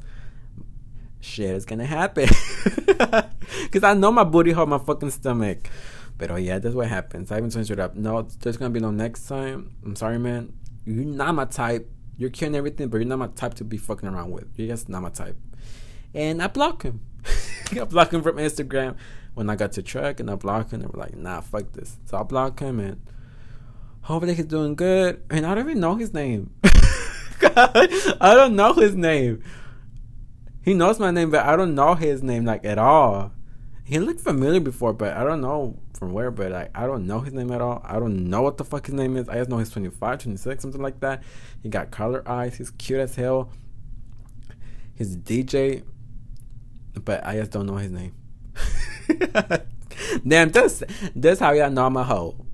shit 1.19 1.51
is 1.51 1.65
gonna 1.65 1.86
happen. 1.86 2.29
Because 3.63 3.84
I 3.84 3.93
know 3.93 4.12
my 4.12 4.23
booty 4.23 4.51
hurt 4.51 4.67
my 4.67 4.77
fucking 4.77 5.12
stomach. 5.12 5.69
But 6.17 6.32
oh 6.32 6.36
yeah, 6.36 6.60
that's 6.60 6.75
what 6.75 6.88
happens. 6.88 7.32
I 7.32 7.38
even 7.38 7.51
switched 7.51 7.71
it 7.71 7.79
up. 7.79 7.95
No, 7.95 8.21
there's 8.21 8.58
gonna 8.58 8.69
be 8.69 8.79
no 8.79 8.91
next 8.91 9.27
time. 9.27 9.75
I'm 9.84 9.95
sorry, 9.95 10.19
man. 10.19 10.53
You're 10.86 11.06
not 11.06 11.36
my 11.36 11.45
type. 11.45 11.89
You're 12.17 12.29
killing 12.29 12.56
everything, 12.56 12.89
but 12.89 12.97
you're 12.97 13.08
not 13.08 13.19
my 13.19 13.27
type 13.27 13.56
to 13.56 13.63
be 13.63 13.77
fucking 13.77 14.08
around 14.08 14.32
with. 14.32 14.47
You're 14.56 14.67
just 14.67 14.89
not 14.89 15.01
my 15.01 15.10
type. 15.10 15.36
And 16.13 16.41
I 16.41 16.47
block 16.47 16.84
him. 16.84 17.01
I 17.71 17.84
block 17.86 18.13
him 18.13 18.21
from 18.21 18.38
Instagram 18.38 18.95
when 19.34 19.49
I 19.49 19.56
got 19.56 19.71
to 19.73 19.82
track, 19.82 20.19
and 20.19 20.29
I 20.29 20.36
block 20.36 20.71
him. 20.71 20.82
And 20.82 20.93
we're 20.93 20.99
like, 20.99 21.15
nah, 21.15 21.41
fuck 21.41 21.71
this. 21.73 21.97
So 22.06 22.17
I 22.17 22.23
block 22.23 22.60
him, 22.60 22.79
and 22.79 23.01
hopefully 24.01 24.36
he's 24.36 24.45
doing 24.45 24.75
good. 24.75 25.23
And 25.32 25.45
I 25.45 25.56
don't 25.56 25.67
even 25.67 25.79
know 25.79 25.95
his 25.95 26.13
name. 26.13 26.51
I 27.45 28.34
don't 28.36 28.56
know 28.56 28.73
his 28.73 28.95
name. 28.95 29.43
He 30.63 30.73
knows 30.73 30.99
my 30.99 31.12
name, 31.12 31.29
but 31.29 31.45
I 31.45 31.56
don't 31.56 31.75
know 31.75 31.93
his 31.93 32.23
name 32.23 32.45
like 32.45 32.63
at 32.65 32.77
all. 32.77 33.32
He 33.84 33.99
looked 33.99 34.21
familiar 34.21 34.62
before, 34.62 34.93
but 34.93 35.15
I 35.15 35.23
don't 35.23 35.41
know 35.41 35.77
from 35.93 36.13
where. 36.13 36.32
But 36.32 36.51
like, 36.51 36.71
I 36.73 36.86
don't 36.86 37.06
know 37.06 37.19
his 37.19 37.34
name 37.34 37.51
at 37.51 37.62
all. 37.62 37.82
I 37.84 37.99
don't 37.99 38.29
know 38.29 38.41
what 38.41 38.58
the 38.58 38.63
fuck 38.63 38.86
his 38.86 38.95
name 38.95 39.17
is. 39.17 39.27
I 39.27 39.36
just 39.36 39.49
know 39.49 39.58
he's 39.58 39.69
25, 39.69 40.19
26, 40.19 40.62
something 40.62 40.82
like 40.82 41.01
that. 41.01 41.23
He 41.62 41.69
got 41.69 41.91
color 41.91 42.23
eyes. 42.27 42.56
He's 42.56 42.71
cute 42.71 42.99
as 42.99 43.15
hell. 43.15 43.49
He's 44.95 45.15
a 45.15 45.17
DJ, 45.17 45.84
but 47.03 47.25
I 47.25 47.36
just 47.36 47.51
don't 47.51 47.65
know 47.65 47.75
his 47.75 47.91
name. 47.91 48.13
Damn, 50.27 50.51
this 50.51 50.84
this 51.15 51.39
how 51.39 51.51
y'all 51.51 51.71
know 51.71 51.86
I'm 51.88 51.97
a 51.97 52.03
hoe. 52.03 52.45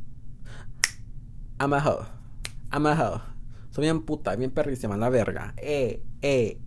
I'm 1.59 1.73
a 1.73 1.79
hoe. 1.79 2.05
I'm 2.71 2.85
a 2.85 2.95
hoe. 2.95 3.21
Bien 3.79 4.01
puta, 4.01 4.35
bien 4.35 4.51
perrísima, 4.51 4.97
la 4.97 5.09
verga. 5.09 5.53
Eh, 5.57 6.01
eh. 6.21 6.57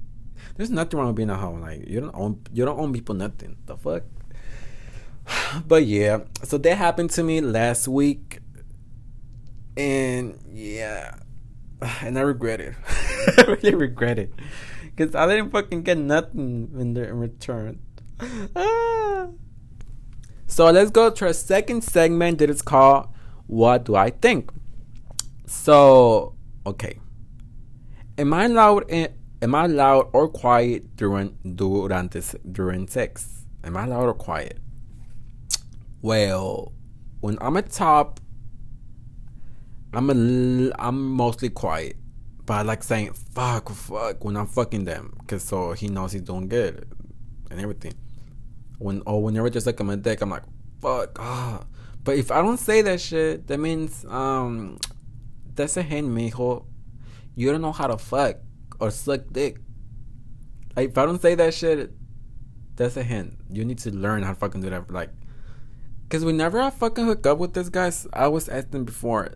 There's 0.57 0.71
nothing 0.71 0.99
wrong 0.99 1.09
with 1.09 1.17
being 1.17 1.31
a 1.31 1.37
hoe. 1.37 1.53
Like 1.53 1.87
you 1.87 2.01
don't 2.01 2.15
own 2.15 2.41
you 2.53 2.65
don't 2.65 2.79
own 2.79 2.93
people 2.93 3.15
nothing. 3.15 3.57
The 3.67 3.77
fuck. 3.77 4.05
But 5.67 5.87
yeah, 5.87 6.21
so 6.43 6.59
that 6.59 6.77
happened 6.77 7.11
to 7.11 7.23
me 7.23 7.41
last 7.41 7.89
week, 7.89 8.41
and 9.77 10.39
yeah, 10.51 11.17
and 12.03 12.19
I 12.19 12.23
regret 12.23 12.61
it. 12.61 12.75
I 13.39 13.43
really 13.43 13.75
regret 13.75 14.19
it 14.19 14.33
because 14.95 15.15
I 15.15 15.27
didn't 15.27 15.51
fucking 15.51 15.83
get 15.83 15.99
nothing 15.99 16.71
in, 16.79 16.97
in 16.97 17.19
return. 17.19 17.81
Ah. 18.55 19.29
So 20.47 20.71
let's 20.71 20.91
go 20.91 21.11
to 21.11 21.27
our 21.27 21.33
second 21.33 21.83
segment 21.83 22.39
that 22.39 22.51
is 22.51 22.63
called 22.63 23.09
"What 23.47 23.85
Do 23.85 23.97
I 23.97 24.11
Think." 24.11 24.53
So 25.47 26.35
okay. 26.67 27.02
Am 28.23 28.33
I 28.33 28.47
loud? 28.47 28.89
Am 28.89 29.53
I 29.53 29.67
loud 29.67 30.11
or 30.13 30.29
quiet 30.29 30.95
during 30.95 31.37
durante 31.57 32.21
during 32.53 32.87
sex? 32.87 33.47
Am 33.65 33.77
I 33.77 33.85
loud 33.85 34.05
or 34.05 34.15
quiet? 34.15 34.59
Well, 36.03 36.73
when 37.21 37.37
I'm 37.41 37.57
at 37.57 37.73
top, 37.73 38.21
I'm 39.93 40.09
a 40.09 40.73
I'm 40.79 41.11
mostly 41.11 41.49
quiet, 41.49 41.97
but 42.47 42.55
I 42.55 42.63
like 42.63 42.85
saying 42.85 43.13
fuck 43.35 43.69
fuck 43.71 44.25
when 44.25 44.37
I'm 44.37 44.47
fucking 44.47 44.85
them, 44.85 45.17
cause 45.27 45.43
so 45.43 45.73
he 45.73 45.89
knows 45.89 46.13
he's 46.13 46.23
doing 46.23 46.47
good 46.47 46.87
and 47.51 47.61
everything. 47.61 47.95
When 48.79 49.03
or 49.05 49.21
whenever 49.21 49.51
just 49.51 49.67
like 49.67 49.81
on 49.81 49.89
my 49.89 49.97
dick, 49.97 50.21
I'm 50.21 50.31
like 50.31 50.45
fuck 50.81 51.19
ah. 51.19 51.65
But 52.05 52.19
if 52.19 52.31
I 52.31 52.41
don't 52.41 52.57
say 52.57 52.83
that 52.83 53.01
shit, 53.01 53.49
that 53.49 53.59
means 53.59 54.05
um 54.05 54.79
that's 55.57 55.77
a 55.77 55.83
hint, 55.83 56.07
mijo 56.07 56.67
you 57.35 57.51
don't 57.51 57.63
know 57.63 57.73
how 57.73 57.87
to 57.87 57.99
fuck 57.99 58.37
or 58.81 58.91
suck 58.91 59.23
dick. 59.31 59.59
Like, 60.77 60.91
if 60.91 60.99
I 60.99 61.07
don't 61.07 61.21
say 61.21 61.35
that 61.35 61.55
shit, 61.55 61.93
that's 62.77 62.97
a 62.97 63.03
hint. 63.03 63.37
You 63.51 63.65
need 63.65 63.79
to 63.79 63.91
learn 63.91 64.23
how 64.23 64.31
to 64.31 64.39
fucking 64.39 64.61
do 64.61 64.71
that. 64.71 64.91
Like, 64.91 65.11
cause 66.09 66.25
whenever 66.25 66.61
I 66.61 66.71
fucking 66.71 67.05
hook 67.05 67.27
up 67.27 67.39
with 67.39 67.55
this 67.55 67.69
guys, 67.69 68.07
I 68.13 68.29
was 68.29 68.49
asking 68.49 68.85
before, 68.85 69.35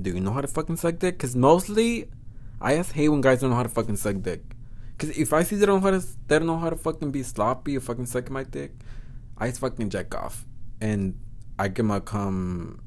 do 0.00 0.10
you 0.10 0.20
know 0.20 0.32
how 0.32 0.40
to 0.40 0.48
fucking 0.48 0.76
suck 0.76 0.98
dick? 0.98 1.18
Cause 1.18 1.34
mostly, 1.34 2.10
I 2.60 2.76
just 2.76 2.92
hate 2.92 3.08
when 3.08 3.20
guys 3.20 3.40
don't 3.40 3.50
know 3.50 3.56
how 3.56 3.62
to 3.62 3.68
fucking 3.68 3.96
suck 3.96 4.20
dick. 4.22 4.42
Cause 4.98 5.10
if 5.10 5.32
I 5.32 5.42
see 5.42 5.56
they 5.56 5.66
don't 5.66 5.82
know 5.82 5.90
how 5.90 5.98
to, 5.98 6.06
they 6.28 6.38
don't 6.38 6.46
know 6.46 6.58
how 6.58 6.70
to 6.70 6.76
fucking 6.76 7.10
be 7.10 7.22
sloppy 7.22 7.76
or 7.76 7.80
fucking 7.80 8.06
suck 8.06 8.30
my 8.30 8.44
dick, 8.44 8.72
I 9.38 9.48
just 9.48 9.60
fucking 9.60 9.90
jack 9.90 10.14
off, 10.14 10.46
and 10.80 11.18
I 11.58 11.68
give 11.68 11.84
my 11.84 12.00
cum 12.00 12.80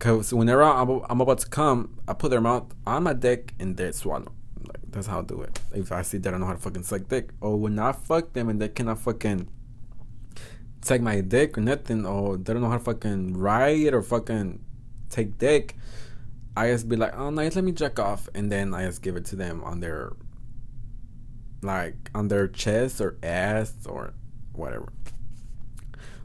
Cause 0.00 0.32
whenever 0.32 0.62
I'm, 0.62 1.02
I'm 1.10 1.20
about 1.20 1.40
to 1.40 1.46
come, 1.46 2.00
I 2.08 2.14
put 2.14 2.30
their 2.30 2.40
mouth 2.40 2.74
on 2.86 3.02
my 3.02 3.12
dick 3.12 3.52
and 3.60 3.76
they 3.76 3.92
swallow. 3.92 4.32
Like 4.66 4.80
that's 4.88 5.06
how 5.06 5.20
I 5.20 5.22
do 5.22 5.42
it. 5.42 5.60
If 5.74 5.92
I 5.92 6.00
see 6.00 6.16
they 6.16 6.30
don't 6.30 6.40
know 6.40 6.46
how 6.46 6.54
to 6.54 6.58
fucking 6.58 6.84
suck 6.84 7.06
dick, 7.08 7.30
or 7.42 7.56
when 7.56 7.78
I 7.78 7.92
fuck 7.92 8.32
them 8.32 8.48
and 8.48 8.60
they 8.60 8.68
cannot 8.68 8.98
fucking 8.98 9.48
take 10.80 11.02
my 11.02 11.20
dick 11.20 11.58
or 11.58 11.60
nothing, 11.60 12.06
or 12.06 12.38
they 12.38 12.54
don't 12.54 12.62
know 12.62 12.70
how 12.70 12.78
to 12.78 12.84
fucking 12.84 13.34
ride 13.36 13.92
or 13.92 14.02
fucking 14.02 14.64
take 15.10 15.38
dick, 15.38 15.76
I 16.56 16.68
just 16.68 16.88
be 16.88 16.96
like, 16.96 17.14
oh 17.18 17.28
nice, 17.28 17.54
let 17.56 17.64
me 17.64 17.72
check 17.72 17.98
off, 17.98 18.28
and 18.34 18.50
then 18.50 18.72
I 18.74 18.86
just 18.86 19.02
give 19.02 19.16
it 19.16 19.26
to 19.26 19.36
them 19.36 19.62
on 19.64 19.80
their 19.80 20.12
like 21.62 22.10
on 22.14 22.28
their 22.28 22.48
chest 22.48 23.02
or 23.02 23.18
ass 23.22 23.74
or 23.86 24.14
whatever. 24.52 24.92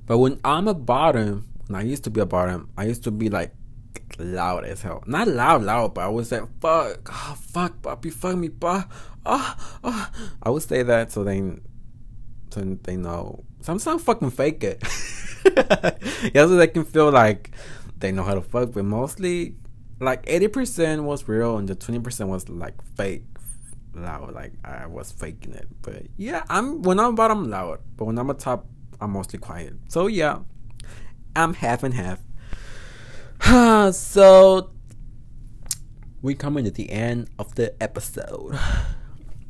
But 0.05 0.19
when 0.19 0.39
I'm 0.45 0.67
a 0.67 0.73
bottom, 0.73 1.49
when 1.67 1.79
I 1.79 1.83
used 1.83 2.03
to 2.05 2.09
be 2.09 2.21
a 2.21 2.25
bottom, 2.25 2.69
I 2.77 2.85
used 2.85 3.03
to 3.03 3.11
be 3.11 3.29
like 3.29 3.54
loud 4.19 4.65
as 4.65 4.81
hell. 4.81 5.03
Not 5.05 5.27
loud, 5.27 5.63
loud, 5.63 5.93
but 5.93 6.01
I 6.01 6.07
would 6.07 6.27
say, 6.27 6.39
fuck, 6.59 7.09
oh, 7.11 7.37
fuck, 7.39 7.81
puppy, 7.81 8.09
fuck 8.09 8.35
me, 8.35 8.49
pa. 8.49 8.87
Oh, 9.25 9.55
oh. 9.83 10.09
I 10.43 10.49
would 10.49 10.63
say 10.63 10.83
that 10.83 11.11
so 11.11 11.23
they, 11.23 11.41
so 12.51 12.61
they 12.83 12.95
know. 12.95 13.43
Sometimes 13.61 14.03
fucking 14.03 14.31
fake 14.31 14.63
it. 14.63 14.83
yeah, 16.33 16.45
so 16.45 16.55
they 16.55 16.67
can 16.67 16.85
feel 16.85 17.11
like 17.11 17.51
they 17.97 18.11
know 18.11 18.23
how 18.23 18.35
to 18.35 18.41
fuck, 18.41 18.73
but 18.73 18.85
mostly, 18.85 19.55
like 19.99 20.25
80% 20.25 21.03
was 21.03 21.27
real 21.27 21.57
and 21.57 21.67
the 21.67 21.75
20% 21.75 22.27
was 22.27 22.49
like 22.49 22.75
fake. 22.95 23.23
Loud, 23.93 24.33
like 24.33 24.51
I 24.65 24.87
was 24.87 25.13
faking 25.13 25.53
it. 25.53 25.69
But 25.81 26.03
yeah, 26.17 26.43
I'm 26.49 26.81
when 26.81 26.99
I'm 26.99 27.15
bottom 27.15 27.49
loud, 27.49 27.79
but 27.95 28.03
when 28.03 28.17
I'm 28.17 28.29
a 28.29 28.33
top, 28.33 28.67
I'm 28.99 29.11
mostly 29.11 29.39
quiet. 29.39 29.75
So 29.87 30.07
yeah, 30.07 30.39
I'm 31.33 31.53
half 31.53 31.81
and 31.83 31.93
half. 31.93 32.19
so 33.91 34.71
we 36.21 36.33
coming 36.35 36.65
to 36.65 36.71
the 36.71 36.89
end 36.89 37.29
of 37.37 37.53
the 37.55 37.81
episode. 37.81 38.57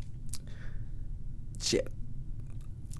Shit. 1.61 1.87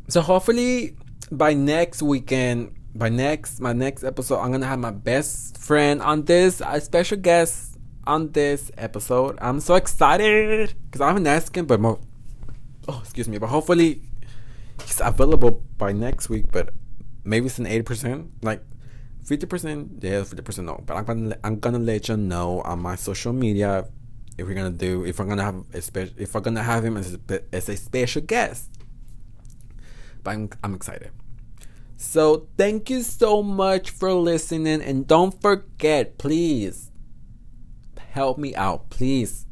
So 0.07 0.21
hopefully 0.21 0.95
by 1.31 1.53
next 1.53 2.01
weekend, 2.01 2.75
by 2.93 3.09
next 3.09 3.59
my 3.59 3.73
next 3.73 4.03
episode, 4.03 4.39
I'm 4.39 4.51
gonna 4.51 4.65
have 4.65 4.79
my 4.79 4.91
best 4.91 5.57
friend 5.57 6.01
on 6.01 6.23
this, 6.23 6.61
a 6.65 6.79
special 6.79 7.17
guest 7.17 7.77
on 8.07 8.31
this 8.31 8.71
episode. 8.77 9.38
I'm 9.41 9.59
so 9.59 9.75
excited 9.75 10.73
because 10.86 11.01
I 11.01 11.07
haven't 11.07 11.27
asked 11.27 11.57
him, 11.57 11.65
but 11.65 11.79
more. 11.79 11.99
Oh, 12.88 12.99
excuse 13.01 13.27
me, 13.27 13.38
but 13.38 13.47
hopefully 13.47 14.01
he's 14.83 15.01
available 15.01 15.63
by 15.77 15.91
next 15.91 16.29
week. 16.29 16.45
But 16.51 16.69
maybe 17.23 17.47
it's 17.47 17.59
an 17.59 17.67
eighty 17.67 17.83
percent. 17.83 18.31
Like 18.41 18.63
fifty 19.26 19.45
percent, 19.45 19.99
yeah, 20.01 20.23
fifty 20.23 20.41
percent 20.41 20.67
no. 20.67 20.82
But 20.86 20.97
I'm 20.97 21.05
gonna 21.05 21.38
I'm 21.43 21.59
gonna 21.59 21.80
let 21.80 22.07
you 22.07 22.17
know 22.17 22.61
on 22.61 22.80
my 22.80 22.95
social 22.95 23.34
media 23.34 23.86
if 24.38 24.47
we're 24.47 24.53
gonna 24.53 24.69
do 24.69 25.05
if 25.05 25.19
I'm 25.19 25.28
gonna 25.28 25.43
have 25.43 25.63
a 25.73 25.82
special 25.82 26.13
if 26.17 26.36
I'm 26.36 26.43
gonna 26.43 26.63
have 26.63 26.86
him 26.86 26.97
as 26.97 27.17
a, 27.30 27.41
as 27.53 27.69
a 27.69 27.76
special 27.76 28.21
guest. 28.21 28.69
But 30.23 30.32
I'm 30.32 30.49
I'm 30.63 30.73
excited. 30.73 31.11
So 31.97 32.47
thank 32.57 32.89
you 32.89 33.01
so 33.01 33.41
much 33.41 33.89
for 33.89 34.13
listening, 34.13 34.82
and 34.82 35.07
don't 35.07 35.39
forget, 35.41 36.17
please 36.17 36.91
help 38.11 38.38
me 38.38 38.55
out, 38.55 38.89
please 38.89 39.45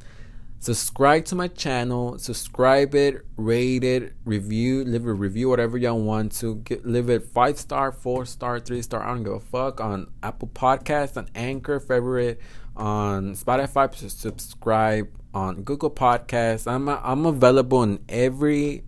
subscribe 0.63 1.25
to 1.25 1.35
my 1.35 1.49
channel 1.49 2.17
subscribe 2.17 2.95
it 2.95 3.25
rate 3.35 3.83
it 3.83 4.13
review 4.23 4.85
leave 4.85 5.05
a 5.05 5.13
review 5.13 5.49
whatever 5.49 5.77
y'all 5.77 5.99
want 5.99 6.31
to. 6.31 6.55
Get 6.55 6.85
leave 6.85 7.09
it 7.09 7.25
five 7.25 7.59
star 7.59 7.91
four 7.91 8.25
star 8.25 8.61
three 8.61 8.81
star. 8.81 9.03
I 9.03 9.07
don't 9.07 9.23
give 9.23 9.33
a 9.33 9.39
fuck 9.41 9.81
on 9.81 10.07
apple 10.23 10.47
podcast 10.47 11.17
on 11.17 11.27
anchor 11.35 11.81
favorite 11.81 12.39
on 12.77 13.33
spotify. 13.33 13.93
Subscribe 13.93 15.09
on 15.33 15.63
google 15.63 15.91
podcast 15.91 16.71
i'm 16.71 16.87
i'm 16.87 17.25
available 17.25 17.83
in 17.83 17.99
every 18.07 18.83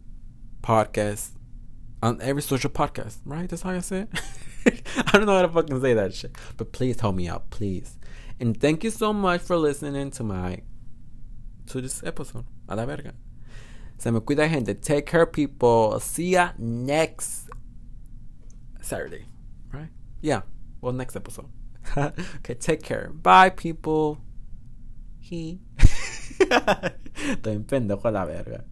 podcast 0.61 1.32
on 2.01 2.21
every 2.21 2.41
social 2.41 2.69
podcast 2.69 3.17
right? 3.26 3.49
That's 3.49 3.63
how 3.63 3.71
i 3.71 3.80
say 3.80 4.07
it. 4.65 4.82
I 5.07 5.17
don't 5.17 5.26
know 5.26 5.36
how 5.36 5.41
to 5.41 5.49
fucking 5.49 5.82
say 5.82 5.93
that 5.93 6.13
shit. 6.13 6.36
But 6.55 6.71
please 6.71 7.01
help 7.01 7.15
me 7.15 7.28
out 7.28 7.49
please. 7.49 7.97
And 8.39 8.59
thank 8.59 8.84
you 8.86 8.91
so 8.91 9.11
much 9.11 9.41
for 9.41 9.57
listening 9.57 10.11
to 10.11 10.23
my 10.23 10.61
to 11.68 11.82
this 11.82 12.03
episode. 12.03 12.45
A 12.68 12.76
la 12.76 12.86
verga. 12.86 13.13
Se 13.97 14.11
me 14.11 14.20
cuida, 14.20 14.49
gente. 14.49 14.74
Take 14.76 15.05
care, 15.05 15.26
people. 15.26 15.99
See 15.99 16.32
ya 16.32 16.51
next 16.57 17.49
Saturday. 18.82 19.26
Right? 19.72 19.89
Yeah. 20.22 20.41
Well, 20.82 20.93
next 20.93 21.16
episode. 21.16 21.47
okay, 21.97 22.55
take 22.55 22.84
care. 22.84 23.09
Bye, 23.13 23.49
people. 23.49 24.20
He. 25.20 25.59
Estoy 26.39 28.05
a 28.05 28.11
la 28.11 28.26
verga. 28.26 28.63